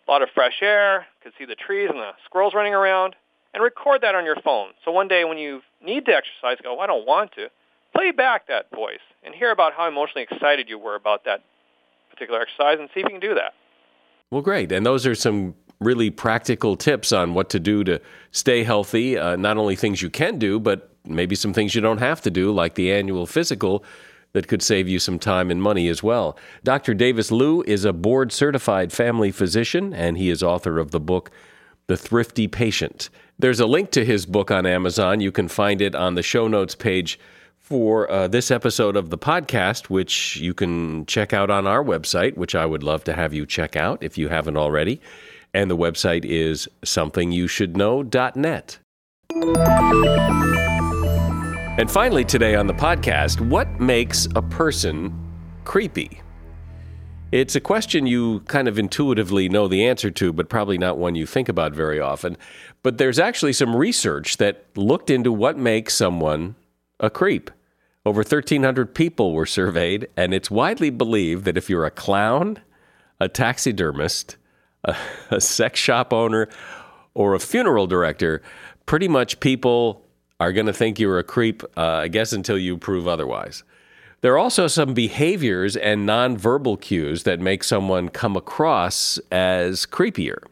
a 0.06 0.10
lot 0.10 0.20
of 0.20 0.28
fresh 0.34 0.58
air, 0.60 1.06
could 1.22 1.32
see 1.38 1.46
the 1.46 1.54
trees 1.54 1.88
and 1.88 1.98
the 1.98 2.10
squirrels 2.26 2.52
running 2.54 2.74
around, 2.74 3.16
and 3.54 3.62
record 3.62 4.02
that 4.02 4.14
on 4.14 4.26
your 4.26 4.36
phone. 4.44 4.72
So 4.84 4.92
one 4.92 5.08
day 5.08 5.24
when 5.24 5.38
you 5.38 5.62
need 5.82 6.04
to 6.04 6.12
exercise, 6.12 6.58
go, 6.62 6.78
I 6.78 6.86
don't 6.86 7.06
want 7.06 7.32
to, 7.32 7.48
play 7.94 8.10
back 8.10 8.46
that 8.48 8.70
voice 8.74 9.00
and 9.24 9.34
hear 9.34 9.50
about 9.50 9.72
how 9.72 9.88
emotionally 9.88 10.26
excited 10.30 10.68
you 10.68 10.78
were 10.78 10.94
about 10.94 11.24
that 11.24 11.42
particular 12.10 12.42
exercise 12.42 12.78
and 12.78 12.88
see 12.92 13.00
if 13.00 13.04
you 13.04 13.10
can 13.10 13.20
do 13.20 13.34
that. 13.34 13.54
Well, 14.30 14.42
great. 14.42 14.70
And 14.70 14.84
those 14.84 15.06
are 15.06 15.14
some 15.14 15.54
really 15.80 16.10
practical 16.10 16.76
tips 16.76 17.10
on 17.10 17.32
what 17.32 17.48
to 17.50 17.58
do 17.58 17.82
to 17.84 18.00
stay 18.32 18.64
healthy. 18.64 19.16
Uh, 19.16 19.34
not 19.36 19.56
only 19.56 19.76
things 19.76 20.02
you 20.02 20.10
can 20.10 20.38
do, 20.38 20.60
but 20.60 20.94
maybe 21.04 21.34
some 21.34 21.54
things 21.54 21.74
you 21.74 21.80
don't 21.80 21.98
have 21.98 22.20
to 22.20 22.30
do, 22.30 22.52
like 22.52 22.74
the 22.74 22.92
annual 22.92 23.26
physical 23.26 23.82
that 24.32 24.48
could 24.48 24.62
save 24.62 24.88
you 24.88 24.98
some 24.98 25.18
time 25.18 25.50
and 25.50 25.62
money 25.62 25.88
as 25.88 26.02
well. 26.02 26.36
Dr. 26.64 26.94
Davis 26.94 27.30
Liu 27.30 27.62
is 27.66 27.84
a 27.84 27.92
board 27.92 28.32
certified 28.32 28.92
family 28.92 29.30
physician, 29.30 29.92
and 29.92 30.16
he 30.18 30.30
is 30.30 30.42
author 30.42 30.78
of 30.78 30.90
the 30.90 31.00
book, 31.00 31.30
The 31.86 31.96
Thrifty 31.96 32.48
Patient. 32.48 33.10
There's 33.38 33.60
a 33.60 33.66
link 33.66 33.90
to 33.92 34.04
his 34.04 34.26
book 34.26 34.50
on 34.50 34.66
Amazon. 34.66 35.20
You 35.20 35.32
can 35.32 35.48
find 35.48 35.80
it 35.80 35.94
on 35.94 36.14
the 36.14 36.22
show 36.22 36.46
notes 36.46 36.74
page 36.74 37.18
for 37.58 38.10
uh, 38.10 38.26
this 38.28 38.50
episode 38.50 38.96
of 38.96 39.10
the 39.10 39.18
podcast, 39.18 39.90
which 39.90 40.36
you 40.36 40.52
can 40.52 41.06
check 41.06 41.32
out 41.32 41.50
on 41.50 41.66
our 41.66 41.84
website, 41.84 42.36
which 42.36 42.54
I 42.54 42.66
would 42.66 42.82
love 42.82 43.04
to 43.04 43.14
have 43.14 43.32
you 43.32 43.46
check 43.46 43.76
out 43.76 44.02
if 44.02 44.18
you 44.18 44.28
haven't 44.28 44.56
already. 44.56 45.00
And 45.54 45.70
the 45.70 45.76
website 45.76 46.24
is 46.24 46.68
somethingyoushouldknow.net. 46.84 48.78
And 51.80 51.90
finally, 51.90 52.26
today 52.26 52.56
on 52.56 52.66
the 52.66 52.74
podcast, 52.74 53.40
what 53.40 53.80
makes 53.80 54.28
a 54.36 54.42
person 54.42 55.18
creepy? 55.64 56.20
It's 57.32 57.56
a 57.56 57.60
question 57.60 58.06
you 58.06 58.40
kind 58.40 58.68
of 58.68 58.78
intuitively 58.78 59.48
know 59.48 59.66
the 59.66 59.86
answer 59.86 60.10
to, 60.10 60.30
but 60.30 60.50
probably 60.50 60.76
not 60.76 60.98
one 60.98 61.14
you 61.14 61.24
think 61.24 61.48
about 61.48 61.72
very 61.72 61.98
often. 61.98 62.36
But 62.82 62.98
there's 62.98 63.18
actually 63.18 63.54
some 63.54 63.74
research 63.74 64.36
that 64.36 64.66
looked 64.76 65.08
into 65.08 65.32
what 65.32 65.56
makes 65.56 65.94
someone 65.94 66.54
a 66.98 67.08
creep. 67.08 67.50
Over 68.04 68.18
1,300 68.18 68.94
people 68.94 69.32
were 69.32 69.46
surveyed, 69.46 70.06
and 70.18 70.34
it's 70.34 70.50
widely 70.50 70.90
believed 70.90 71.46
that 71.46 71.56
if 71.56 71.70
you're 71.70 71.86
a 71.86 71.90
clown, 71.90 72.58
a 73.18 73.26
taxidermist, 73.26 74.36
a, 74.84 74.94
a 75.30 75.40
sex 75.40 75.80
shop 75.80 76.12
owner, 76.12 76.46
or 77.14 77.32
a 77.32 77.40
funeral 77.40 77.86
director, 77.86 78.42
pretty 78.84 79.08
much 79.08 79.40
people 79.40 80.04
are 80.40 80.52
going 80.52 80.66
to 80.66 80.72
think 80.72 80.98
you're 80.98 81.18
a 81.18 81.24
creep, 81.24 81.62
uh, 81.76 81.80
I 81.80 82.08
guess, 82.08 82.32
until 82.32 82.58
you 82.58 82.78
prove 82.78 83.06
otherwise. 83.06 83.62
There 84.22 84.32
are 84.34 84.38
also 84.38 84.66
some 84.66 84.92
behaviors 84.92 85.76
and 85.76 86.08
nonverbal 86.08 86.80
cues 86.80 87.22
that 87.22 87.40
make 87.40 87.62
someone 87.62 88.08
come 88.08 88.36
across 88.36 89.18
as 89.30 89.86
creepier. 89.86 90.42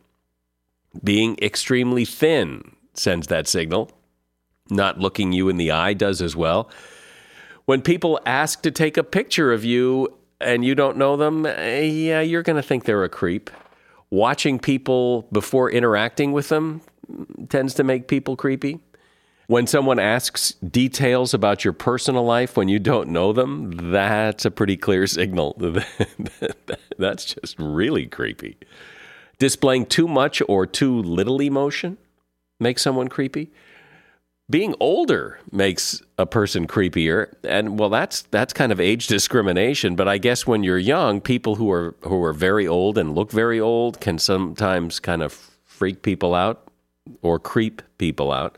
Being 1.02 1.38
extremely 1.42 2.04
thin 2.04 2.76
sends 2.94 3.26
that 3.26 3.48
signal. 3.48 3.90
Not 4.70 4.98
looking 4.98 5.32
you 5.32 5.48
in 5.48 5.56
the 5.56 5.70
eye 5.70 5.94
does 5.94 6.22
as 6.22 6.36
well. 6.36 6.70
When 7.64 7.82
people 7.82 8.20
ask 8.24 8.62
to 8.62 8.70
take 8.70 8.96
a 8.96 9.04
picture 9.04 9.52
of 9.52 9.64
you 9.64 10.14
and 10.40 10.64
you 10.64 10.74
don't 10.74 10.96
know 10.96 11.16
them, 11.16 11.44
eh, 11.44 11.80
yeah, 11.80 12.20
you're 12.20 12.42
going 12.42 12.56
to 12.56 12.62
think 12.62 12.84
they're 12.84 13.04
a 13.04 13.08
creep. 13.08 13.50
Watching 14.10 14.58
people 14.58 15.28
before 15.32 15.70
interacting 15.70 16.32
with 16.32 16.48
them 16.48 16.80
tends 17.48 17.74
to 17.74 17.84
make 17.84 18.08
people 18.08 18.36
creepy. 18.36 18.80
When 19.48 19.66
someone 19.66 19.98
asks 19.98 20.52
details 20.52 21.32
about 21.32 21.64
your 21.64 21.72
personal 21.72 22.22
life 22.22 22.54
when 22.54 22.68
you 22.68 22.78
don't 22.78 23.08
know 23.08 23.32
them, 23.32 23.90
that's 23.90 24.44
a 24.44 24.50
pretty 24.50 24.76
clear 24.76 25.06
signal. 25.06 25.56
that's 26.98 27.24
just 27.24 27.58
really 27.58 28.06
creepy. 28.06 28.58
Displaying 29.38 29.86
too 29.86 30.06
much 30.06 30.42
or 30.48 30.66
too 30.66 31.02
little 31.02 31.40
emotion 31.40 31.96
makes 32.60 32.82
someone 32.82 33.08
creepy 33.08 33.50
being 34.50 34.74
older 34.80 35.38
makes 35.52 36.00
a 36.16 36.24
person 36.24 36.66
creepier 36.66 37.34
and 37.44 37.78
well 37.78 37.90
that's 37.90 38.22
that's 38.22 38.52
kind 38.52 38.72
of 38.72 38.80
age 38.80 39.06
discrimination 39.06 39.94
but 39.94 40.08
i 40.08 40.16
guess 40.16 40.46
when 40.46 40.62
you're 40.62 40.78
young 40.78 41.20
people 41.20 41.56
who 41.56 41.70
are 41.70 41.94
who 42.02 42.22
are 42.24 42.32
very 42.32 42.66
old 42.66 42.96
and 42.96 43.14
look 43.14 43.30
very 43.30 43.60
old 43.60 44.00
can 44.00 44.18
sometimes 44.18 45.00
kind 45.00 45.22
of 45.22 45.32
freak 45.64 46.02
people 46.02 46.34
out 46.34 46.66
or 47.20 47.38
creep 47.38 47.82
people 47.98 48.32
out 48.32 48.56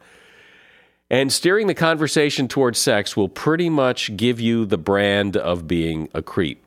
and 1.11 1.33
steering 1.33 1.67
the 1.67 1.75
conversation 1.75 2.47
towards 2.47 2.79
sex 2.79 3.17
will 3.17 3.29
pretty 3.29 3.69
much 3.69 4.17
give 4.17 4.39
you 4.41 4.65
the 4.65 4.79
brand 4.79 5.37
of 5.37 5.67
being 5.67 6.09
a 6.15 6.23
creep 6.23 6.65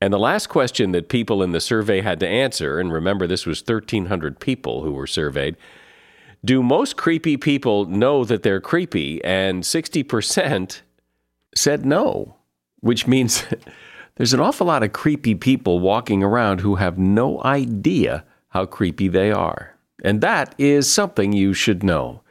and 0.00 0.12
the 0.12 0.18
last 0.18 0.48
question 0.48 0.92
that 0.92 1.08
people 1.08 1.42
in 1.42 1.52
the 1.52 1.60
survey 1.60 2.00
had 2.00 2.20
to 2.20 2.28
answer 2.28 2.78
and 2.78 2.92
remember 2.92 3.26
this 3.26 3.46
was 3.46 3.60
1300 3.60 4.40
people 4.40 4.82
who 4.82 4.92
were 4.92 5.06
surveyed 5.06 5.56
do 6.44 6.62
most 6.62 6.96
creepy 6.96 7.36
people 7.36 7.86
know 7.86 8.24
that 8.24 8.42
they're 8.42 8.60
creepy? 8.60 9.22
And 9.24 9.62
60% 9.62 10.80
said 11.54 11.84
no, 11.84 12.36
which 12.80 13.06
means 13.06 13.44
there's 14.16 14.34
an 14.34 14.40
awful 14.40 14.66
lot 14.66 14.82
of 14.82 14.92
creepy 14.92 15.34
people 15.34 15.80
walking 15.80 16.22
around 16.22 16.60
who 16.60 16.76
have 16.76 16.98
no 16.98 17.42
idea 17.42 18.24
how 18.50 18.66
creepy 18.66 19.08
they 19.08 19.32
are. 19.32 19.74
And 20.04 20.20
that 20.20 20.54
is 20.58 20.90
something 20.90 21.32
you 21.32 21.52
should 21.54 21.82
know. 21.82 22.22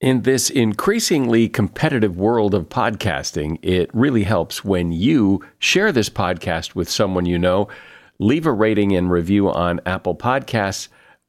In 0.00 0.22
this 0.22 0.50
increasingly 0.50 1.48
competitive 1.48 2.18
world 2.18 2.52
of 2.52 2.68
podcasting, 2.68 3.58
it 3.62 3.88
really 3.94 4.24
helps 4.24 4.62
when 4.62 4.92
you 4.92 5.42
share 5.58 5.90
this 5.90 6.10
podcast 6.10 6.74
with 6.74 6.90
someone 6.90 7.24
you 7.24 7.38
know. 7.38 7.68
Leave 8.18 8.44
a 8.44 8.52
rating 8.52 8.94
and 8.94 9.10
review 9.10 9.48
on 9.50 9.80
Apple 9.86 10.14
Podcasts 10.14 10.88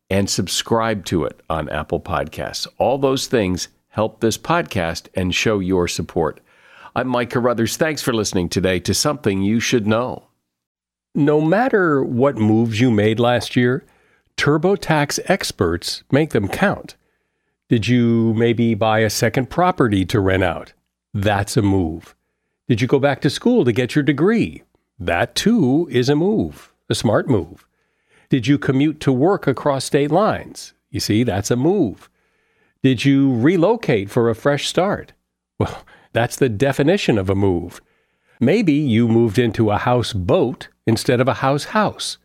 and 0.10 0.30
subscribe 0.30 1.06
to 1.06 1.24
it 1.24 1.40
on 1.50 1.70
Apple 1.70 2.02
Podcasts. 2.02 2.68
All 2.78 2.98
those 2.98 3.28
things 3.28 3.70
help 3.88 4.20
this 4.20 4.38
podcast 4.38 5.08
and 5.16 5.34
show 5.34 5.60
your 5.60 5.88
support. 5.88 6.42
I'm 6.94 7.08
Mike 7.08 7.30
Carruthers. 7.30 7.78
Thanks 7.78 8.02
for 8.02 8.14
listening 8.14 8.50
today 8.50 8.82
to 8.82 8.94
Something 8.94 9.44
You 9.44 9.62
Should 9.62 9.88
Know. 9.88 10.28
No 11.16 11.40
matter 11.40 12.04
what 12.04 12.36
moves 12.36 12.82
you 12.82 12.92
made 12.92 13.18
last 13.18 13.56
year, 13.56 13.86
TurboTax 14.36 15.22
experts 15.30 16.04
make 16.12 16.32
them 16.32 16.50
count. 16.50 16.96
Did 17.70 17.86
you 17.86 18.34
maybe 18.36 18.76
buy 18.76 19.00
a 19.00 19.10
second 19.10 19.50
property 19.50 20.06
to 20.06 20.22
rent 20.22 20.44
out? 20.44 20.72
That's 21.14 21.58
a 21.58 21.62
move. 21.62 22.16
Did 22.70 22.82
you 22.82 22.88
go 22.88 22.98
back 22.98 23.20
to 23.22 23.30
school 23.30 23.66
to 23.66 23.74
get 23.74 23.94
your 23.94 24.04
degree? 24.04 24.64
That 24.98 25.36
too 25.36 25.88
is 25.92 26.08
a 26.08 26.16
move, 26.16 26.72
a 26.90 26.96
smart 26.96 27.30
move. 27.30 27.68
Did 28.30 28.48
you 28.48 28.58
commute 28.58 29.02
to 29.02 29.12
work 29.12 29.48
across 29.48 29.84
state 29.84 30.12
lines? 30.12 30.74
You 30.92 31.02
see, 31.02 31.24
that's 31.24 31.52
a 31.52 31.58
move. 31.58 32.10
Did 32.84 33.04
you 33.04 33.36
relocate 33.36 34.10
for 34.10 34.30
a 34.30 34.36
fresh 34.36 34.68
start? 34.68 35.12
Well, 35.60 35.84
that's 36.14 36.38
the 36.38 36.50
definition 36.50 37.18
of 37.18 37.30
a 37.30 37.36
move. 37.36 37.82
Maybe 38.40 38.74
you 38.74 39.10
moved 39.10 39.38
into 39.38 39.72
a 39.72 39.78
house 39.78 40.14
boat 40.14 40.70
instead 40.86 41.20
of 41.20 41.28
a 41.28 41.36
house 41.36 41.66
house. 41.66 42.18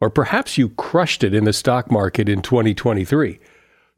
Or 0.00 0.10
perhaps 0.10 0.56
you 0.56 0.68
crushed 0.68 1.24
it 1.24 1.34
in 1.34 1.44
the 1.44 1.52
stock 1.52 1.90
market 1.90 2.28
in 2.28 2.40
2023. 2.40 3.40